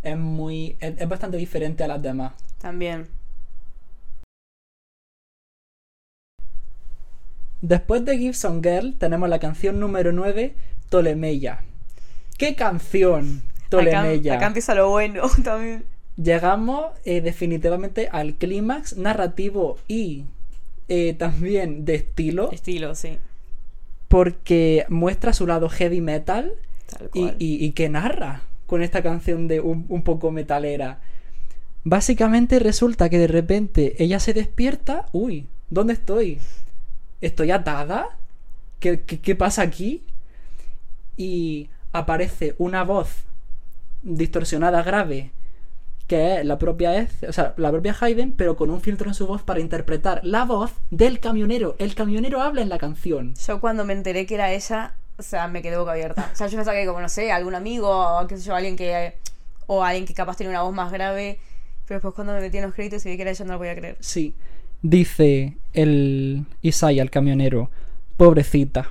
es 0.04 0.18
muy. 0.18 0.76
Es, 0.80 0.96
es 1.00 1.08
bastante 1.08 1.38
diferente 1.38 1.84
a 1.84 1.88
las 1.88 2.02
demás. 2.02 2.34
También. 2.60 3.08
Después 7.62 8.06
de 8.06 8.18
Gibson 8.18 8.62
Girl 8.64 8.96
tenemos 8.98 9.30
la 9.30 9.40
canción 9.40 9.80
número 9.80 10.12
9, 10.12 10.54
Tolemeya. 10.90 11.62
¿Qué 12.38 12.56
canción? 12.56 13.42
Tolemeya. 13.70 14.34
Acá, 14.34 14.40
acá 14.40 14.48
empieza 14.48 14.76
lo 14.76 14.90
bueno 14.90 15.24
también. 15.44 15.84
Llegamos 16.18 16.88
eh, 17.06 17.22
definitivamente 17.22 18.10
al 18.12 18.36
clímax 18.36 18.98
narrativo 18.98 19.78
y 19.88 20.26
eh, 20.88 21.14
también 21.14 21.86
de 21.86 21.96
estilo, 21.96 22.52
Estilo, 22.52 22.96
sí. 22.96 23.20
Porque 24.08 24.86
muestra 24.90 25.34
su 25.34 25.48
lado 25.48 25.70
heavy 25.70 26.02
metal 26.02 26.54
Tal 26.88 27.10
y, 27.14 27.26
y- 27.40 27.66
y 27.66 27.72
que 27.74 27.90
narra 27.90 28.42
con 28.66 28.82
esta 28.84 29.02
canción 29.04 29.48
de 29.48 29.60
un, 29.62 29.86
un 29.90 30.02
poco 30.04 30.32
metalera. 30.32 31.00
Básicamente 31.84 32.60
resulta 32.60 33.10
que 33.10 33.18
de 33.18 33.28
repente 33.28 33.96
ella 34.04 34.20
se 34.20 34.34
despierta. 34.34 35.06
Uy, 35.14 35.48
¿dónde 35.70 35.94
estoy? 35.94 36.40
¿Estoy 37.22 37.52
atada? 37.52 38.18
¿Qué, 38.80 39.02
qué, 39.02 39.20
qué 39.20 39.36
pasa 39.36 39.62
aquí? 39.62 40.04
Y 41.16 41.70
aparece 41.94 42.56
una 42.58 42.84
voz 42.84 43.10
distorsionada 44.04 44.84
grave 44.84 45.32
que 46.08 46.40
es 46.40 46.46
la 46.46 46.58
propia 46.58 46.96
Eth- 46.96 47.28
o 47.28 47.34
sea, 47.34 47.54
la 47.58 47.70
propia 47.70 47.96
Hayden, 48.00 48.32
pero 48.32 48.56
con 48.56 48.70
un 48.70 48.82
filtro 48.82 49.08
en 49.10 49.14
su 49.14 49.28
voz 49.28 49.44
para 49.44 49.60
interpretar 49.60 50.22
la 50.24 50.46
voz 50.46 50.72
del 50.90 51.20
camionero. 51.20 51.76
El 51.80 51.96
camionero 51.96 52.42
habla 52.42 52.62
en 52.62 52.70
la 52.70 52.78
canción. 52.78 53.34
Yo 53.46 53.60
cuando 53.60 53.86
me 53.86 53.94
enteré 53.94 54.26
que 54.26 54.36
era 54.36 54.52
ella, 54.52 54.96
o 55.18 55.22
sea, 55.22 55.48
me 55.48 55.62
quedé 55.62 55.78
boca 55.78 55.92
abierta. 55.92 56.30
O 56.34 56.36
sea, 56.36 56.48
yo 56.48 56.58
pensaba 56.58 56.78
que 56.78 56.86
como, 56.86 57.02
no 57.02 57.10
sé, 57.10 57.32
algún 57.32 57.56
amigo, 57.56 57.90
o 57.90 58.26
qué 58.28 58.38
sé 58.38 58.44
yo, 58.44 58.56
alguien 58.56 58.76
que... 58.76 59.16
O 59.70 59.84
alguien 59.84 60.06
que 60.06 60.14
capaz 60.14 60.38
tiene 60.38 60.50
una 60.52 60.62
voz 60.62 60.74
más 60.74 60.92
grave. 60.94 61.40
Pero 61.86 61.98
después 61.98 62.14
cuando 62.14 62.34
me 62.34 62.40
metí 62.40 62.58
en 62.58 62.64
los 62.64 62.74
créditos 62.74 63.06
y 63.06 63.10
vi 63.10 63.16
que 63.18 63.24
era 63.24 63.32
ella, 63.32 63.46
no 63.46 63.54
lo 63.54 63.60
podía 63.60 63.76
creer. 63.76 63.98
Sí. 64.00 64.34
Dice 64.82 65.58
el 65.74 66.46
Isaiah, 66.62 67.02
el 67.02 67.10
camionero, 67.10 67.70
pobrecita, 68.16 68.90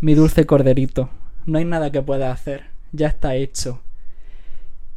mi 0.00 0.14
dulce 0.14 0.44
corderito, 0.46 1.10
no 1.46 1.58
hay 1.58 1.64
nada 1.64 1.92
que 1.92 2.02
pueda 2.02 2.32
hacer, 2.32 2.64
ya 2.92 3.06
está 3.06 3.36
hecho. 3.36 3.80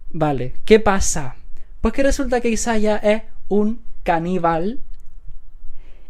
Vale, 0.09 0.55
¿qué 0.65 0.79
pasa? 0.79 1.35
Pues 1.81 1.93
que 1.93 2.03
resulta 2.03 2.41
que 2.41 2.49
Isaiah 2.49 2.97
es 2.97 3.23
un 3.49 3.81
caníbal 4.03 4.79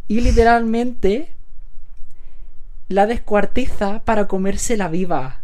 y 0.07 0.21
literalmente 0.21 1.29
la 2.89 3.07
descuartiza 3.07 4.03
para 4.03 4.27
comérsela 4.27 4.89
viva. 4.89 5.41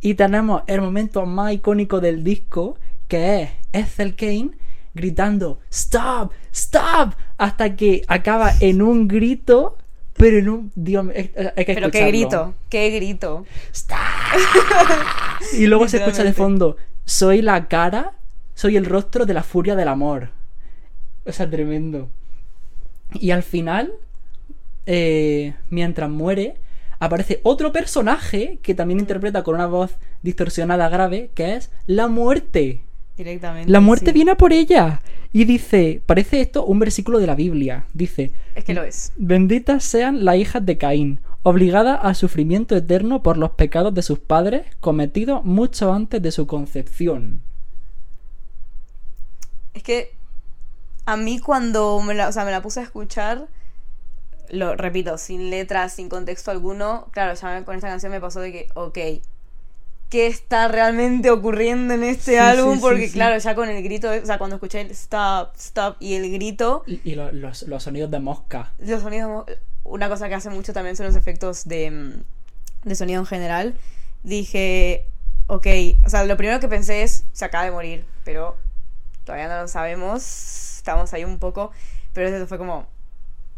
Y 0.00 0.14
tenemos 0.14 0.62
el 0.66 0.80
momento 0.80 1.26
más 1.26 1.52
icónico 1.52 2.00
del 2.00 2.24
disco, 2.24 2.78
que 3.08 3.42
es 3.42 3.50
Ethel 3.72 4.16
Kane 4.16 4.50
gritando 4.94 5.60
¡Stop! 5.70 6.32
¡Stop! 6.52 7.14
Hasta 7.38 7.76
que 7.76 8.02
acaba 8.08 8.52
en 8.60 8.80
un 8.80 9.06
grito, 9.06 9.76
pero 10.14 10.38
en 10.38 10.48
un... 10.48 10.72
Dios 10.74 11.06
hay 11.14 11.64
que 11.64 11.74
Pero 11.74 11.90
qué 11.90 12.06
grito, 12.06 12.54
qué 12.70 12.90
grito. 12.90 13.44
¡Stop! 13.72 13.98
y 15.58 15.66
luego 15.66 15.86
se 15.88 15.98
escucha 15.98 16.24
de 16.24 16.32
fondo 16.32 16.76
Soy 17.04 17.42
la 17.42 17.68
cara, 17.68 18.14
soy 18.56 18.76
el 18.76 18.86
rostro 18.86 19.26
de 19.26 19.34
la 19.34 19.42
furia 19.42 19.76
del 19.76 19.86
amor. 19.86 20.30
O 21.26 21.30
sea, 21.30 21.48
tremendo. 21.48 22.08
Y 23.12 23.30
al 23.30 23.42
final, 23.42 23.92
eh, 24.86 25.54
mientras 25.68 26.08
muere, 26.08 26.56
aparece 26.98 27.40
otro 27.42 27.70
personaje 27.70 28.58
que 28.62 28.74
también 28.74 28.98
interpreta 28.98 29.42
con 29.42 29.56
una 29.56 29.66
voz 29.66 29.96
distorsionada 30.22 30.88
grave, 30.88 31.30
que 31.34 31.54
es 31.54 31.70
la 31.86 32.08
muerte. 32.08 32.80
Directamente. 33.18 33.70
La 33.70 33.80
muerte 33.80 34.06
sí. 34.06 34.12
viene 34.12 34.30
a 34.30 34.36
por 34.36 34.54
ella. 34.54 35.02
Y 35.34 35.44
dice, 35.44 36.00
parece 36.06 36.40
esto 36.40 36.64
un 36.64 36.78
versículo 36.78 37.18
de 37.18 37.26
la 37.26 37.34
Biblia. 37.34 37.84
Dice, 37.92 38.32
Es 38.54 38.64
que 38.64 38.72
lo 38.72 38.84
es. 38.84 39.12
benditas 39.16 39.84
sean 39.84 40.24
las 40.24 40.36
hijas 40.36 40.64
de 40.64 40.78
Caín, 40.78 41.20
obligadas 41.42 42.00
a 42.02 42.14
sufrimiento 42.14 42.74
eterno 42.74 43.22
por 43.22 43.36
los 43.36 43.50
pecados 43.50 43.92
de 43.92 44.00
sus 44.00 44.18
padres, 44.18 44.64
cometidos 44.80 45.44
mucho 45.44 45.92
antes 45.92 46.22
de 46.22 46.32
su 46.32 46.46
concepción. 46.46 47.42
Es 49.76 49.82
que 49.82 50.14
a 51.04 51.16
mí 51.18 51.38
cuando 51.38 52.00
me 52.00 52.14
la, 52.14 52.28
o 52.28 52.32
sea, 52.32 52.46
me 52.46 52.50
la 52.50 52.62
puse 52.62 52.80
a 52.80 52.82
escuchar, 52.82 53.46
lo 54.48 54.74
repito, 54.74 55.18
sin 55.18 55.50
letras, 55.50 55.92
sin 55.92 56.08
contexto 56.08 56.50
alguno, 56.50 57.08
claro, 57.12 57.34
ya 57.34 57.48
me- 57.60 57.64
con 57.64 57.76
esta 57.76 57.88
canción 57.88 58.10
me 58.10 58.20
pasó 58.20 58.40
de 58.40 58.52
que, 58.52 58.68
ok, 58.74 58.98
¿qué 60.08 60.26
está 60.28 60.68
realmente 60.68 61.30
ocurriendo 61.30 61.92
en 61.94 62.04
este 62.04 62.32
Sí, 62.32 62.36
álbum? 62.38 62.76
sí, 62.76 62.80
Porque 62.80 63.06
sí. 63.08 63.12
claro, 63.12 63.36
ya 63.38 63.54
con 63.54 63.68
el 63.68 63.82
grito, 63.82 64.08
o 64.10 64.24
sea, 64.26 64.38
cuando 64.38 64.56
escuché 64.56 64.80
el 64.80 64.90
stop, 64.92 65.54
stop 65.56 65.96
y 66.00 66.14
el 66.14 66.32
grito, 66.32 66.84
Y, 66.86 67.02
y 67.04 67.14
lo- 67.16 67.32
los, 67.32 67.62
los 67.64 67.82
sonidos 67.82 68.10
de 68.10 68.18
mosca. 68.20 68.72
los 68.78 69.02
sonidos, 69.02 69.44
una 69.84 70.08
cosa 70.08 70.28
que 70.30 70.36
hace 70.36 70.48
mucho 70.48 70.72
también 70.72 70.96
son 70.96 71.06
los 71.06 71.16
efectos 71.16 71.66
de, 71.66 71.90
mm, 71.90 72.88
de 72.88 72.94
sonido 72.94 73.20
en 73.20 73.26
general. 73.26 73.74
Dije, 74.22 75.06
ok, 75.48 75.66
o 76.04 76.08
sea, 76.08 76.24
lo 76.24 76.36
primero 76.38 76.60
que 76.60 76.68
pensé 76.68 77.02
es, 77.02 77.24
se 77.32 77.44
acaba 77.44 77.64
de 77.64 77.72
morir, 77.72 78.04
pero 78.24 78.56
todavía 79.26 79.48
no 79.48 79.60
lo 79.60 79.68
sabemos, 79.68 80.78
estamos 80.78 81.12
ahí 81.12 81.24
un 81.24 81.38
poco, 81.38 81.72
pero 82.14 82.28
eso 82.28 82.46
fue 82.46 82.56
como 82.56 82.86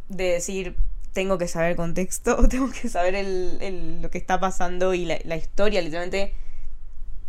de 0.09 0.25
decir, 0.33 0.75
tengo 1.13 1.39
que 1.39 1.47
saber 1.47 1.73
el 1.73 1.77
contexto, 1.77 2.49
tengo 2.49 2.71
que 2.73 2.89
saber 2.89 3.15
el, 3.15 4.03
lo 4.03 4.11
que 4.11 4.19
está 4.19 4.41
pasando 4.41 4.95
y 4.95 5.05
la, 5.05 5.19
la 5.25 5.37
historia, 5.37 5.81
literalmente. 5.81 6.35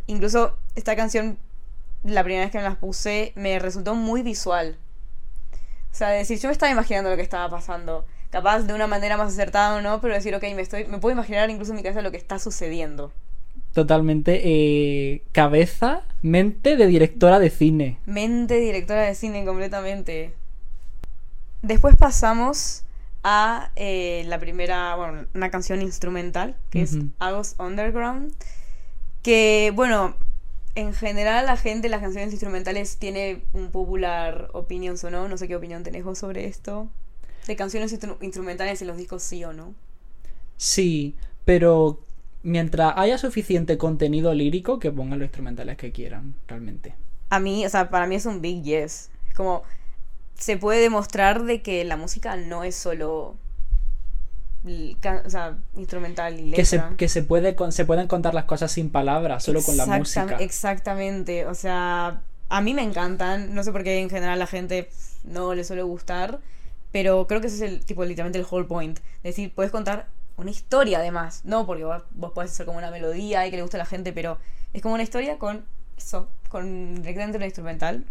Incluso 0.08 0.58
esta 0.75 0.95
canción, 0.95 1.38
la 2.04 2.23
primera 2.23 2.45
vez 2.45 2.52
que 2.52 2.58
me 2.58 2.63
las 2.63 2.78
puse, 2.78 3.34
me 3.36 3.60
resultó 3.60 3.93
muy 3.93 4.23
visual. 4.23 4.78
O 5.91 5.95
sea, 5.95 6.10
decir, 6.10 6.39
yo 6.39 6.47
me 6.47 6.54
estaba 6.54 6.71
imaginando 6.71 7.10
lo 7.10 7.15
que 7.15 7.21
estaba 7.21 7.49
pasando. 7.49 8.06
Capaz 8.32 8.62
de 8.62 8.73
una 8.73 8.88
manera 8.88 9.17
más 9.17 9.34
acertada 9.34 9.78
o 9.78 9.82
no, 9.82 10.02
pero 10.02 10.13
decir, 10.13 10.34
ok, 10.34 10.43
me, 10.56 10.62
estoy, 10.62 10.86
me 10.86 10.99
puedo 10.99 11.13
imaginar 11.13 11.49
incluso 11.49 11.71
en 11.71 11.78
mi 11.78 11.84
cabeza 11.84 12.02
lo 12.02 12.12
que 12.12 12.17
está 12.17 12.39
sucediendo. 12.39 13.12
Totalmente 13.73 14.41
eh, 14.43 15.21
cabeza, 15.32 16.03
mente 16.21 16.75
de 16.75 16.88
directora 16.88 17.39
de 17.39 17.49
cine. 17.49 17.97
Mente 18.05 18.60
directora 18.60 19.03
de 19.03 19.15
cine 19.15 19.45
completamente. 19.45 20.34
Después 21.62 21.95
pasamos 21.95 22.84
a 23.23 23.71
eh, 23.75 24.23
la 24.27 24.39
primera, 24.39 24.95
bueno, 24.95 25.25
una 25.34 25.51
canción 25.51 25.82
instrumental, 25.82 26.55
que 26.69 26.82
es 26.82 26.97
Agos 27.19 27.55
Underground. 27.60 28.34
Que, 29.21 29.71
bueno, 29.75 30.15
en 30.75 30.93
general 30.93 31.45
la 31.45 31.58
gente, 31.58 31.89
las 31.89 32.01
canciones 32.01 32.32
instrumentales 32.32 32.97
tiene 32.97 33.43
un 33.53 33.69
popular 33.69 34.49
opinion 34.53 34.95
o 35.03 35.10
no. 35.10 35.27
No 35.27 35.38
sé 35.38 35.47
qué 35.47 35.55
opinión 35.55 35.84
tenés 35.84 36.03
vos 36.03 36.17
sobre 36.17 36.47
esto. 36.47 36.88
De 37.45 37.55
canciones 37.55 37.93
instru- 37.93 38.17
instrumentales 38.21 38.82
en 38.82 38.88
los 38.88 38.97
discos, 38.97 39.21
sí 39.21 39.43
o 39.43 39.51
no. 39.53 39.73
Sí, 40.55 41.15
pero 41.45 41.99
mientras 42.43 42.93
haya 42.95 43.17
suficiente 43.17 43.78
contenido 43.78 44.34
lírico, 44.34 44.80
que 44.80 44.91
pongan 44.91 45.19
los 45.19 45.28
instrumentales 45.28 45.78
que 45.78 45.91
quieran, 45.91 46.36
realmente. 46.47 46.95
A 47.30 47.39
mí, 47.39 47.65
o 47.65 47.69
sea, 47.69 47.89
para 47.89 48.08
mí 48.08 48.15
es 48.15 48.25
un 48.25 48.41
big 48.41 48.63
yes. 48.63 49.10
Es 49.28 49.36
como, 49.36 49.63
se 50.36 50.58
puede 50.58 50.82
demostrar 50.82 51.43
de 51.43 51.62
que 51.62 51.84
la 51.84 51.97
música 51.97 52.36
no 52.38 52.63
es 52.63 52.75
solo, 52.75 53.36
o 54.65 55.30
sea, 55.30 55.58
instrumental 55.75 56.39
y 56.39 56.45
letra. 56.45 56.56
Que 56.56 56.65
se, 56.65 56.82
que 56.97 57.10
se, 57.10 57.23
puede, 57.23 57.56
se 57.71 57.86
pueden 57.86 58.08
contar 58.08 58.34
las 58.34 58.45
cosas 58.45 58.71
sin 58.71 58.89
palabras, 58.89 59.43
solo 59.43 59.62
con 59.62 59.78
la 59.78 59.86
música. 59.86 60.38
Exactamente, 60.39 61.45
o 61.45 61.56
sea, 61.56 62.21
a 62.47 62.62
mí 62.62 62.73
me 62.73 62.84
encantan, 62.84 63.54
no 63.54 63.63
sé 63.63 63.71
por 63.71 63.84
qué 63.84 63.99
en 63.99 64.10
general 64.10 64.34
a 64.34 64.38
la 64.38 64.47
gente 64.47 64.89
no 65.23 65.54
le 65.54 65.63
suele 65.63 65.84
gustar, 65.84 66.39
pero 66.91 67.28
creo 67.28 67.41
que 67.41 67.47
ese 67.47 67.58
es 67.58 67.71
el 67.71 67.86
tipo, 67.86 68.04
literalmente 68.06 68.39
el 68.39 68.47
whole 68.49 68.65
point. 68.65 68.97
Es 69.17 69.36
decir, 69.36 69.54
puedes 69.54 69.71
contar 69.71 70.08
una 70.39 70.52
historia 70.52 70.99
además, 70.99 71.41
no 71.43 71.65
porque 71.65 71.84
vos, 71.84 72.04
vos 72.12 72.32
podés 72.32 72.52
hacer 72.52 72.65
como 72.65 72.78
una 72.78 72.91
melodía 72.91 73.45
y 73.45 73.52
que 73.52 73.58
le 73.58 73.62
guste 73.62 73.78
a 73.78 73.80
la 73.80 73.86
gente, 73.86 74.13
pero 74.13 74.38
es 74.73 74.82
como 74.82 74.93
una 74.93 75.04
historia 75.04 75.38
con 75.38 75.65
eso, 75.97 76.30
con 76.49 76.95
directamente 76.95 77.38
una 77.38 77.45
instrumental. 77.45 78.06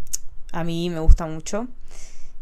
A 0.52 0.62
mí 0.64 0.90
me 0.90 1.00
gusta 1.00 1.26
mucho. 1.26 1.66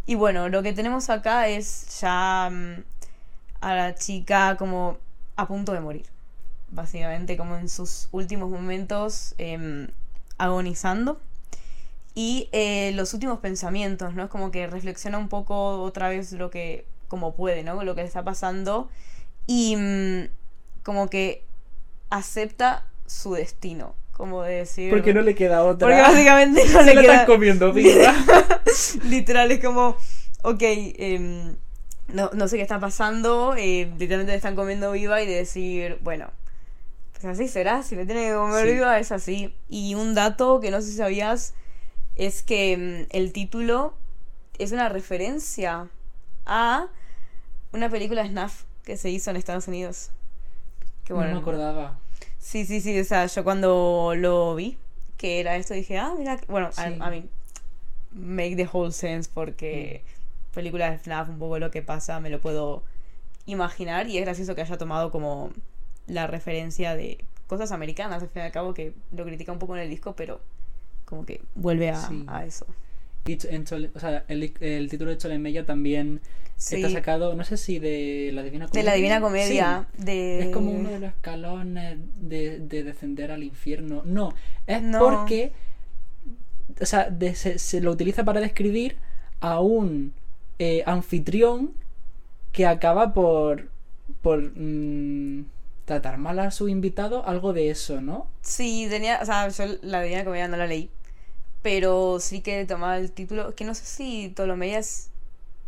Y 0.06 0.14
bueno, 0.14 0.48
lo 0.48 0.62
que 0.62 0.72
tenemos 0.72 1.10
acá 1.10 1.48
es 1.48 2.00
ya 2.00 2.50
mm, 2.50 2.82
a 3.60 3.74
la 3.74 3.94
chica 3.94 4.56
como 4.56 4.98
a 5.36 5.46
punto 5.46 5.72
de 5.72 5.80
morir. 5.80 6.06
Básicamente 6.70 7.36
como 7.36 7.56
en 7.56 7.68
sus 7.68 8.08
últimos 8.12 8.50
momentos 8.50 9.34
em, 9.38 9.88
agonizando. 10.38 11.20
Y 12.14 12.48
eh, 12.52 12.92
los 12.94 13.14
últimos 13.14 13.40
pensamientos, 13.40 14.14
¿no? 14.14 14.24
Es 14.24 14.30
como 14.30 14.50
que 14.50 14.66
reflexiona 14.66 15.18
un 15.18 15.28
poco 15.28 15.82
otra 15.82 16.08
vez 16.08 16.32
lo 16.32 16.50
que, 16.50 16.86
como 17.08 17.34
puede, 17.34 17.62
¿no? 17.62 17.84
Lo 17.84 17.94
que 17.94 18.00
le 18.02 18.06
está 18.06 18.24
pasando. 18.24 18.88
Y 19.46 19.76
mm, 19.76 20.28
como 20.82 21.08
que 21.08 21.44
acepta 22.10 22.86
su 23.06 23.34
destino. 23.34 23.94
Como 24.12 24.42
de 24.42 24.54
decir... 24.54 24.90
Porque 24.90 25.12
no 25.12 25.20
le 25.20 25.34
queda 25.34 25.62
otra. 25.62 25.86
Porque 25.86 26.00
básicamente 26.00 26.64
no 26.64 26.78
Se 26.84 26.84
le 26.84 26.94
la 26.94 27.00
queda... 27.02 27.12
están 27.12 27.26
comiendo 27.26 27.72
viva. 27.72 28.14
Literal, 29.04 29.52
es 29.52 29.62
como, 29.62 29.96
ok, 30.42 30.62
em, 30.62 31.56
no, 32.08 32.30
no 32.32 32.48
sé 32.48 32.56
qué 32.56 32.62
está 32.62 32.80
pasando, 32.80 33.54
eh, 33.58 33.90
literalmente 33.98 34.32
me 34.32 34.36
están 34.36 34.56
comiendo 34.56 34.92
viva 34.92 35.20
y 35.22 35.26
de 35.26 35.34
decir, 35.34 35.98
bueno, 36.02 36.30
pues 37.12 37.24
así 37.26 37.48
será, 37.48 37.82
si 37.82 37.94
me 37.96 38.06
tiene 38.06 38.28
que 38.28 38.34
comer 38.34 38.66
Sí. 38.66 38.72
viva 38.72 38.98
es 38.98 39.12
así. 39.12 39.54
Y 39.68 39.94
un 39.94 40.14
dato 40.14 40.60
que 40.60 40.70
no 40.70 40.80
sé 40.80 40.88
si 40.88 40.96
sabías 40.96 41.52
es 42.16 42.42
que 42.42 42.72
em, 42.72 43.06
el 43.10 43.32
título 43.32 43.94
es 44.58 44.72
una 44.72 44.88
referencia 44.88 45.88
a 46.46 46.86
una 47.72 47.90
película 47.90 48.22
de 48.22 48.28
Snuff 48.30 48.62
que 48.86 48.96
se 48.96 49.10
hizo 49.10 49.28
en 49.30 49.36
Estados 49.36 49.68
Unidos. 49.68 50.10
Que 51.04 51.12
no 51.12 51.20
me 51.20 51.32
acordaba. 51.32 51.98
Sí, 52.38 52.64
sí, 52.64 52.80
sí. 52.80 52.98
O 52.98 53.04
sea, 53.04 53.26
yo 53.26 53.44
cuando 53.44 54.14
lo 54.16 54.54
vi, 54.54 54.78
que 55.18 55.40
era 55.40 55.56
esto, 55.56 55.74
dije, 55.74 55.98
ah, 55.98 56.14
mira. 56.18 56.38
Bueno, 56.48 56.70
Sí. 56.72 56.80
a, 56.80 56.86
a 57.06 57.10
mí, 57.10 57.28
make 58.12 58.56
the 58.56 58.68
whole 58.72 58.92
sense, 58.92 59.28
porque 59.32 60.02
películas 60.54 60.92
de 60.92 60.98
FNAF, 60.98 61.28
un 61.28 61.38
poco 61.38 61.58
lo 61.58 61.70
que 61.70 61.82
pasa, 61.82 62.18
me 62.20 62.30
lo 62.30 62.40
puedo 62.40 62.82
imaginar. 63.44 64.08
Y 64.08 64.16
es 64.18 64.24
gracioso 64.24 64.54
que 64.54 64.62
haya 64.62 64.78
tomado 64.78 65.10
como 65.10 65.50
la 66.06 66.26
referencia 66.26 66.94
de 66.94 67.24
cosas 67.48 67.72
americanas, 67.72 68.22
al 68.22 68.28
fin 68.28 68.42
y 68.42 68.46
al 68.46 68.52
cabo, 68.52 68.72
que 68.74 68.94
lo 69.12 69.24
critica 69.24 69.52
un 69.52 69.58
poco 69.58 69.76
en 69.76 69.82
el 69.82 69.90
disco, 69.90 70.14
pero 70.16 70.40
como 71.04 71.26
que 71.26 71.42
vuelve 71.54 71.90
a, 71.90 71.96
Sí. 72.08 72.24
a 72.28 72.44
eso. 72.44 72.66
Chole- 73.26 73.90
o 73.94 73.98
sea, 74.00 74.24
el, 74.28 74.52
el 74.60 74.88
título 74.88 75.10
de 75.10 75.18
Cholemella 75.18 75.64
también 75.66 76.20
Sí. 76.56 76.76
está 76.76 76.88
sacado, 76.88 77.34
no 77.34 77.44
sé 77.44 77.58
si 77.58 77.78
de 77.78 78.30
la 78.32 78.42
Divina 78.42 78.64
De 78.64 78.70
Comedia. 78.70 78.90
la 78.90 78.96
Divina 78.96 79.20
Comedia. 79.20 79.88
Sí. 79.98 80.04
De... 80.04 80.38
Es 80.40 80.48
como 80.48 80.70
uno 80.70 80.88
de 80.90 81.00
los 81.00 81.10
escalones 81.10 81.98
de, 82.18 82.60
de 82.60 82.82
descender 82.82 83.30
al 83.30 83.42
infierno. 83.42 84.00
No, 84.06 84.32
es 84.66 84.80
No. 84.80 84.98
porque 85.00 85.52
o 86.80 86.86
sea, 86.86 87.10
de- 87.10 87.34
se, 87.34 87.58
se 87.58 87.80
lo 87.80 87.90
utiliza 87.92 88.24
para 88.24 88.40
describir 88.40 88.96
a 89.40 89.60
un 89.60 90.14
eh, 90.58 90.82
anfitrión 90.86 91.72
que 92.52 92.66
acaba 92.66 93.12
por 93.12 93.68
por 94.22 94.40
mm, 94.56 95.44
tratar 95.84 96.16
mal 96.18 96.38
a 96.38 96.50
su 96.50 96.68
invitado, 96.68 97.26
algo 97.28 97.52
de 97.52 97.70
eso, 97.70 98.00
¿no? 98.00 98.28
Sí, 98.40 98.86
tenía, 98.88 99.18
o 99.22 99.26
sea, 99.26 99.48
yo 99.48 99.64
la 99.82 100.00
Divina 100.02 100.24
Comedia 100.24 100.48
no 100.48 100.56
la 100.56 100.66
leí, 100.66 100.90
pero 101.66 102.20
sí 102.20 102.42
que 102.42 102.64
tomaba 102.64 102.96
el 102.96 103.10
título, 103.10 103.56
que 103.56 103.64
no 103.64 103.74
sé 103.74 103.84
si 103.84 104.28
Ptolomeya 104.28 104.78
es, 104.78 105.10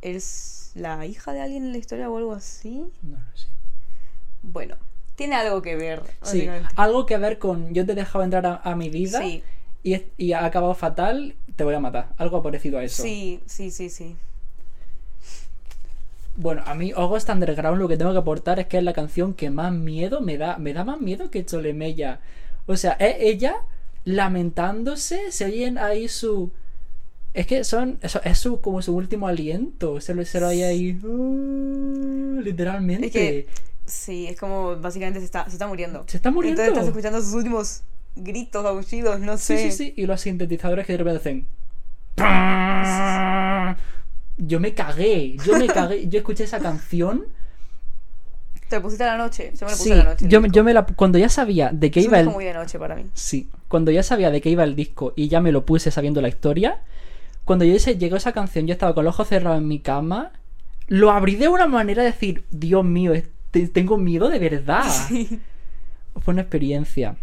es 0.01 0.71
la 0.77 1.05
hija 1.05 1.33
de 1.33 1.41
alguien 1.41 1.65
en 1.65 1.73
la 1.73 1.79
historia 1.79 2.09
o 2.09 2.17
algo 2.19 2.35
así. 2.35 2.87
No 3.03 3.17
lo 3.17 3.37
sé. 3.37 3.49
Bueno, 4.45 4.77
tiene 5.17 5.35
algo 5.35 5.61
que 5.61 5.75
ver. 5.75 6.05
Sí, 6.23 6.49
algo 6.77 7.05
que 7.05 7.19
ver 7.19 7.41
con 7.41 7.75
yo 7.75 7.85
te 7.85 7.93
he 7.93 7.95
dejado 7.97 8.23
entrar 8.23 8.47
a, 8.47 8.61
a 8.63 8.77
mi 8.77 8.91
vida 8.91 9.19
Sí, 9.21 9.43
y, 9.83 10.03
y 10.17 10.35
ha 10.35 10.45
acabado 10.45 10.73
fatal, 10.77 11.35
te 11.57 11.65
voy 11.65 11.75
a 11.75 11.81
matar. 11.81 12.11
Algo 12.17 12.45
parecido 12.45 12.79
a 12.79 12.85
eso. 12.85 13.03
sí, 13.03 13.43
sí, 13.47 13.73
sí, 13.73 13.91
sí. 13.91 14.17
Bueno, 16.37 16.63
a 16.67 16.75
mí 16.75 16.93
August 16.95 17.29
Underground 17.29 17.79
lo 17.81 17.89
que 17.89 17.97
tengo 17.97 18.13
que 18.13 18.19
aportar 18.19 18.61
es 18.61 18.67
que 18.69 18.79
es 18.79 18.85
la 18.85 18.93
canción 18.93 19.35
que 19.35 19.51
más 19.51 19.73
miedo 19.73 20.21
me 20.21 20.39
da. 20.39 20.59
Me 20.59 20.73
da 20.73 20.85
más 20.85 21.01
miedo 21.01 21.31
que 21.31 21.45
Cholemella. 21.45 22.21
O 22.67 22.77
sea, 22.77 22.93
es 22.93 23.17
ella 23.19 23.57
lamentándose, 24.15 25.31
se 25.33 25.45
oyen 25.45 25.77
ahí 25.79 26.09
su... 26.09 26.51
Es 27.35 27.47
que 27.47 27.63
son... 27.63 27.99
Eso, 28.03 28.21
es 28.25 28.39
su, 28.39 28.61
como 28.61 28.81
su 28.83 28.97
último 28.97 29.29
aliento. 29.29 30.01
Se 30.01 30.15
lo, 30.15 30.25
se 30.25 30.41
lo 30.41 30.49
oye 30.49 30.65
ahí... 30.65 30.99
uh, 31.03 32.41
literalmente. 32.41 33.07
Es 33.07 33.13
que- 33.13 33.47
Sí, 33.85 34.27
es 34.27 34.39
como 34.39 34.77
básicamente 34.77 35.19
se 35.21 35.25
está, 35.25 35.45
se 35.47 35.53
está 35.53 35.67
muriendo. 35.67 36.05
Se 36.09 36.17
está 36.19 36.31
muriendo. 36.31 36.61
Entonces 36.61 36.79
estás 36.85 36.89
escuchando 36.89 37.23
sus 37.23 37.33
últimos 37.35 37.83
gritos, 38.17 38.65
aullidos, 38.67 39.21
no 39.21 39.37
Sí, 39.39 39.57
sé. 39.57 39.71
sí, 39.71 39.77
sí. 39.77 39.95
Y 39.97 40.07
los 40.07 40.21
sintetizadores 40.21 40.87
que 40.87 40.93
de 40.93 40.99
repente 40.99 41.19
hacen... 41.21 41.47
Yo 44.39 44.61
me 44.61 44.75
cagué. 44.75 45.37
Yo 45.45 45.59
me 45.59 45.67
cagué. 45.67 46.09
Yo 46.09 46.19
escuché 46.19 46.45
esa 46.45 46.59
canción... 46.61 47.27
Te 48.69 48.77
lo 48.77 48.83
pusiste 48.83 49.05
a 49.05 49.09
la 49.09 49.17
noche. 49.19 49.53
Yo 49.59 49.67
me 49.67 49.73
lo 49.73 49.77
puse 49.79 49.85
Sí, 49.85 49.93
a 49.93 49.97
la 49.97 50.05
noche. 50.05 50.27
yo, 50.29 50.45
yo 50.47 50.65
me 50.65 50.75
la... 50.75 50.85
Cuando 50.85 51.19
ya 51.19 51.29
sabía 51.29 51.71
de 51.73 51.91
qué 51.91 52.01
iba 52.01 52.19
el... 52.19 52.27
disco 52.27 52.35
muy 52.37 52.45
de 52.45 52.55
noche 52.55 52.79
para 52.79 52.95
mí. 52.97 53.07
Sí, 53.15 53.49
cuando 53.69 53.91
ya 53.91 54.03
sabía 54.03 54.31
de 54.31 54.41
qué 54.41 54.51
iba 54.51 54.65
el 54.65 54.77
disco 54.77 55.13
y 55.17 55.29
ya 55.29 55.41
me 55.41 55.53
lo 55.53 55.65
puse 55.65 55.91
sabiendo 55.91 56.21
la 56.21 56.29
historia, 56.29 56.81
cuando 57.45 57.65
yo 57.65 57.75
ese, 57.75 57.97
llegó 57.97 58.17
esa 58.17 58.33
canción, 58.33 58.67
yo 58.67 58.73
estaba 58.75 58.95
con 58.95 59.05
los 59.05 59.15
ojos 59.15 59.29
cerrados 59.29 59.59
en 59.59 59.69
mi 59.69 59.79
cama, 59.81 60.33
lo 60.87 61.11
abrí 61.11 61.37
de 61.37 61.49
una 61.49 61.67
manera 61.67 62.03
de 62.03 62.11
decir, 62.13 62.45
Dios 62.51 62.85
mío, 62.85 63.13
te- 63.51 63.69
tengo 63.69 63.97
miedo 63.97 64.29
de 64.29 64.39
verdad. 64.39 64.85
Sí. 65.09 65.41
Fue 66.21 66.33
una 66.33 66.43
experiencia. 66.43 67.17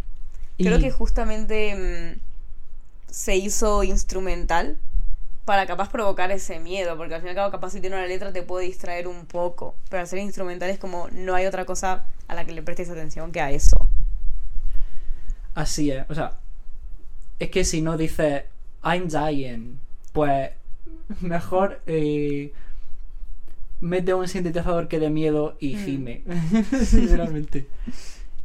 Y- 0.58 0.64
Creo 0.64 0.78
que 0.80 0.90
justamente 0.90 2.14
mm, 2.16 3.10
se 3.10 3.36
hizo 3.36 3.84
instrumental 3.84 4.78
para 5.46 5.64
capaz 5.66 5.88
provocar 5.90 6.30
ese 6.32 6.58
miedo, 6.58 6.96
porque 6.98 7.14
al 7.14 7.20
fin 7.22 7.28
y 7.28 7.30
al 7.30 7.36
cabo 7.36 7.50
capaz 7.52 7.70
si 7.70 7.80
tiene 7.80 7.96
una 7.96 8.06
letra 8.06 8.32
te 8.32 8.42
puede 8.42 8.66
distraer 8.66 9.08
un 9.08 9.24
poco, 9.26 9.74
pero 9.88 10.00
al 10.02 10.06
ser 10.08 10.18
instrumental 10.18 10.68
es 10.68 10.78
como 10.78 11.08
no 11.12 11.34
hay 11.34 11.46
otra 11.46 11.64
cosa 11.64 12.04
a 12.28 12.34
la 12.34 12.44
que 12.44 12.52
le 12.52 12.62
prestes 12.62 12.90
atención 12.90 13.32
que 13.32 13.40
a 13.40 13.50
eso. 13.50 13.88
Así 15.54 15.90
es, 15.90 16.04
o 16.10 16.14
sea, 16.14 16.32
es 17.38 17.48
que 17.50 17.64
si 17.64 17.80
no 17.80 17.96
dices 17.96 18.42
I'm 18.84 19.08
dying, 19.08 19.78
pues 20.12 20.50
mejor 21.20 21.80
eh, 21.86 22.52
mete 23.80 24.14
un 24.14 24.28
sintetizador 24.28 24.88
que 24.88 24.98
dé 24.98 25.10
miedo 25.10 25.56
y 25.60 25.76
Mm. 25.76 25.84
gime. 25.84 26.22
Literalmente. 26.92 27.66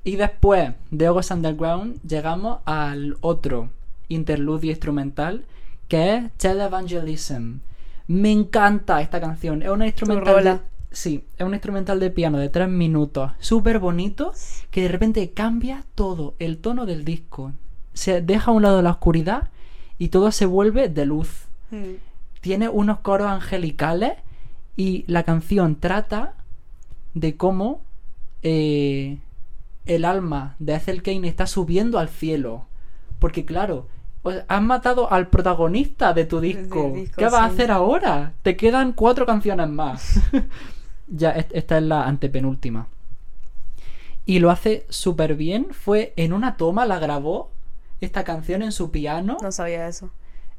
Y 0.04 0.16
después 0.16 0.72
de 0.90 1.06
August 1.08 1.32
Underground 1.32 2.00
llegamos 2.04 2.60
al 2.66 3.18
otro 3.22 3.70
interludio 4.08 4.72
instrumental 4.72 5.46
que 5.92 6.16
es 6.16 6.32
Televangelism. 6.38 7.60
Me 8.08 8.32
encanta 8.32 9.02
esta 9.02 9.20
canción. 9.20 9.62
Es 9.62 9.68
una 9.68 9.88
instrumental 9.88 10.42
de, 10.42 10.60
sí, 10.90 11.26
es 11.38 11.46
un 11.46 11.52
instrumental 11.52 12.00
de 12.00 12.10
piano 12.10 12.38
de 12.38 12.48
tres 12.48 12.70
minutos, 12.70 13.34
súper 13.40 13.80
bonito, 13.80 14.32
que 14.70 14.84
de 14.84 14.88
repente 14.88 15.32
cambia 15.32 15.84
todo 15.94 16.34
el 16.40 16.60
tono 16.60 16.86
del 16.86 17.04
disco. 17.04 17.52
Se 17.94 18.22
deja 18.22 18.52
a 18.52 18.54
un 18.54 18.62
lado 18.62 18.82
la 18.82 18.92
oscuridad 18.92 19.50
y 19.98 20.08
todo 20.08 20.32
se 20.32 20.46
vuelve 20.46 20.88
de 20.88 21.06
luz. 21.06 21.48
Mm. 21.72 21.96
Tiene 22.40 22.70
unos 22.70 23.00
coros 23.00 23.28
angelicales 23.28 24.14
y 24.78 25.04
la 25.08 25.24
canción 25.24 25.76
trata 25.76 26.36
de 27.16 27.36
cómo 27.36 27.82
eh, 28.44 29.18
el 29.86 30.06
alma 30.06 30.56
de 30.58 30.76
Ethel 30.76 31.04
Kane 31.04 31.28
está 31.28 31.48
subiendo 31.48 32.00
al 32.00 32.08
cielo. 32.08 32.68
Porque 33.20 33.44
claro, 33.44 33.88
sea, 34.30 34.46
has 34.48 34.62
matado 34.62 35.12
al 35.12 35.28
protagonista 35.30 36.14
de 36.14 36.26
tu 36.26 36.40
disco. 36.40 36.94
¿Qué 37.16 37.26
vas 37.26 37.34
a 37.34 37.46
hacer 37.46 37.72
ahora? 37.72 38.34
Te 38.44 38.56
quedan 38.56 38.94
cuatro 38.94 39.26
canciones 39.26 39.68
más. 39.70 40.20
ya, 41.08 41.32
est- 41.32 41.52
esta 41.54 41.78
es 41.78 41.84
la 41.84 42.06
antepenúltima. 42.06 42.88
Y 44.26 44.40
lo 44.40 44.52
hace 44.52 44.86
súper 44.90 45.36
bien. 45.36 45.68
Fue 45.72 46.14
en 46.16 46.34
una 46.34 46.56
toma, 46.58 46.86
la 46.86 47.00
grabó 47.00 47.50
esta 48.02 48.24
canción 48.24 48.62
en 48.62 48.72
su 48.72 48.92
piano. 48.92 49.38
No 49.42 49.52
sabía 49.52 49.88
eso. 49.88 50.12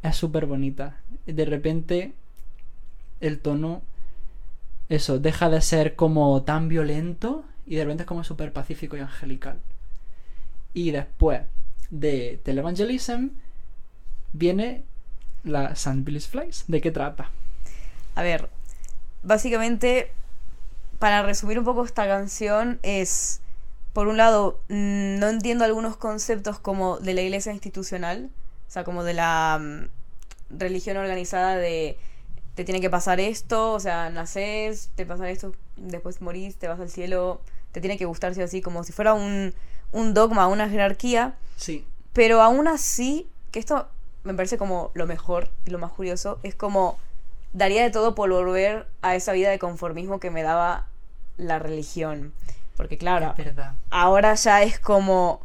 Es 0.02 0.16
súper 0.16 0.46
bonita. 0.46 0.96
De 1.26 1.44
repente, 1.44 2.14
el 3.20 3.38
tono, 3.38 3.82
eso, 4.88 5.18
deja 5.18 5.48
de 5.48 5.60
ser 5.60 5.94
como 5.94 6.42
tan 6.42 6.68
violento 6.68 7.44
y 7.66 7.76
de 7.76 7.84
repente 7.84 8.02
es 8.02 8.06
como 8.06 8.24
súper 8.24 8.52
pacífico 8.52 8.96
y 8.96 9.00
angelical. 9.00 9.58
Y 10.74 10.90
después 10.90 11.42
de 11.90 12.40
Televangelism 12.42 13.28
viene 14.32 14.84
la 15.44 15.72
St. 15.72 16.00
Billy's 16.02 16.28
Flies. 16.28 16.64
¿De 16.68 16.80
qué 16.80 16.90
trata? 16.90 17.30
A 18.14 18.22
ver, 18.22 18.48
básicamente, 19.22 20.10
para 20.98 21.22
resumir 21.22 21.58
un 21.58 21.64
poco 21.64 21.84
esta 21.84 22.06
canción, 22.06 22.78
es, 22.82 23.40
por 23.92 24.08
un 24.08 24.16
lado, 24.16 24.60
mm, 24.68 25.18
no 25.18 25.28
entiendo 25.28 25.64
algunos 25.64 25.96
conceptos 25.96 26.58
como 26.58 26.98
de 26.98 27.14
la 27.14 27.22
iglesia 27.22 27.52
institucional, 27.52 28.30
o 28.68 28.70
sea, 28.70 28.84
como 28.84 29.04
de 29.04 29.14
la 29.14 29.58
mm, 29.60 30.58
religión 30.58 30.96
organizada 30.96 31.56
de 31.56 31.98
te 32.54 32.64
tiene 32.64 32.80
que 32.80 32.90
pasar 32.90 33.18
esto, 33.18 33.72
o 33.72 33.80
sea, 33.80 34.10
naces, 34.10 34.90
te 34.94 35.06
pasa 35.06 35.30
esto, 35.30 35.54
después 35.76 36.20
morís, 36.20 36.56
te 36.56 36.68
vas 36.68 36.80
al 36.80 36.90
cielo, 36.90 37.40
te 37.72 37.80
tiene 37.80 37.96
que 37.96 38.04
gustar 38.04 38.34
sí 38.34 38.42
o 38.42 38.48
sí, 38.48 38.60
como 38.60 38.84
si 38.84 38.92
fuera 38.92 39.14
un, 39.14 39.54
un 39.90 40.12
dogma, 40.12 40.46
una 40.48 40.68
jerarquía. 40.68 41.34
Sí. 41.56 41.86
Pero 42.12 42.42
aún 42.42 42.68
así, 42.68 43.26
que 43.50 43.58
esto 43.58 43.88
me 44.24 44.34
parece 44.34 44.58
como 44.58 44.90
lo 44.94 45.06
mejor 45.06 45.50
y 45.66 45.70
lo 45.70 45.78
más 45.78 45.92
curioso, 45.92 46.38
es 46.42 46.54
como 46.54 46.98
daría 47.52 47.82
de 47.82 47.90
todo 47.90 48.14
por 48.14 48.30
volver 48.30 48.86
a 49.02 49.14
esa 49.14 49.32
vida 49.32 49.50
de 49.50 49.58
conformismo 49.58 50.20
que 50.20 50.30
me 50.30 50.42
daba 50.42 50.86
la 51.36 51.58
religión. 51.58 52.32
Porque 52.76 52.98
claro, 52.98 53.34
ahora 53.90 54.34
ya 54.34 54.62
es 54.62 54.78
como, 54.78 55.40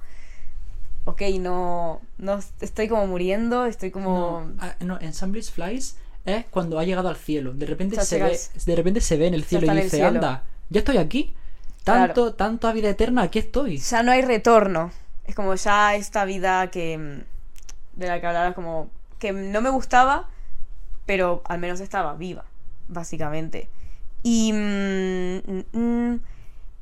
ok, 1.06 1.22
no, 1.40 2.02
no 2.18 2.40
estoy 2.62 2.88
como 2.88 3.06
muriendo, 3.08 3.66
estoy 3.66 3.92
como... 3.92 4.46
No, 4.48 4.54
ah, 4.60 4.76
no, 4.80 5.00
en. 5.02 5.12
Billy's 5.32 5.52
Flies 5.52 5.98
es 6.26 6.46
cuando 6.46 6.80
ha 6.80 6.84
llegado 6.84 7.10
al 7.10 7.18
cielo. 7.18 7.54
De 7.54 7.66
repente, 7.66 8.00
se, 8.04 8.22
ve, 8.22 8.40
de 8.66 8.76
repente 8.76 9.02
se 9.02 9.18
ve 9.18 9.28
en 9.28 9.34
el 9.34 9.44
cielo 9.44 9.72
y 9.72 9.76
dice, 9.76 9.90
cielo. 9.90 10.08
anda, 10.08 10.44
ya 10.70 10.80
estoy 10.80 10.98
aquí. 10.98 11.36
Claro. 11.84 12.14
Tanto, 12.14 12.34
tanto 12.34 12.68
a 12.68 12.74
vida 12.74 12.90
eterna, 12.90 13.24
aquí 13.24 13.40
estoy. 13.40 13.78
Ya 13.78 14.04
no 14.04 14.12
hay 14.12 14.22
retorno. 14.22 14.92
Es 15.26 15.36
como 15.36 15.56
ya 15.56 15.96
esta 15.96 16.26
vida 16.26 16.70
que... 16.72 17.24
De 17.98 18.08
la 18.08 18.22
que 18.22 18.28
hablabas 18.28 18.54
como... 18.54 18.90
Que 19.20 19.34
no 19.34 19.62
me 19.62 19.70
gustaba, 19.70 20.30
pero 21.06 21.42
al 21.46 21.60
menos 21.60 21.82
estaba 21.82 22.14
viva, 22.14 22.46
básicamente. 22.88 23.68
Y... 24.24 24.54
mm, 24.54 25.38
mm, 25.46 25.64
mm, 25.74 26.20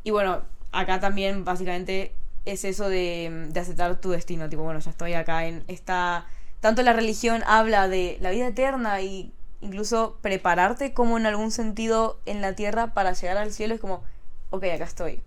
y 0.03 0.11
bueno, 0.11 0.43
acá 0.72 0.99
también 0.99 1.43
básicamente 1.45 2.13
es 2.45 2.63
eso 2.63 2.89
de, 2.89 3.47
de 3.49 3.59
aceptar 3.59 3.99
tu 3.99 4.11
destino. 4.11 4.49
Tipo, 4.49 4.63
bueno, 4.63 4.80
ya 4.80 4.91
estoy 4.91 5.13
acá 5.13 5.47
en 5.47 5.63
esta... 5.68 6.28
Tanto 6.59 6.84
la 6.84 6.93
religión 6.93 7.43
habla 7.47 7.88
de 7.88 8.18
la 8.22 8.30
vida 8.32 8.47
eterna 8.47 9.01
y 9.01 9.32
incluso 9.61 10.18
prepararte 10.22 10.93
como 10.93 11.18
en 11.18 11.26
algún 11.26 11.51
sentido 11.51 12.20
en 12.26 12.41
la 12.41 12.53
tierra 12.53 12.93
para 12.93 13.13
llegar 13.13 13.38
al 13.38 13.51
cielo. 13.51 13.74
Es 13.76 13.82
como, 13.82 14.03
ok, 14.51 14.63
acá 14.66 14.86
estoy. 14.86 15.22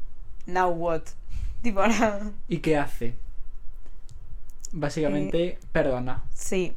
Now 0.47 0.71
what? 0.71 1.03
Tipo. 1.63 1.83
¿Y 2.49 2.59
qué 2.59 2.77
hace? 2.77 3.15
Básicamente, 4.81 5.59
perdona. 5.73 6.25
Sí. 6.35 6.77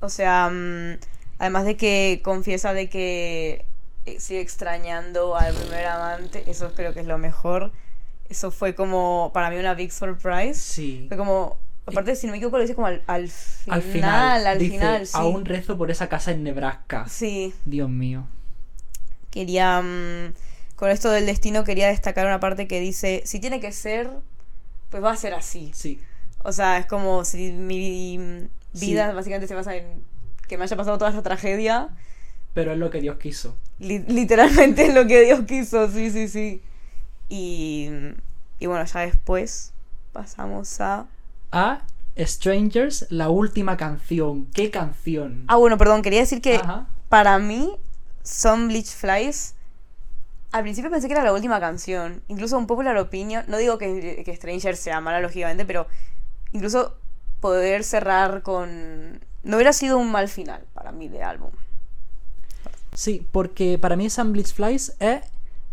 O 0.00 0.08
sea, 0.08 0.50
mm, 0.50 0.98
además 1.38 1.64
de 1.64 1.76
que 1.76 2.20
confiesa 2.24 2.72
de 2.74 2.88
que 2.88 3.66
eh, 4.06 4.20
sigue 4.20 4.40
extrañando 4.40 5.36
al 5.36 5.54
primer 5.54 5.86
amante, 5.86 6.50
eso 6.50 6.72
creo 6.74 6.92
que 6.94 7.00
es 7.00 7.06
lo 7.06 7.18
mejor. 7.18 7.72
Eso 8.28 8.50
fue 8.50 8.74
como, 8.74 9.30
para 9.34 9.50
mí, 9.50 9.56
una 9.56 9.74
big 9.74 9.92
surprise. 9.92 10.54
Sí. 10.54 11.06
Fue 11.08 11.16
como, 11.16 11.58
aparte, 11.86 12.16
si 12.16 12.26
no 12.26 12.32
me 12.32 12.38
equivoco, 12.38 12.56
lo 12.58 12.62
dice 12.62 12.74
como 12.74 12.86
al, 12.88 13.02
al 13.06 13.28
final, 13.28 13.64
Al 13.68 13.82
final, 13.82 14.46
al 14.46 14.58
dice, 14.58 14.70
final, 14.70 15.06
sí. 15.06 15.12
aún 15.12 15.44
rezo 15.44 15.76
por 15.78 15.90
esa 15.90 16.08
casa 16.08 16.30
en 16.32 16.44
Nebraska. 16.44 17.08
Sí, 17.08 17.54
Dios 17.64 17.90
mío. 17.90 18.26
quería, 19.30 19.80
mm, 19.82 20.34
con 20.76 20.90
esto 20.90 21.10
del 21.10 21.26
destino, 21.26 21.64
quería 21.64 21.88
destacar 21.88 22.26
una 22.26 22.40
parte 22.40 22.66
que 22.66 22.80
dice, 22.80 23.22
si 23.24 23.40
tiene 23.40 23.60
que 23.60 23.72
ser, 23.72 24.10
pues 24.90 25.02
va 25.04 25.12
a 25.12 25.16
ser 25.16 25.34
así. 25.34 25.70
Sí. 25.74 26.00
O 26.42 26.52
sea, 26.52 26.78
es 26.78 26.86
como 26.86 27.24
si 27.24 27.52
mi 27.52 28.48
vida 28.72 29.10
Sí. 29.10 29.14
básicamente 29.14 29.46
se 29.46 29.54
basa 29.54 29.74
en 29.76 30.02
que 30.48 30.56
me 30.58 30.64
haya 30.64 30.76
pasado 30.76 30.98
toda 30.98 31.10
esta 31.10 31.22
tragedia. 31.22 31.88
Pero 32.54 32.72
es 32.72 32.78
lo 32.78 32.90
que 32.90 33.00
Dios 33.00 33.18
quiso. 33.18 33.56
Li- 33.78 34.04
literalmente 34.08 34.86
es 34.86 34.94
lo 34.94 35.06
que 35.06 35.22
Dios 35.24 35.40
quiso, 35.46 35.88
sí, 35.90 36.10
sí, 36.10 36.28
sí. 36.28 36.62
Y, 37.28 37.88
y 38.58 38.66
bueno, 38.66 38.84
ya 38.84 39.00
después 39.00 39.72
pasamos 40.12 40.80
a... 40.80 41.06
A 41.52 41.82
Strangers, 42.18 43.06
la 43.10 43.28
última 43.30 43.76
canción. 43.76 44.46
¿Qué 44.52 44.70
canción? 44.70 45.44
Ah, 45.46 45.56
bueno, 45.56 45.78
perdón, 45.78 46.02
quería 46.02 46.20
decir 46.20 46.40
que 46.42 46.56
Ajá. 46.56 46.86
para 47.08 47.38
mí, 47.38 47.76
Some 48.24 48.66
Bleach 48.66 48.88
Flies, 48.94 49.54
al 50.52 50.62
principio 50.62 50.90
pensé 50.90 51.06
que 51.06 51.14
era 51.14 51.22
la 51.24 51.32
última 51.32 51.60
canción. 51.60 52.22
Incluso 52.28 52.58
un 52.58 52.66
popular 52.66 52.96
opinion, 52.98 53.44
no 53.46 53.56
digo 53.58 53.78
que, 53.78 54.22
que 54.24 54.36
Stranger 54.36 54.76
sea 54.76 55.00
mala, 55.00 55.20
lógicamente, 55.20 55.64
pero 55.64 55.86
incluso 56.52 56.96
poder 57.40 57.84
cerrar 57.84 58.42
con... 58.42 59.20
No 59.42 59.56
hubiera 59.56 59.72
sido 59.72 59.98
un 59.98 60.10
mal 60.10 60.28
final 60.28 60.62
para 60.74 60.92
mí 60.92 61.08
de 61.08 61.22
álbum. 61.22 61.50
Sí, 62.92 63.26
porque 63.32 63.78
para 63.78 63.96
mí 63.96 64.10
Sam 64.10 64.32
Bleach 64.32 64.52
Flies 64.52 64.96
es 65.00 65.22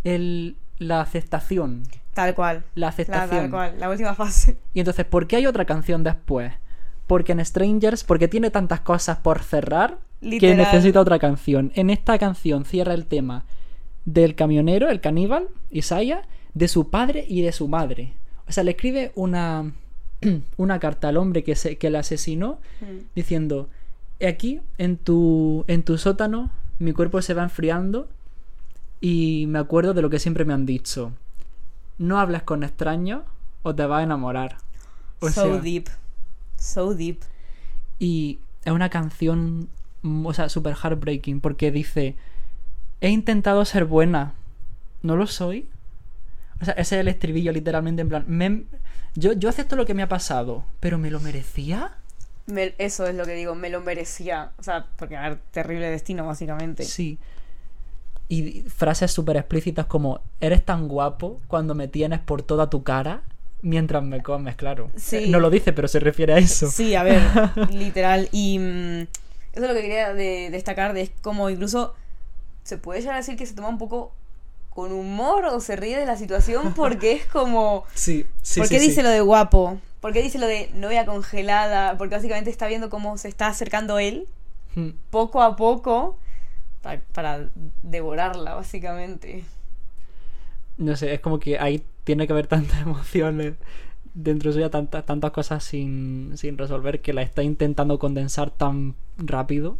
el, 0.03 0.55
la 0.77 1.01
aceptación. 1.01 1.83
Tal 2.13 2.33
cual. 2.33 2.63
La 2.75 2.87
La, 2.87 2.87
aceptación. 2.89 3.29
tal 3.29 3.49
cual, 3.49 3.79
la 3.79 3.89
última 3.89 4.15
fase. 4.15 4.57
Y 4.73 4.79
entonces, 4.79 5.05
¿por 5.05 5.27
qué 5.27 5.37
hay 5.37 5.47
otra 5.47 5.65
canción 5.65 6.03
después? 6.03 6.53
Porque 7.05 7.31
en 7.31 7.43
Strangers, 7.43 8.03
porque 8.03 8.27
tiene 8.27 8.51
tantas 8.51 8.81
cosas 8.81 9.17
por 9.17 9.41
cerrar 9.41 9.97
que 10.21 10.55
necesita 10.55 10.99
otra 10.99 11.19
canción. 11.19 11.71
En 11.75 11.89
esta 11.89 12.17
canción 12.17 12.65
cierra 12.65 12.93
el 12.93 13.05
tema 13.05 13.45
del 14.05 14.35
camionero, 14.35 14.89
el 14.89 15.01
caníbal, 15.01 15.47
Isaiah, 15.69 16.23
de 16.53 16.67
su 16.67 16.89
padre 16.89 17.25
y 17.27 17.41
de 17.41 17.51
su 17.51 17.67
madre. 17.67 18.13
O 18.47 18.51
sea, 18.51 18.63
le 18.63 18.71
escribe 18.71 19.11
una, 19.15 19.73
una 20.57 20.79
carta 20.79 21.09
al 21.09 21.17
hombre 21.17 21.43
que, 21.43 21.55
se, 21.55 21.77
que 21.77 21.89
le 21.89 21.97
asesinó 21.97 22.59
diciendo, 23.15 23.69
aquí, 24.25 24.61
en 24.77 24.97
tu, 24.97 25.63
en 25.67 25.83
tu 25.83 25.97
sótano, 25.97 26.51
mi 26.79 26.93
cuerpo 26.93 27.21
se 27.21 27.33
va 27.33 27.43
enfriando 27.43 28.07
y 29.01 29.45
me 29.47 29.59
acuerdo 29.59 29.93
de 29.93 30.01
lo 30.01 30.09
que 30.09 30.19
siempre 30.19 30.45
me 30.45 30.53
han 30.53 30.65
dicho. 30.65 31.11
No 31.97 32.19
hables 32.19 32.43
con 32.43 32.63
extraños 32.63 33.23
o 33.63 33.73
te 33.75 33.85
vas 33.85 33.99
a 33.99 34.03
enamorar. 34.03 34.57
O 35.19 35.29
so 35.29 35.45
sea, 35.53 35.57
deep. 35.61 35.87
So 36.57 36.93
deep. 36.93 37.19
y 37.99 38.39
es 38.65 38.71
una 38.73 38.89
canción, 38.89 39.69
mm, 40.01 40.25
o 40.25 40.33
sea, 40.33 40.49
super 40.49 40.75
heartbreaking 40.75 41.41
porque 41.41 41.71
dice, 41.71 42.15
he 43.01 43.09
intentado 43.09 43.63
ser 43.65 43.85
buena, 43.85 44.33
no 45.03 45.15
lo 45.15 45.27
soy. 45.27 45.69
O 46.61 46.65
sea, 46.65 46.73
ese 46.73 46.95
es 46.95 47.01
el 47.01 47.07
estribillo 47.07 47.51
literalmente 47.51 48.01
en 48.01 48.09
plan, 48.09 48.25
me- 48.27 48.63
yo, 49.17 49.33
yo 49.33 49.49
acepto 49.49 49.75
lo 49.75 49.85
que 49.85 49.93
me 49.95 50.03
ha 50.03 50.07
pasado, 50.09 50.63
pero 50.79 50.97
¿me 50.97 51.09
lo 51.09 51.19
merecía? 51.19 51.97
Me- 52.45 52.75
eso 52.77 53.05
es 53.07 53.15
lo 53.15 53.25
que 53.25 53.33
digo, 53.33 53.55
me 53.55 53.69
lo 53.69 53.81
merecía. 53.81 54.51
O 54.57 54.63
sea, 54.63 54.85
porque, 54.95 55.17
a 55.17 55.21
ver, 55.29 55.39
terrible 55.51 55.89
destino, 55.89 56.25
básicamente. 56.25 56.83
Sí. 56.83 57.17
Y 58.29 58.61
frases 58.67 59.11
súper 59.11 59.37
explícitas 59.37 59.85
como, 59.85 60.21
eres 60.41 60.63
tan 60.63 60.87
guapo 60.87 61.39
cuando 61.47 61.75
me 61.75 61.87
tienes 61.87 62.19
por 62.19 62.43
toda 62.43 62.69
tu 62.69 62.83
cara 62.83 63.23
mientras 63.61 64.03
me 64.03 64.21
comes, 64.21 64.55
claro. 64.55 64.91
Sí. 64.95 65.15
Eh, 65.17 65.27
No 65.29 65.39
lo 65.39 65.49
dice, 65.49 65.73
pero 65.73 65.87
se 65.87 65.99
refiere 65.99 66.33
a 66.33 66.37
eso. 66.37 66.69
Sí, 66.69 66.93
a 66.95 67.03
ver, 67.03 67.21
literal. 67.71 68.29
Y 68.31 68.59
mm, 68.59 69.01
eso 69.53 69.63
es 69.63 69.67
lo 69.67 69.73
que 69.73 69.81
quería 69.81 70.13
de- 70.13 70.49
destacar, 70.51 70.93
de 70.93 71.01
es 71.01 71.11
como 71.21 71.49
incluso 71.49 71.95
se 72.63 72.77
puede 72.77 72.99
llegar 72.99 73.15
a 73.15 73.19
decir 73.19 73.35
que 73.37 73.45
se 73.45 73.55
toma 73.55 73.69
un 73.69 73.77
poco 73.77 74.13
con 74.77 74.91
humor 74.91 75.45
o 75.45 75.59
se 75.59 75.75
ríe 75.75 75.97
de 75.97 76.05
la 76.05 76.17
situación 76.17 76.75
porque 76.75 77.13
es 77.13 77.25
como... 77.25 77.83
Sí, 77.95 78.27
sí, 78.43 78.59
¿Por 78.59 78.69
qué 78.69 78.79
sí. 78.79 78.89
dice 78.89 79.01
lo 79.01 79.09
de 79.09 79.21
guapo? 79.21 79.79
¿Por 80.01 80.13
qué 80.13 80.21
dice 80.21 80.37
lo 80.37 80.45
de 80.45 80.69
novia 80.75 81.03
congelada? 81.07 81.97
Porque 81.97 82.13
básicamente 82.13 82.51
está 82.51 82.67
viendo 82.67 82.91
cómo 82.91 83.17
se 83.17 83.27
está 83.27 83.47
acercando 83.47 83.97
él 83.97 84.27
Mm. 84.75 84.89
poco 85.09 85.41
a 85.41 85.55
poco 85.55 86.19
pa- 86.83 86.99
para, 87.11 87.49
devorarla, 87.81 88.53
básicamente. 88.53 89.43
No 90.77 90.95
sé, 90.95 91.15
es 91.15 91.21
como 91.21 91.39
que 91.39 91.57
ahí 91.57 91.83
tiene 92.03 92.27
que 92.27 92.33
haber 92.33 92.45
tantas 92.55 92.79
emociones 92.81 93.55
dentro 94.13 94.53
suya, 94.53 94.69
tantas, 94.69 95.05
tantas 95.07 95.31
cosas 95.31 95.63
sin, 95.63 96.33
sin 96.37 96.55
resolver 96.59 97.01
que 97.01 97.13
la 97.13 97.23
está 97.23 97.41
intentando 97.41 97.97
condensar 97.97 98.51
tan 98.51 98.93
rápido. 99.17 99.79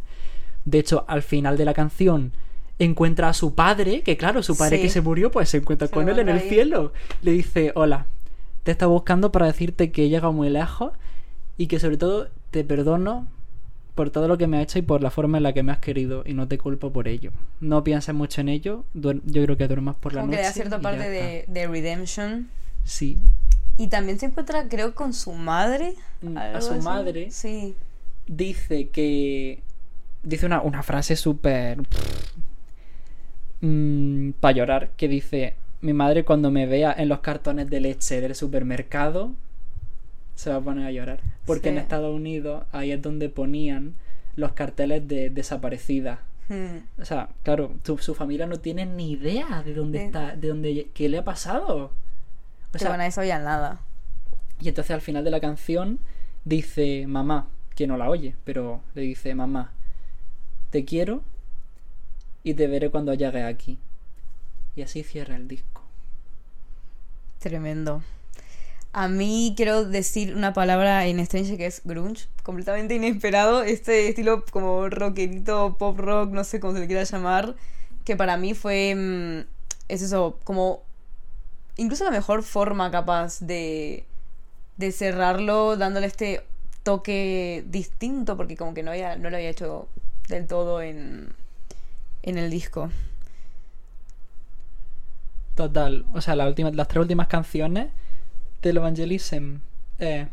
De 0.64 0.80
hecho, 0.80 1.04
al 1.06 1.22
final 1.22 1.56
de 1.56 1.64
la 1.66 1.74
canción 1.74 2.32
encuentra 2.78 3.28
a 3.28 3.34
su 3.34 3.54
padre, 3.54 4.02
que 4.02 4.16
claro, 4.16 4.42
su 4.42 4.56
padre 4.56 4.76
Sí. 4.76 4.82
que 4.82 4.88
se 4.90 5.00
murió, 5.00 5.30
pues 5.30 5.48
se 5.48 5.56
encuentra 5.58 5.88
Se 5.88 5.94
con 5.94 6.08
él 6.08 6.18
en 6.18 6.28
el 6.28 6.38
ahí. 6.38 6.48
cielo. 6.48 6.92
Le 7.22 7.32
dice, 7.32 7.72
hola, 7.74 8.06
te 8.62 8.70
está 8.70 8.86
buscando 8.86 9.32
para 9.32 9.46
decirte 9.46 9.90
que 9.90 10.04
he 10.04 10.08
llegado 10.08 10.32
muy 10.32 10.48
lejos 10.50 10.92
y 11.56 11.66
que 11.66 11.80
sobre 11.80 11.96
todo 11.96 12.28
te 12.50 12.62
perdono 12.64 13.26
por 13.94 14.10
todo 14.10 14.28
lo 14.28 14.38
que 14.38 14.46
me 14.46 14.58
has 14.58 14.62
hecho 14.64 14.78
y 14.78 14.82
por 14.82 15.02
la 15.02 15.10
forma 15.10 15.38
en 15.38 15.42
la 15.42 15.52
que 15.52 15.64
me 15.64 15.72
has 15.72 15.78
querido 15.78 16.22
y 16.24 16.32
no 16.34 16.46
te 16.46 16.56
culpo 16.56 16.92
por 16.92 17.08
ello. 17.08 17.32
No 17.60 17.82
pienses 17.82 18.14
mucho 18.14 18.40
en 18.42 18.48
ello, 18.48 18.84
yo 18.94 19.12
creo 19.42 19.56
que 19.56 19.66
duermas 19.66 19.96
por 19.96 20.12
la 20.14 20.20
Como 20.20 20.30
que 20.30 20.36
noche. 20.36 20.42
le 20.42 20.48
da 20.48 20.52
cierta 20.54 20.80
parte 20.80 21.08
de, 21.10 21.44
de 21.48 21.66
redemption. 21.66 22.48
Sí, 22.84 23.18
Y 23.76 23.88
también 23.88 24.18
se 24.20 24.26
encuentra, 24.26 24.68
creo, 24.68 24.94
con 24.94 25.12
su 25.12 25.32
madre. 25.32 25.94
Mm, 26.22 26.36
a 26.38 26.60
su 26.60 26.74
así. 26.74 26.82
madre. 26.84 27.30
Sí. 27.32 27.74
dice 28.28 28.88
que. 28.88 29.62
Dice 30.22 30.46
una, 30.46 30.60
una 30.62 30.82
frase 30.82 31.16
súper. 31.16 31.78
Para 34.40 34.52
llorar. 34.52 34.90
Que 34.96 35.08
dice: 35.08 35.54
Mi 35.80 35.92
madre, 35.92 36.24
cuando 36.24 36.50
me 36.50 36.66
vea 36.66 36.94
en 36.96 37.08
los 37.08 37.20
cartones 37.20 37.68
de 37.70 37.80
leche 37.80 38.20
del 38.20 38.34
supermercado, 38.34 39.32
se 40.34 40.50
va 40.50 40.56
a 40.56 40.60
poner 40.60 40.86
a 40.86 40.92
llorar. 40.92 41.20
Porque 41.46 41.68
Sí. 41.70 41.74
en 41.74 41.78
Estados 41.78 42.14
Unidos, 42.14 42.64
ahí 42.72 42.92
es 42.92 43.02
donde 43.02 43.28
ponían 43.28 43.94
los 44.36 44.52
carteles 44.52 45.06
de 45.08 45.30
desaparecida. 45.30 46.20
Hmm. 46.48 46.78
O 47.00 47.04
sea, 47.04 47.28
claro, 47.42 47.72
tu- 47.82 47.98
su 47.98 48.14
familia 48.14 48.46
no 48.46 48.56
tiene 48.58 48.86
ni 48.86 49.12
idea 49.12 49.62
de 49.64 49.74
dónde 49.74 49.98
De- 49.98 50.04
está, 50.06 50.36
de 50.36 50.48
dónde, 50.48 50.88
qué 50.94 51.08
le 51.08 51.18
ha 51.18 51.24
pasado. 51.24 51.90
O 52.74 52.78
sea, 52.78 53.06
eso 53.06 53.22
ya 53.24 53.38
nada. 53.38 53.80
y 54.60 54.68
entonces 54.68 54.90
al 54.92 55.00
final 55.00 55.22
de 55.24 55.30
la 55.30 55.40
canción 55.40 56.00
dice 56.44 57.06
mamá, 57.06 57.46
que 57.76 57.86
no 57.86 57.96
la 57.96 58.08
oye, 58.10 58.34
pero 58.44 58.80
le 58.94 59.02
dice 59.02 59.34
mamá, 59.34 59.72
te 60.70 60.84
quiero 60.84 61.22
y 62.48 62.54
te 62.54 62.66
veré 62.66 62.88
cuando 62.88 63.12
llegues 63.12 63.44
aquí. 63.44 63.78
Y 64.74 64.80
así 64.80 65.02
cierra 65.02 65.36
el 65.36 65.48
disco. 65.48 65.82
Tremendo. 67.40 68.02
A 68.92 69.06
mí 69.06 69.52
quiero 69.54 69.84
decir 69.84 70.34
una 70.34 70.54
palabra 70.54 71.06
en 71.06 71.20
Strange 71.20 71.58
que 71.58 71.66
es 71.66 71.82
grunge, 71.84 72.26
completamente 72.42 72.94
inesperado, 72.94 73.62
este 73.62 74.08
estilo 74.08 74.44
como 74.50 74.88
rockerito, 74.88 75.76
pop 75.78 75.98
rock, 75.98 76.30
no 76.30 76.42
sé 76.42 76.58
cómo 76.58 76.72
se 76.72 76.80
le 76.80 76.86
quiera 76.86 77.04
llamar, 77.04 77.54
que 78.06 78.16
para 78.16 78.38
mí 78.38 78.54
fue, 78.54 78.94
mm, 78.94 79.40
es 79.88 80.00
eso, 80.00 80.38
como 80.44 80.82
incluso 81.76 82.04
la 82.04 82.10
mejor 82.10 82.42
forma 82.42 82.90
capaz 82.90 83.40
de, 83.40 84.04
de 84.78 84.92
cerrarlo, 84.92 85.76
dándole 85.76 86.06
este 86.06 86.42
toque 86.82 87.62
distinto, 87.66 88.38
porque 88.38 88.56
como 88.56 88.72
que 88.72 88.82
no, 88.82 88.92
había, 88.92 89.16
no 89.16 89.28
lo 89.28 89.36
había 89.36 89.50
hecho 89.50 89.86
del 90.28 90.46
todo 90.46 90.80
en, 90.80 91.28
en 92.22 92.38
el 92.38 92.50
disco. 92.50 92.90
Total, 95.54 96.04
o 96.14 96.20
sea, 96.20 96.36
la 96.36 96.46
última- 96.46 96.70
las 96.70 96.86
tres 96.88 97.00
últimas 97.02 97.26
canciones 97.26 97.88
del 98.62 98.76
Evangelism, 98.78 99.56
eh, 99.98 100.28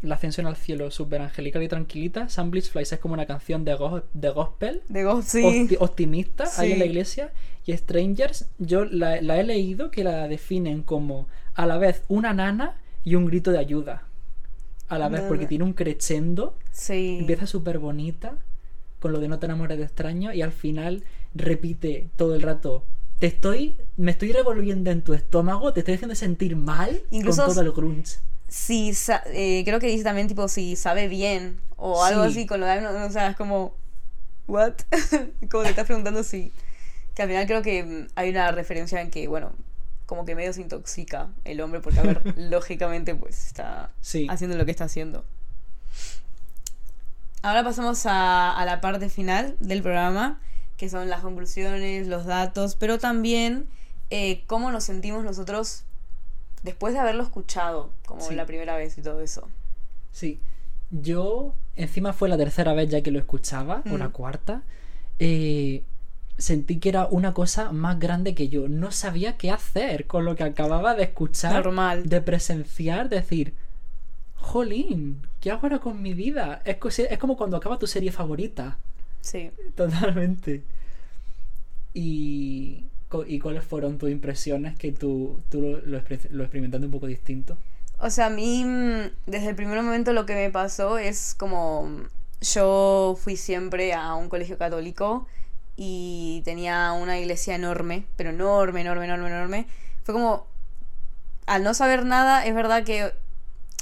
La 0.00 0.14
ascensión 0.14 0.46
al 0.46 0.54
cielo, 0.54 0.92
super 0.92 1.20
angelical 1.20 1.60
y 1.60 1.66
tranquilita. 1.66 2.28
Sam 2.28 2.52
Bleach 2.52 2.70
Flies 2.70 2.92
es 2.92 3.00
como 3.00 3.14
una 3.14 3.26
canción 3.26 3.64
de, 3.64 3.74
go- 3.74 4.04
de 4.14 4.28
gospel. 4.30 4.82
De 4.88 5.04
sí. 5.26 5.76
optimista 5.80 6.44
ahí 6.56 6.70
en 6.70 6.78
la 6.78 6.84
iglesia. 6.84 7.32
Y 7.66 7.76
Strangers, 7.76 8.46
yo 8.60 8.84
la, 8.84 9.20
la 9.20 9.40
he 9.40 9.42
leído 9.42 9.90
que 9.90 10.04
la 10.04 10.28
definen 10.28 10.82
como 10.84 11.26
a 11.54 11.66
la 11.66 11.78
vez 11.78 12.04
una 12.06 12.32
nana 12.32 12.76
y 13.02 13.16
un 13.16 13.26
grito 13.26 13.50
de 13.50 13.58
ayuda. 13.58 14.04
A 14.88 14.98
la 14.98 15.08
vez, 15.08 15.22
porque 15.22 15.46
tiene 15.48 15.64
un 15.64 15.72
crescendo, 15.72 16.56
Sí. 16.70 17.16
empieza 17.18 17.48
súper 17.48 17.80
bonita, 17.80 18.34
con 19.00 19.12
lo 19.12 19.20
de 19.20 19.28
no 19.28 19.38
te 19.38 19.46
enamores 19.46 19.78
de 19.78 19.84
extraño, 19.84 20.32
y 20.32 20.42
al 20.42 20.52
final 20.52 21.04
repite 21.34 22.08
todo 22.16 22.34
el 22.34 22.42
rato 22.42 22.84
te 23.18 23.26
estoy, 23.26 23.76
me 23.96 24.12
estoy 24.12 24.30
revolviendo 24.32 24.90
en 24.92 25.02
tu 25.02 25.12
estómago, 25.12 25.72
te 25.72 25.80
estoy 25.80 25.94
haciendo 25.94 26.14
sentir 26.14 26.54
mal 26.54 27.02
Incluso 27.10 27.44
con 27.44 27.52
todo 27.54 27.62
el 27.62 27.72
grunge. 27.72 28.18
Si 28.46 28.92
eh, 29.26 29.62
creo 29.64 29.80
que 29.80 29.88
dice 29.88 30.04
también 30.04 30.28
tipo 30.28 30.46
si 30.48 30.76
sabe 30.76 31.08
bien 31.08 31.58
o 31.76 32.04
algo 32.04 32.24
Sí. 32.24 32.30
así 32.30 32.46
con 32.46 32.60
lo 32.60 32.66
de 32.66 32.80
no, 32.80 32.90
o 33.06 33.10
sea, 33.10 33.30
es 33.30 33.36
como 33.36 33.74
what? 34.46 34.74
como 35.50 35.64
te 35.64 35.70
estás 35.70 35.86
preguntando 35.86 36.22
si 36.22 36.52
que 37.14 37.22
al 37.22 37.28
final 37.28 37.46
creo 37.48 37.62
que 37.62 37.82
mm, 37.82 38.06
hay 38.14 38.30
una 38.30 38.52
referencia 38.52 39.00
en 39.00 39.10
que 39.10 39.26
bueno, 39.26 39.50
como 40.06 40.24
que 40.24 40.34
medio 40.36 40.52
se 40.52 40.60
intoxica 40.62 41.28
el 41.44 41.60
hombre 41.60 41.80
porque 41.80 41.98
a 41.98 42.02
ver, 42.04 42.22
lógicamente 42.38 43.14
pues 43.16 43.48
está 43.48 43.90
Sí. 44.00 44.28
haciendo 44.30 44.56
lo 44.56 44.64
que 44.64 44.70
está 44.70 44.84
haciendo. 44.84 45.24
Ahora 47.42 47.62
pasamos 47.64 48.04
a, 48.06 48.52
a 48.52 48.64
la 48.64 48.80
parte 48.80 49.08
final 49.08 49.56
del 49.60 49.82
programa, 49.82 50.40
que 50.76 50.88
son 50.88 51.08
las 51.08 51.20
conclusiones, 51.20 52.06
los 52.06 52.24
datos, 52.26 52.76
pero 52.76 52.98
también 52.98 53.66
eh, 54.10 54.42
cómo 54.46 54.70
nos 54.70 54.84
sentimos 54.84 55.24
nosotros 55.24 55.84
después 56.62 56.94
de 56.94 57.00
haberlo 57.00 57.22
escuchado, 57.22 57.90
como 58.06 58.20
Sí. 58.22 58.34
la 58.34 58.46
primera 58.46 58.76
vez 58.76 58.98
y 58.98 59.02
todo 59.02 59.20
eso. 59.20 59.48
Sí. 60.12 60.40
Yo, 60.90 61.54
encima 61.76 62.12
fue 62.12 62.28
la 62.28 62.36
tercera 62.36 62.72
vez 62.72 62.90
ya 62.90 63.02
que 63.02 63.10
lo 63.10 63.18
escuchaba, 63.18 63.82
o 63.92 63.96
la 63.98 64.08
Mm. 64.08 64.12
cuarta, 64.12 64.62
eh, 65.18 65.82
sentí 66.38 66.78
que 66.78 66.88
era 66.88 67.06
una 67.06 67.34
cosa 67.34 67.70
más 67.72 67.98
grande 67.98 68.34
que 68.34 68.48
yo. 68.48 68.68
No 68.68 68.90
sabía 68.92 69.36
qué 69.36 69.50
hacer 69.50 70.06
con 70.06 70.24
lo 70.24 70.34
que 70.36 70.44
acababa 70.44 70.94
de 70.94 71.04
escuchar. 71.04 71.52
Normal. 71.64 72.08
De 72.08 72.20
presenciar, 72.20 73.08
decir, 73.08 73.54
jolín, 74.48 75.22
¿qué 75.40 75.50
hago 75.50 75.62
ahora 75.64 75.78
con 75.80 76.02
mi 76.02 76.14
vida? 76.14 76.62
Es, 76.64 76.76
co- 76.78 76.88
es 76.88 77.18
como 77.18 77.36
cuando 77.36 77.56
acaba 77.56 77.78
tu 77.78 77.86
serie 77.86 78.12
favorita. 78.12 78.78
Sí. 79.20 79.52
Totalmente. 79.76 80.64
Y, 81.94 82.84
¿y 83.26 83.38
cuáles 83.40 83.64
fueron 83.64 83.98
tus 83.98 84.10
impresiones 84.10 84.76
que 84.76 84.92
tú, 84.92 85.40
tú 85.50 85.60
lo, 85.62 85.80
lo 85.86 85.98
experimentaste 86.44 86.86
un 86.86 86.92
poco 86.92 87.06
distinto? 87.06 87.58
O 87.98 88.10
sea, 88.10 88.26
a 88.26 88.30
mí 88.30 88.64
mm, 88.64 89.10
desde 89.26 89.48
el 89.50 89.56
primer 89.56 89.82
momento 89.82 90.12
lo 90.12 90.26
que 90.26 90.34
me 90.34 90.50
pasó 90.50 90.98
es 90.98 91.34
como 91.34 91.84
mm, 91.86 92.02
yo 92.42 93.16
fui 93.20 93.36
siempre 93.36 93.92
a 93.94 94.14
un 94.14 94.28
colegio 94.28 94.58
católico 94.58 95.26
y 95.76 96.42
tenía 96.44 96.92
una 96.92 97.18
iglesia 97.18 97.54
enorme, 97.56 98.04
pero 98.16 98.30
enorme, 98.30 98.82
enorme, 98.82 99.04
enorme, 99.06 99.28
enorme. 99.28 99.66
Fue 100.04 100.14
como, 100.14 100.46
al 101.46 101.62
no 101.64 101.74
saber 101.74 102.04
nada, 102.04 102.46
es 102.46 102.54
verdad 102.54 102.84
que 102.84 103.12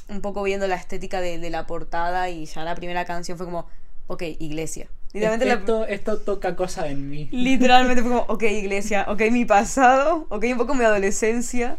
un 0.09 0.20
poco 0.20 0.42
viendo 0.42 0.66
la 0.68 0.76
estética 0.76 1.20
de, 1.20 1.38
de 1.38 1.50
la 1.50 1.66
portada 1.66 2.30
y 2.30 2.46
ya 2.46 2.64
la 2.64 2.74
primera 2.74 3.04
canción 3.04 3.36
fue 3.36 3.46
como, 3.46 3.66
ok, 4.07 4.22
iglesia. 4.38 4.88
Literalmente, 5.12 5.46
la- 5.46 5.54
esto, 5.54 5.86
esto 5.86 6.18
toca 6.18 6.57
cosas 6.57 6.86
en 6.86 7.09
mí. 7.09 7.28
literalmente 7.32 8.02
fue 8.02 8.11
como, 8.11 8.24
ok, 8.28 8.42
iglesia, 8.44 9.07
ok, 9.09 9.22
mi 9.30 9.44
pasado, 9.44 10.26
ok, 10.28 10.44
un 10.52 10.59
poco 10.59 10.74
mi 10.74 10.84
adolescencia. 10.84 11.78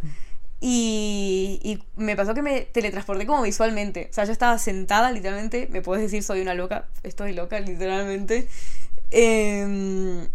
Y, 0.59 1.59
y 1.63 1.83
me 1.95 2.15
pasó 2.15 2.33
que 2.33 2.41
me 2.41 2.61
teletransporté 2.61 3.27
como 3.27 3.43
visualmente. 3.43 4.07
O 4.09 4.13
sea, 4.13 4.25
yo 4.25 4.31
estaba 4.31 4.57
sentada, 4.57 5.11
literalmente, 5.11 5.67
me 5.71 5.81
puedes 5.83 6.03
decir 6.03 6.23
soy 6.23 6.41
una 6.41 6.55
loca, 6.55 6.87
estoy 7.03 7.33
loca, 7.33 7.59
literalmente, 7.59 8.47
em, 9.11 10.27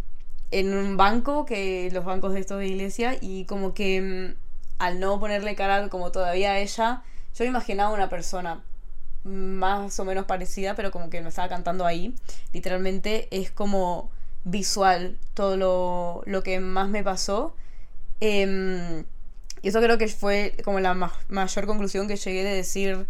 en 0.51 0.74
un 0.74 0.97
banco, 0.97 1.45
que 1.45 1.88
los 1.93 2.05
bancos 2.05 2.34
de 2.34 2.40
estos 2.40 2.59
de 2.61 2.68
iglesia, 2.68 3.16
y 3.20 3.45
como 3.47 3.74
que 3.74 4.01
mm, 4.01 4.34
al 4.78 5.01
no 5.01 5.18
ponerle 5.18 5.55
cara 5.57 5.88
como 5.88 6.12
todavía 6.12 6.53
a 6.53 6.59
ella, 6.61 7.03
yo 7.35 7.45
me 7.45 7.49
imaginaba 7.51 7.93
una 7.95 8.09
persona 8.09 8.62
más 9.24 9.99
o 10.01 10.05
menos 10.05 10.26
parecida, 10.26 10.74
pero 10.74 10.91
como 10.91 11.11
que 11.11 11.20
me 11.20 11.28
estaba 11.28 11.49
cantando 11.49 11.87
ahí. 11.87 12.14
Literalmente 12.53 13.28
es 13.30 13.51
como 13.51 14.11
visual 14.45 15.18
todo 15.35 15.57
lo, 15.57 16.22
lo 16.26 16.43
que 16.43 16.61
más 16.61 16.89
me 16.89 17.05
pasó. 17.05 17.55
Em, 18.20 19.05
y 19.62 19.68
eso 19.68 19.80
creo 19.80 19.99
que 19.99 20.09
fue 20.09 20.57
como 20.64 20.80
la 20.80 20.95
ma- 20.95 21.12
mayor 21.28 21.66
conclusión 21.66 22.09
que 22.09 22.16
llegué 22.16 22.45
de 22.45 22.55
decir, 22.55 23.07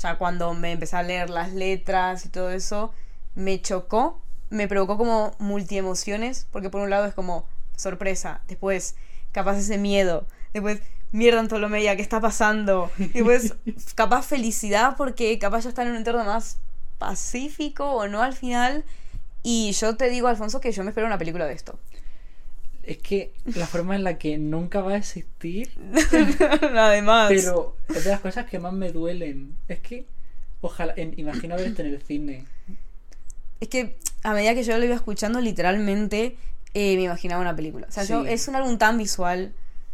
ya 0.00 0.16
cuando 0.18 0.54
me 0.54 0.72
empecé 0.72 0.96
a 0.96 1.02
leer 1.02 1.30
las 1.30 1.52
letras 1.52 2.24
y 2.26 2.28
todo 2.28 2.50
eso, 2.50 2.92
me 3.34 3.60
chocó, 3.60 4.20
me 4.50 4.68
provocó 4.68 4.96
como 4.96 5.34
multiemociones, 5.38 6.46
porque 6.52 6.70
por 6.70 6.80
un 6.80 6.90
lado 6.90 7.06
es 7.06 7.14
como 7.14 7.46
sorpresa, 7.76 8.40
después 8.48 8.96
capaz 9.32 9.58
ese 9.58 9.78
miedo, 9.78 10.26
después 10.52 10.80
mierda 11.12 11.40
Antolomeya, 11.40 11.96
¿qué 11.96 12.02
está 12.02 12.20
pasando? 12.20 12.90
Y 12.98 13.06
después 13.08 13.54
capaz 13.94 14.26
felicidad 14.26 14.96
porque 14.96 15.38
capaz 15.38 15.64
ya 15.64 15.70
está 15.70 15.82
en 15.82 15.88
un 15.90 15.96
entorno 15.96 16.24
más 16.24 16.58
pacífico 16.98 17.90
o 17.92 18.06
no 18.08 18.22
al 18.22 18.34
final. 18.34 18.84
Y 19.42 19.72
yo 19.72 19.96
te 19.96 20.10
digo, 20.10 20.28
Alfonso, 20.28 20.60
que 20.60 20.72
yo 20.72 20.82
me 20.84 20.90
espero 20.90 21.06
una 21.06 21.16
película 21.18 21.46
de 21.46 21.54
esto. 21.54 21.78
Es 22.82 22.98
que 22.98 23.32
la 23.54 23.66
forma 23.66 23.94
en 23.96 24.02
la 24.04 24.18
que 24.18 24.38
nunca 24.38 24.80
va 24.80 24.92
a 24.92 24.96
existir, 24.96 25.70
Además. 26.76 27.28
pero 27.28 27.76
es 27.88 28.04
de 28.04 28.10
las 28.10 28.20
cosas 28.20 28.46
que 28.46 28.58
más 28.58 28.72
me 28.72 28.90
duelen. 28.92 29.56
Es 29.68 29.78
que, 29.80 30.06
ojalá, 30.60 30.94
en- 30.96 31.14
imagino 31.18 31.56
ver 31.56 31.66
esto 31.68 31.82
en 31.82 31.88
el 31.94 32.02
cine. 32.02 32.44
Es 33.60 33.68
que 33.68 33.96
a 34.22 34.32
medida 34.32 34.54
que 34.54 34.62
yo 34.62 34.76
lo 34.78 34.84
iba 34.84 34.94
escuchando, 34.94 35.40
literalmente 35.40 36.36
eh, 36.74 36.96
me 36.96 37.02
imaginaba 37.02 37.40
una 37.40 37.54
película. 37.54 37.86
O 37.88 37.92
sea, 37.92 38.04
yo, 38.04 38.24
es 38.24 38.48
un 38.48 38.56
álbum 38.56 38.78
tan 38.78 38.96
visual. 38.98 39.52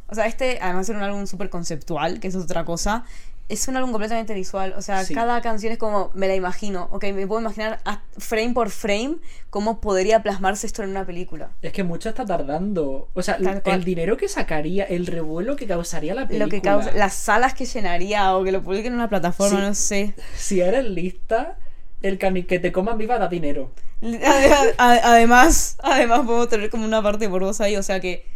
O 0.09 0.15
sea, 0.15 0.27
este, 0.27 0.59
además 0.61 0.87
de 0.87 0.93
ser 0.93 0.97
un 0.97 1.03
álbum 1.03 1.27
súper 1.27 1.51
conceptual, 1.51 2.21
que 2.21 2.29
eso 2.29 2.39
es 2.39 2.45
otra 2.45 2.65
cosa, 2.65 3.05
es 3.49 3.69
un 3.69 3.77
álbum 3.77 3.91
completamente 3.93 4.33
visual. 4.33 4.75
O 4.77 4.81
sea, 4.83 5.05
Sí. 5.05 5.13
cada 5.15 5.41
canción 5.43 5.73
es 5.73 5.79
como, 5.79 6.11
me 6.15 6.29
la 6.29 6.35
imagino. 6.35 6.89
Ok, 6.93 7.05
me 7.13 7.27
puedo 7.27 7.41
imaginar 7.43 7.81
a- 7.85 8.01
frame 8.17 8.55
por 8.55 8.71
frame 8.71 9.17
cómo 9.51 9.81
podría 9.81 10.23
plasmarse 10.23 10.67
esto 10.67 10.83
en 10.83 10.91
una 10.91 11.05
película. 11.05 11.51
Es 11.61 11.73
que 11.73 11.85
mucho 11.85 12.09
está 12.09 12.25
tardando. 12.25 13.09
O 13.13 13.23
sea, 13.23 13.37
cual. 13.37 13.61
el 13.77 13.85
dinero 13.85 14.17
que 14.17 14.29
sacaría, 14.29 14.85
el 14.85 15.07
revuelo 15.07 15.57
que 15.57 15.67
causaría 15.67 16.15
la 16.15 16.27
película. 16.27 16.47
Lo 16.47 16.51
que 16.51 16.63
causa, 16.63 16.93
las 16.93 17.13
salas 17.15 17.53
que 17.53 17.67
llenaría 17.67 18.35
o 18.37 18.45
que 18.45 18.53
lo 18.53 18.63
publiquen 18.63 18.93
en 18.93 18.99
una 18.99 19.09
plataforma, 19.11 19.59
Sí. 19.59 19.63
no 19.67 19.75
sé. 19.75 20.15
Si 20.37 20.61
eres 20.61 20.85
lista, 20.87 21.59
el 22.03 22.19
que 22.19 22.59
te 22.59 22.73
coman 22.73 22.97
viva 22.99 23.19
da 23.19 23.29
dinero. 23.29 23.71
Ade- 24.03 24.75
ade- 24.79 25.01
Además, 25.03 25.77
además 25.83 26.21
podemos 26.27 26.49
tener 26.49 26.71
como 26.71 26.85
una 26.87 27.03
parte 27.03 27.27
borrosa 27.27 27.65
ahí, 27.65 27.77
o 27.77 27.83
sea 27.83 28.01
que 28.01 28.27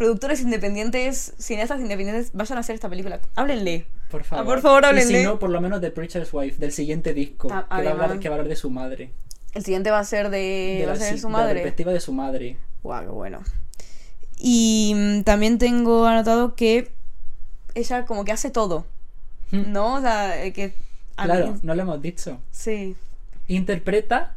productores 0.00 0.40
independientes, 0.40 1.34
cineastas 1.36 1.78
independientes, 1.78 2.30
vayan 2.32 2.56
a 2.56 2.62
hacer 2.62 2.74
esta 2.74 2.88
película. 2.88 3.20
Háblenle. 3.36 3.84
Por 4.10 4.24
favor. 4.24 4.46
por 4.46 4.60
favor, 4.62 4.82
Y 4.82 4.86
háblenle. 4.86 5.18
si 5.20 5.24
no, 5.26 5.38
por 5.38 5.50
lo 5.50 5.60
menos 5.60 5.82
de 5.82 5.90
Preacher's 5.90 6.30
Wife, 6.32 6.56
del 6.58 6.72
siguiente 6.72 7.12
disco. 7.12 7.48
Ah, 7.52 7.66
que, 7.68 7.68
va 7.68 7.76
a 7.76 7.78
hablar, 7.92 8.04
además. 8.06 8.18
que 8.22 8.28
va 8.30 8.34
a 8.34 8.38
hablar 8.38 8.48
de 8.48 8.56
su 8.56 8.70
madre. 8.70 9.10
El 9.52 9.62
siguiente 9.62 9.90
va 9.90 9.98
a 9.98 10.04
ser 10.04 10.30
de, 10.30 10.38
de 10.78 10.86
va 10.86 10.92
a 10.92 10.94
la, 10.94 11.00
ser 11.00 11.12
de 11.12 11.20
su 11.20 11.26
de 11.26 11.32
la 11.34 11.38
madre. 11.38 11.54
perspectiva 11.60 11.92
de 11.92 12.00
su 12.00 12.12
madre. 12.14 12.56
Guau, 12.82 13.02
qué 13.04 13.10
bueno. 13.10 13.40
Y 14.38 14.94
mm, 14.96 15.22
también 15.24 15.58
tengo 15.58 16.06
anotado 16.06 16.54
que 16.54 16.90
ella 17.74 18.06
como 18.06 18.24
que 18.24 18.32
hace 18.32 18.50
todo, 18.50 18.86
Hmm. 19.50 19.70
¿no? 19.70 19.96
O 19.96 20.00
sea, 20.00 20.42
eh, 20.44 20.54
que 20.54 20.72
Claro, 21.16 21.52
mí- 21.52 21.60
no 21.62 21.74
lo 21.74 21.82
hemos 21.82 22.00
dicho. 22.00 22.38
sí. 22.52 22.96
Interpreta, 23.48 24.34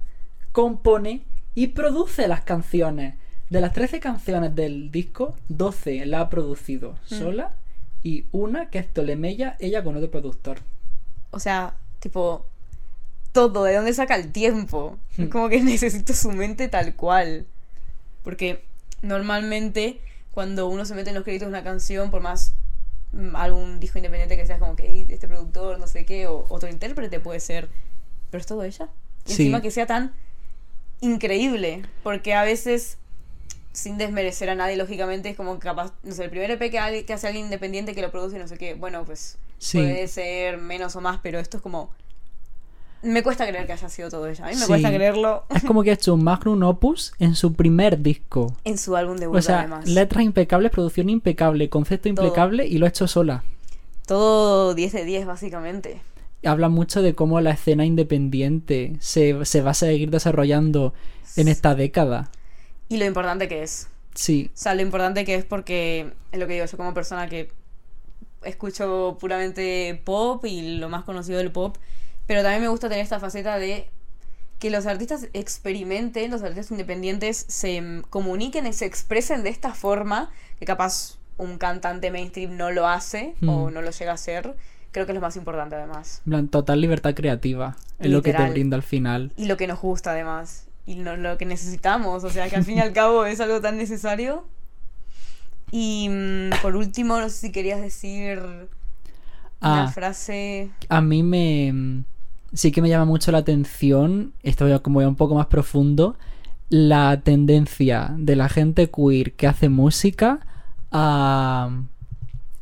compone 0.51 1.21
y 1.55 1.67
produce 1.67 2.27
las 2.27 2.41
canciones. 2.41 3.15
De 3.53 3.61
las 3.61 3.71
13 3.71 3.99
canciones 3.99 4.55
del 4.55 4.89
disco, 4.89 5.35
12 5.47 6.07
la 6.07 6.21
ha 6.21 6.29
producido 6.31 6.93
Mm. 7.11 7.15
sola 7.19 7.51
y 8.01 8.25
una 8.31 8.71
que 8.71 8.79
es 8.79 8.91
Tolemeya, 8.91 9.57
ella 9.59 9.83
con 9.83 9.95
otro 9.95 10.09
productor. 10.09 10.57
O 11.29 11.37
sea, 11.39 11.75
tipo 11.99 12.47
todo, 13.31 13.63
¿de 13.65 13.75
dónde 13.75 13.93
saca 13.93 14.15
el 14.15 14.31
tiempo? 14.31 14.97
Hmm. 15.17 15.25
Como 15.27 15.49
que 15.49 15.61
necesito 15.61 16.13
su 16.15 16.31
mente 16.31 16.67
tal 16.67 16.95
cual. 16.95 17.45
Porque 18.23 18.63
normalmente 19.03 19.99
cuando 20.31 20.67
uno 20.67 20.83
se 20.85 20.95
mete 20.95 21.09
en 21.11 21.15
los 21.15 21.23
créditos 21.23 21.45
de 21.45 21.49
una 21.49 21.63
canción, 21.63 22.09
por 22.09 22.21
más 22.23 22.55
mm, 23.11 23.35
algún 23.35 23.79
disco 23.79 23.99
independiente 23.99 24.35
que 24.35 24.47
sea 24.47 24.57
como 24.57 24.75
que 24.75 24.87
"Ey, 24.89 25.05
este 25.09 25.27
productor, 25.27 25.77
no 25.79 25.85
sé 25.85 26.05
qué, 26.05 26.25
o 26.25 26.47
otro 26.49 26.69
intérprete 26.69 27.19
puede 27.19 27.39
ser, 27.39 27.69
pero 28.31 28.41
es 28.41 28.47
todo 28.47 28.63
ella. 28.63 28.89
Y 29.27 29.31
Sí. 29.33 29.43
encima 29.43 29.61
que 29.61 29.69
sea 29.69 29.85
tan 29.85 30.11
increíble, 31.01 31.83
porque 32.01 32.33
a 32.33 32.43
veces, 32.43 32.97
sin 33.73 33.97
desmerecer 33.97 34.49
a 34.49 34.55
nadie, 34.55 34.77
lógicamente, 34.77 35.29
es 35.29 35.35
como 35.35 35.57
capaz, 35.59 35.91
no 36.03 36.13
sé, 36.13 36.23
el 36.25 36.29
primer 36.29 36.51
EP 36.51 36.69
que, 36.71 37.13
hace 37.13 37.27
alguien 37.27 37.45
independiente 37.45 37.93
que 37.95 38.01
lo 38.01 38.11
produce, 38.11 38.37
no 38.39 38.47
sé 38.47 38.57
qué, 38.57 38.75
bueno, 38.75 39.03
pues 39.03 39.37
Sí. 39.57 39.79
puede 39.79 40.07
ser 40.07 40.57
menos 40.59 40.95
o 40.95 41.01
más, 41.01 41.19
pero 41.23 41.39
esto 41.39 41.57
es 41.57 41.63
como... 41.63 41.89
Me 43.01 43.21
cuesta 43.21 43.45
creer 43.45 43.65
que 43.65 43.73
haya 43.73 43.89
sido 43.89 44.09
todo 44.09 44.27
ella. 44.27 44.45
A 44.45 44.47
mí 44.49 44.53
me 44.55 44.61
Sí. 44.61 44.67
cuesta 44.67 44.89
creerlo 44.89 45.43
Es 45.53 45.63
como 45.65 45.83
que 45.83 45.89
ha 45.89 45.93
hecho 45.93 46.13
un 46.13 46.23
magnum 46.23 46.63
opus 46.63 47.13
en 47.19 47.35
su 47.35 47.53
primer 47.53 47.99
disco. 48.01 48.55
en 48.63 48.77
su 48.77 48.95
álbum 48.95 49.17
debut, 49.17 49.37
O 49.37 49.41
sea, 49.41 49.59
además. 49.59 49.89
letras 49.89 50.23
impecables, 50.23 50.71
producción 50.71 51.09
impecable, 51.09 51.67
concepto 51.69 52.13
Todo. 52.13 52.25
impecable 52.25 52.65
y 52.65 52.77
lo 52.77 52.85
ha 52.85 52.89
hecho 52.89 53.07
sola. 53.07 53.43
Todo 54.05 54.73
10 54.73 54.93
de 54.93 55.03
10, 55.05 55.25
básicamente. 55.25 56.01
Habla 56.45 56.69
mucho 56.69 57.01
de 57.01 57.13
cómo 57.15 57.41
la 57.41 57.51
escena 57.51 57.85
independiente 57.85 58.95
se, 58.99 59.43
se 59.45 59.61
va 59.61 59.71
a 59.71 59.73
seguir 59.73 60.09
desarrollando 60.11 60.93
en 61.35 61.47
esta 61.47 61.73
década. 61.75 62.29
Y 62.89 62.97
lo 62.97 63.05
importante 63.05 63.47
que 63.47 63.63
es. 63.63 63.87
Sí, 64.15 64.51
O 64.53 64.57
sea, 64.57 64.75
lo 64.75 64.81
importante 64.83 65.25
que 65.25 65.33
es 65.35 65.43
porque 65.45 66.13
es 66.31 66.39
lo 66.39 66.45
que 66.47 66.53
digo, 66.53 66.65
yo 66.65 66.77
como 66.77 66.93
persona 66.93 67.27
que 67.27 67.49
escucho 68.43 69.17
puramente 69.19 69.99
pop 70.03 70.45
y 70.45 70.77
lo 70.77 70.89
más 70.89 71.03
conocido 71.03 71.37
del 71.39 71.51
pop, 71.51 71.77
pero 72.27 72.41
también 72.41 72.61
me 72.61 72.67
gusta 72.67 72.89
tener 72.89 73.03
esta 73.03 73.19
faceta 73.19 73.57
de 73.57 73.89
que 74.59 74.69
los 74.69 74.85
artistas 74.85 75.27
experimenten, 75.33 76.29
los 76.31 76.41
artistas 76.43 76.71
independientes 76.71 77.45
se 77.47 78.01
comuniquen 78.09 78.67
y 78.67 78.73
se 78.73 78.85
expresen 78.85 79.43
de 79.43 79.49
esta 79.49 79.73
forma, 79.73 80.31
que 80.59 80.65
capaz 80.65 81.17
un 81.37 81.57
cantante 81.57 82.11
mainstream 82.11 82.55
no 82.55 82.71
lo 82.71 82.87
hace 82.87 83.33
o 83.45 83.69
Mm. 83.69 83.73
no 83.73 83.81
lo 83.81 83.89
llega 83.91 84.11
a 84.11 84.15
hacer, 84.15 84.55
creo 84.91 85.05
que 85.05 85.11
es 85.11 85.15
lo 85.15 85.21
más 85.21 85.35
importante 85.35 85.75
además. 85.75 86.21
Total 86.51 86.79
libertad 86.79 87.13
creativa. 87.15 87.75
Es 87.99 88.11
lo 88.11 88.21
que 88.21 88.31
te 88.31 88.37
Literal. 88.37 88.51
brinda 88.51 88.75
al 88.77 88.83
final. 88.83 89.31
Y 89.37 89.45
lo 89.45 89.57
que 89.57 89.67
nos 89.67 89.81
gusta 89.81 90.11
además. 90.11 90.67
Y 90.85 90.95
no- 90.95 91.15
lo 91.17 91.37
que 91.37 91.45
necesitamos. 91.45 92.23
O 92.23 92.29
sea, 92.29 92.49
que 92.49 92.55
al 92.57 92.63
fin 92.65 92.77
y 92.77 92.81
al 92.81 92.93
cabo 92.93 93.25
es 93.25 93.39
algo 93.39 93.61
tan 93.61 93.77
necesario. 93.77 94.45
Y 95.71 96.07
mm, 96.09 96.61
por 96.61 96.75
último, 96.75 97.19
no 97.19 97.29
sé 97.29 97.37
si 97.47 97.51
querías 97.51 97.81
decir 97.81 98.39
una 99.61 99.83
Ah. 99.85 99.91
frase. 99.91 100.69
A 100.89 101.01
mí 101.01 101.23
me. 101.23 102.03
Sí 102.53 102.71
que 102.71 102.81
me 102.83 102.89
llama 102.89 103.05
mucho 103.05 103.31
la 103.31 103.39
atención, 103.39 104.33
esto 104.43 104.67
ya 104.67 104.77
como 104.79 105.01
ya 105.01 105.07
un 105.07 105.15
poco 105.15 105.33
más 105.33 105.47
profundo, 105.47 106.15
la 106.69 107.21
tendencia 107.23 108.13
de 108.17 108.35
la 108.35 108.47
gente 108.47 108.91
queer 108.91 109.33
que 109.33 109.47
hace 109.47 109.69
música 109.69 110.39
a, 110.91 111.71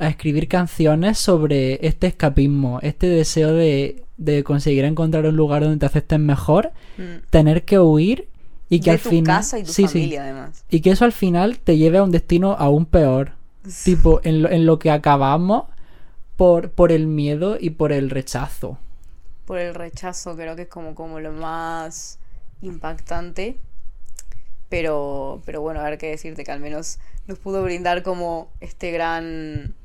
a 0.02 0.10
escribir 0.10 0.48
canciones 0.48 1.18
sobre 1.18 1.86
este 1.88 2.08
escapismo, 2.08 2.80
este 2.82 3.08
deseo 3.08 3.54
de, 3.54 4.04
de 4.18 4.44
conseguir 4.44 4.86
encontrar 4.86 5.26
un 5.26 5.36
lugar 5.36 5.64
donde 5.64 5.78
te 5.78 5.86
acepten 5.86 6.26
mejor, 6.26 6.72
mm, 6.98 7.28
tener 7.30 7.64
que 7.66 7.80
huir 7.80 8.28
y 8.70 8.80
que 8.82 8.92
de 8.92 8.92
al 8.92 9.00
tu 9.00 9.10
final. 9.10 9.38
casa 9.38 9.60
y 9.60 9.64
tu 9.64 9.72
Sí, 9.72 9.84
sí. 9.84 9.88
familia 9.88 10.24
además. 10.24 10.64
Y 10.70 10.82
que 10.82 10.92
eso 10.92 11.06
al 11.06 11.12
final 11.12 11.60
te 11.60 11.78
lleve 11.78 11.98
a 12.00 12.04
un 12.04 12.12
destino 12.12 12.54
aún 12.58 12.86
peor. 12.86 13.34
Tipo, 13.84 14.22
en 14.24 14.42
lo, 14.42 14.50
en 14.50 14.66
lo 14.66 14.80
que 14.80 14.90
acabamos 14.90 15.66
por, 16.36 16.72
por 16.72 16.92
el 16.92 17.06
miedo 17.08 17.58
y 17.60 17.72
por 17.72 17.92
el 17.92 18.10
rechazo. 18.10 18.80
Por 19.46 19.60
el 19.60 19.76
rechazo 19.76 20.36
creo 20.36 20.56
que 20.56 20.64
es 20.64 20.68
como, 20.68 20.96
como 20.96 21.20
lo 21.20 21.32
más 21.32 22.20
impactante. 22.62 23.58
Pero, 24.70 25.42
pero 25.46 25.62
bueno, 25.62 25.82
a 25.82 25.84
ver 25.84 25.98
qué 25.98 26.08
decirte, 26.08 26.44
que 26.46 26.52
al 26.52 26.62
menos 26.62 27.00
nos 27.28 27.38
pudo 27.40 27.62
brindar 27.64 28.04
como 28.04 28.50
este 28.62 28.92
gran 28.92 29.76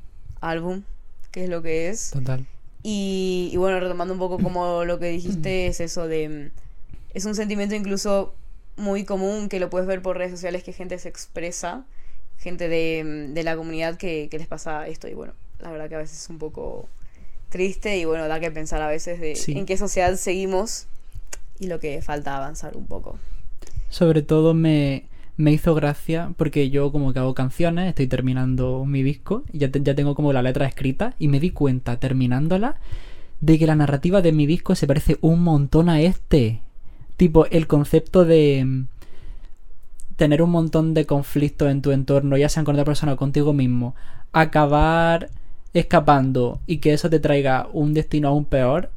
álbum, 0.41 0.83
que 1.31 1.43
es 1.45 1.49
lo 1.49 1.61
que 1.61 1.89
es. 1.89 2.11
Total. 2.11 2.45
Y, 2.83 3.49
y 3.51 3.57
bueno, 3.57 3.79
retomando 3.79 4.13
un 4.13 4.19
poco 4.19 4.37
como 4.43 4.85
lo 4.85 4.99
que 4.99 5.07
dijiste, 5.09 5.67
es 5.67 5.79
eso 5.79 6.07
de... 6.07 6.29
mm, 6.29 6.51
Es 7.13 7.25
un 7.25 7.35
sentimiento 7.35 7.75
incluso 7.75 8.33
muy 8.75 9.05
común 9.05 9.49
que 9.49 9.59
lo 9.59 9.69
puedes 9.69 9.87
ver 9.87 10.01
por 10.01 10.17
redes 10.17 10.31
sociales 10.31 10.63
que 10.63 10.71
gente 10.73 10.99
se 10.99 11.09
expresa, 11.09 11.85
gente 12.37 12.67
de, 12.69 13.03
mm, 13.29 13.33
de 13.33 13.43
la 13.43 13.55
comunidad 13.55 13.97
que, 13.97 14.27
que 14.29 14.37
les 14.37 14.47
pasa 14.47 14.87
esto 14.87 15.07
y 15.07 15.13
bueno, 15.15 15.33
la 15.59 15.71
verdad 15.71 15.89
que 15.89 15.95
a 15.95 15.99
veces 15.99 16.21
es 16.23 16.29
un 16.29 16.37
poco 16.37 16.87
triste 17.49 17.97
y 17.97 18.05
bueno, 18.05 18.27
da 18.27 18.39
que 18.39 18.51
pensar 18.51 18.81
a 18.81 18.87
veces 18.87 19.19
de 19.19 19.35
Sí. 19.35 19.53
en 19.57 19.65
qué 19.65 19.77
sociedad 19.77 20.15
seguimos 20.15 20.85
y 21.59 21.67
lo 21.67 21.79
que 21.79 22.01
falta 22.03 22.35
avanzar 22.37 22.77
un 22.77 22.85
poco. 22.85 23.17
Sobre 23.89 24.21
todo 24.21 24.53
me, 24.53 25.05
me 25.37 25.51
hizo 25.51 25.75
gracia 25.75 26.33
porque 26.35 26.69
yo 26.69 26.91
como 26.91 27.13
que 27.13 27.19
hago 27.19 27.35
canciones, 27.35 27.87
estoy 27.87 28.07
terminando 28.07 28.85
mi 28.85 29.03
disco, 29.03 29.43
ya, 29.53 29.69
ya 29.71 29.95
tengo 29.95 30.15
como 30.15 30.33
la 30.33 30.41
letra 30.41 30.65
escrita 30.65 31.13
y 31.19 31.27
me 31.27 31.39
di 31.39 31.51
cuenta 31.51 31.97
terminándola 31.99 32.77
de 33.39 33.59
que 33.59 33.67
la 33.67 33.75
narrativa 33.75 34.21
de 34.21 34.31
mi 34.31 34.47
disco 34.47 34.75
se 34.75 34.87
parece 34.87 35.17
un 35.21 35.43
montón 35.43 35.89
a 35.89 36.01
este. 36.01 36.61
Tipo, 37.17 37.45
el 37.47 37.67
concepto 37.67 38.25
de 38.25 38.63
mm, 38.65 38.87
tener 40.15 40.41
un 40.41 40.49
montón 40.49 40.93
de 40.93 41.05
conflictos 41.05 41.69
en 41.71 41.81
tu 41.81 41.91
entorno, 41.91 42.37
ya 42.37 42.49
sean 42.49 42.65
con 42.65 42.75
otra 42.75 42.85
persona 42.85 43.13
o 43.13 43.17
contigo 43.17 43.53
mismo, 43.53 43.95
acabar 44.33 45.29
escapando 45.73 46.59
y 46.65 46.77
que 46.77 46.93
eso 46.93 47.09
te 47.09 47.19
traiga 47.19 47.67
un 47.71 47.93
destino 47.93 48.29
aún 48.29 48.45
peor. 48.45 48.91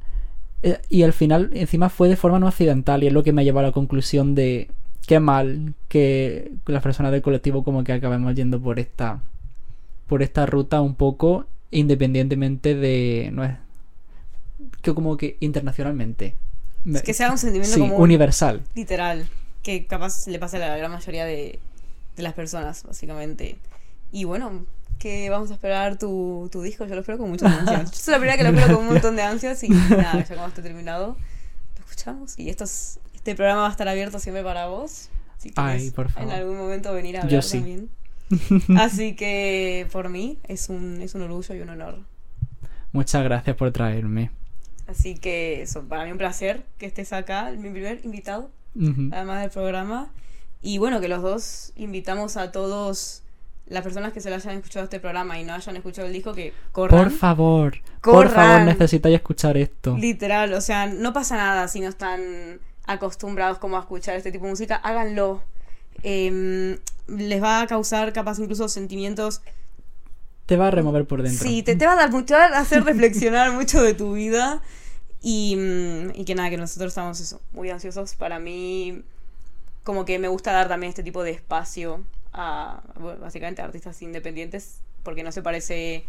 eh, 0.62 0.78
Y 0.88 1.03
al 1.03 1.12
final, 1.12 1.51
encima 1.55 1.91
fue 1.91 2.09
de 2.09 2.16
forma 2.16 2.38
no 2.38 2.49
accidental 2.49 3.03
y 3.03 3.09
es 3.09 3.12
lo 3.12 3.22
que 3.22 3.32
me 3.32 3.43
ha 3.43 3.45
llevado 3.45 3.66
a 3.66 3.70
la 3.70 3.74
conclusión 3.74 4.34
de 4.34 4.70
qué 5.07 5.20
mal 5.20 5.74
que 5.88 6.53
las 6.66 6.82
personas 6.82 7.12
del 7.12 7.22
colectivo 7.22 7.64
como 7.64 7.84
que 7.84 7.92
acabemos 7.92 8.34
yendo 8.34 8.61
por 8.61 8.78
esta 8.78 9.20
por 10.07 10.22
esta 10.22 10.46
ruta 10.46 10.80
un 10.80 10.94
poco 10.94 11.46
independientemente 11.70 12.74
de 12.74 13.30
no 13.32 13.44
es 13.44 13.53
que 14.82 14.94
como 14.94 15.16
que 15.16 15.36
internacionalmente 15.40 16.34
Es 16.94 17.03
que 17.03 17.14
sea 17.14 17.30
un 17.30 17.38
sentimiento 17.38 17.74
sí, 17.74 17.80
como 17.80 17.96
universal 17.96 18.62
literal, 18.74 19.28
que 19.62 19.86
capaz 19.86 20.26
le 20.26 20.38
pasa 20.38 20.57
a 20.57 20.61
la 20.61 20.76
gran 20.76 20.90
mayoría 20.90 21.24
de, 21.24 21.59
de 22.16 22.22
las 22.22 22.32
personas, 22.32 22.82
básicamente. 22.84 23.59
Y 24.12 24.24
bueno, 24.24 24.64
que 24.98 25.28
vamos 25.30 25.51
a 25.51 25.55
esperar 25.55 25.98
tu, 25.98 26.48
tu 26.51 26.62
disco, 26.62 26.86
yo 26.86 26.94
lo 26.94 27.01
espero 27.03 27.18
con 27.18 27.28
muchas 27.30 27.53
ansias. 27.53 27.90
Yo 27.92 27.96
soy 27.98 28.12
la 28.12 28.18
primera 28.18 28.36
que 28.36 28.42
lo 28.44 28.48
espero 28.51 28.76
con 28.76 28.86
un 28.86 28.92
montón 28.94 29.16
de 29.16 29.22
ansias 29.22 29.62
y 29.62 29.68
nada, 29.90 30.24
ya 30.24 30.34
cuando 30.34 30.48
esté 30.48 30.62
terminado, 30.62 31.16
lo 31.78 31.84
escuchamos. 31.84 32.38
Y 32.38 32.48
esto 32.51 32.64
es- 32.64 32.98
este 33.21 33.35
programa 33.35 33.62
va 33.62 33.68
a 33.68 33.71
estar 33.71 33.87
abierto 33.89 34.18
siempre 34.18 34.43
para 34.43 34.66
vos. 34.66 35.11
Si 35.39 35.53
Ay, 35.57 35.91
por 35.91 36.11
favor. 36.11 36.29
en 36.31 36.35
algún 36.39 36.57
momento 36.57 36.93
venir 36.93 37.16
a 37.18 37.21
Yo 37.21 37.27
hablar 37.27 37.43
sí. 37.43 37.59
también. 37.59 37.91
Así 38.79 39.14
que 39.16 39.87
por 39.93 40.09
mí 40.09 40.39
es 40.49 40.68
un, 40.68 41.01
es 41.03 41.14
un 41.14 41.23
orgullo 41.23 41.55
y 41.55 41.61
un 41.61 41.68
honor. 41.71 41.99
muchas 42.93 43.23
gracias 43.25 43.57
por 43.57 43.71
traerme 43.73 44.31
Así 44.87 45.14
que 45.16 45.62
eso, 45.62 45.85
para 45.85 46.05
mí 46.05 46.12
un 46.12 46.18
placer 46.18 46.64
que 46.79 46.87
estés 46.87 47.12
acá, 47.12 47.51
mi 47.57 47.71
primer 47.71 48.01
invitado 48.05 48.51
además 49.12 49.41
del 49.43 49.51
programa. 49.51 50.12
Y 50.62 50.79
bueno, 50.79 51.01
que 51.01 51.09
los 51.09 51.23
dos 51.23 51.73
invitamos 51.77 52.37
a 52.37 52.51
todos 52.53 53.23
las 53.66 53.83
personas 53.85 54.12
que 54.12 54.21
se 54.21 54.31
lo 54.31 54.37
hayan 54.37 54.57
escuchado 54.57 54.85
este 54.85 54.99
programa 55.01 55.39
y 55.39 55.45
no 55.45 55.55
hayan 55.55 55.77
escuchado 55.77 56.07
el 56.09 56.12
disco 56.12 56.33
que 56.35 56.53
corran. 56.73 57.05
por 57.05 57.12
favor 57.12 57.77
por 58.03 58.27
Corran. 58.27 58.33
favor 58.35 58.62
necesitáis 58.62 59.14
escuchar 59.16 59.57
esto 59.57 59.97
Literal, 59.97 60.53
o 60.55 60.61
sea, 60.61 60.87
no 60.87 61.12
pasa 61.12 61.37
nada 61.37 61.68
si 61.68 61.79
no 61.81 61.89
están 61.89 62.59
acostumbrados 62.93 63.59
como 63.59 63.76
a 63.76 63.80
escuchar 63.80 64.16
este 64.16 64.32
tipo 64.32 64.45
de 64.45 64.51
música, 64.51 64.76
háganlo. 64.76 65.43
Em, 66.03 66.78
les 67.07 67.43
va 67.43 67.62
a 67.62 67.66
causar 67.66 68.12
capaz 68.12 68.38
incluso 68.38 68.68
sentimientos. 68.68 69.43
te 70.47 70.57
va 70.57 70.68
a 70.68 70.70
remover 70.70 71.07
por 71.07 71.22
dentro 71.22 71.47
Sí, 71.47 71.62
te, 71.62 71.76
te 71.76 71.86
va 71.86 71.93
a 71.93 71.97
dar 71.97 72.11
mucho, 72.11 72.36
a 72.36 72.47
hacer 72.47 72.84
reflexionar 72.84 73.53
mucho 73.59 73.82
de 73.82 73.95
tu 73.95 74.14
vida. 74.14 74.61
Y, 75.22 75.57
mm, 75.57 76.20
y 76.20 76.24
que 76.24 76.34
nada, 76.34 76.51
que 76.51 76.57
nosotros 76.57 76.88
estamos 76.91 77.20
eso, 77.20 77.41
muy 77.53 77.70
ansiosos. 77.70 78.14
Para 78.14 78.38
mí, 78.38 79.03
como 79.84 80.05
que 80.05 80.18
me 80.18 80.28
gusta 80.28 80.53
dar 80.53 80.68
también 80.68 80.88
este 80.91 81.03
tipo 81.03 81.22
de 81.22 81.30
espacio 81.30 82.03
a, 82.32 82.82
bueno, 82.99 83.20
básicamente, 83.20 83.62
a 83.62 83.66
artistas 83.66 84.01
independientes, 84.03 84.80
porque 85.03 85.22
no 85.22 85.32
se 85.32 85.43
parece 85.43 86.05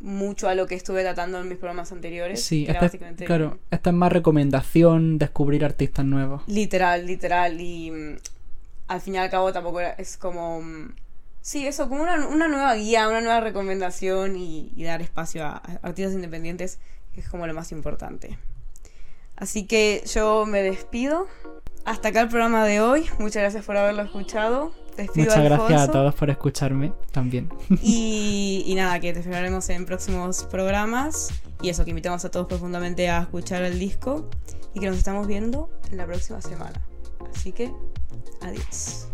mucho 0.00 0.48
a 0.48 0.54
lo 0.54 0.66
que 0.66 0.74
estuve 0.74 1.02
tratando 1.02 1.40
en 1.40 1.48
mis 1.48 1.56
programas 1.58 1.90
anteriores. 1.92 2.42
sí 2.44 2.62
esta 2.68 2.74
es- 2.74 2.80
básicamente- 2.92 3.24
claro 3.24 3.58
esta 3.70 3.90
es 3.90 3.96
más 3.96 4.12
recomendación 4.12 5.18
descubrir 5.18 5.64
artistas 5.64 6.04
nuevos 6.04 6.42
Literal, 6.46 7.06
literal. 7.06 7.60
Y 7.60 7.90
mm, 7.90 8.16
al 8.88 9.00
fin 9.00 9.14
y 9.14 9.18
al 9.18 9.30
cabo 9.30 9.52
tampoco 9.52 9.80
era- 9.80 9.92
es 9.92 10.16
como... 10.16 10.60
mm, 10.62 10.94
Sí, 11.40 11.64
eso, 11.64 11.88
como 11.88 12.02
una, 12.02 12.26
una 12.26 12.48
nueva 12.48 12.74
guía, 12.74 13.08
una 13.08 13.20
nueva 13.20 13.38
recomendación 13.40 14.34
y, 14.36 14.72
y 14.74 14.82
dar 14.82 15.00
espacio 15.00 15.44
a, 15.44 15.50
a 15.58 15.78
artistas 15.82 16.12
independientes, 16.14 16.80
que 17.14 17.20
es 17.20 17.28
como 17.28 17.46
lo 17.46 17.54
más 17.54 17.70
importante. 17.70 18.36
Así 19.36 19.64
que 19.66 20.02
yo 20.12 20.44
me 20.44 20.60
despido. 20.62 21.28
Hasta 21.84 22.08
acá 22.08 22.22
el 22.22 22.28
programa 22.28 22.66
de 22.66 22.80
hoy. 22.80 23.06
Muchas 23.20 23.42
gracias 23.42 23.64
por 23.64 23.76
haberlo 23.76 24.02
escuchado. 24.02 24.72
Muchas 25.14 25.44
gracias 25.44 25.82
a 25.82 25.90
todos 25.90 26.14
por 26.14 26.30
escucharme 26.30 26.92
también 27.12 27.48
Y, 27.82 28.62
y 28.66 28.74
nada, 28.74 28.98
que 29.00 29.12
te 29.12 29.20
esperaremos 29.20 29.68
en 29.70 29.86
próximos 29.86 30.44
programas. 30.44 31.28
Y 31.62 31.70
eso, 31.70 31.84
que 31.84 31.90
invitamos 31.90 32.24
a 32.24 32.30
todos 32.30 32.46
profundamente 32.46 33.08
a 33.08 33.22
escuchar 33.22 33.62
el 33.62 33.78
disco. 33.78 34.28
Y 34.74 34.80
que 34.80 34.88
nos 34.88 34.98
estamos 34.98 35.26
viendo 35.26 35.70
en 35.90 35.96
la 35.96 36.06
próxima 36.06 36.40
semana. 36.42 36.80
Así 37.34 37.52
que, 37.52 37.72
adiós. 38.42 39.08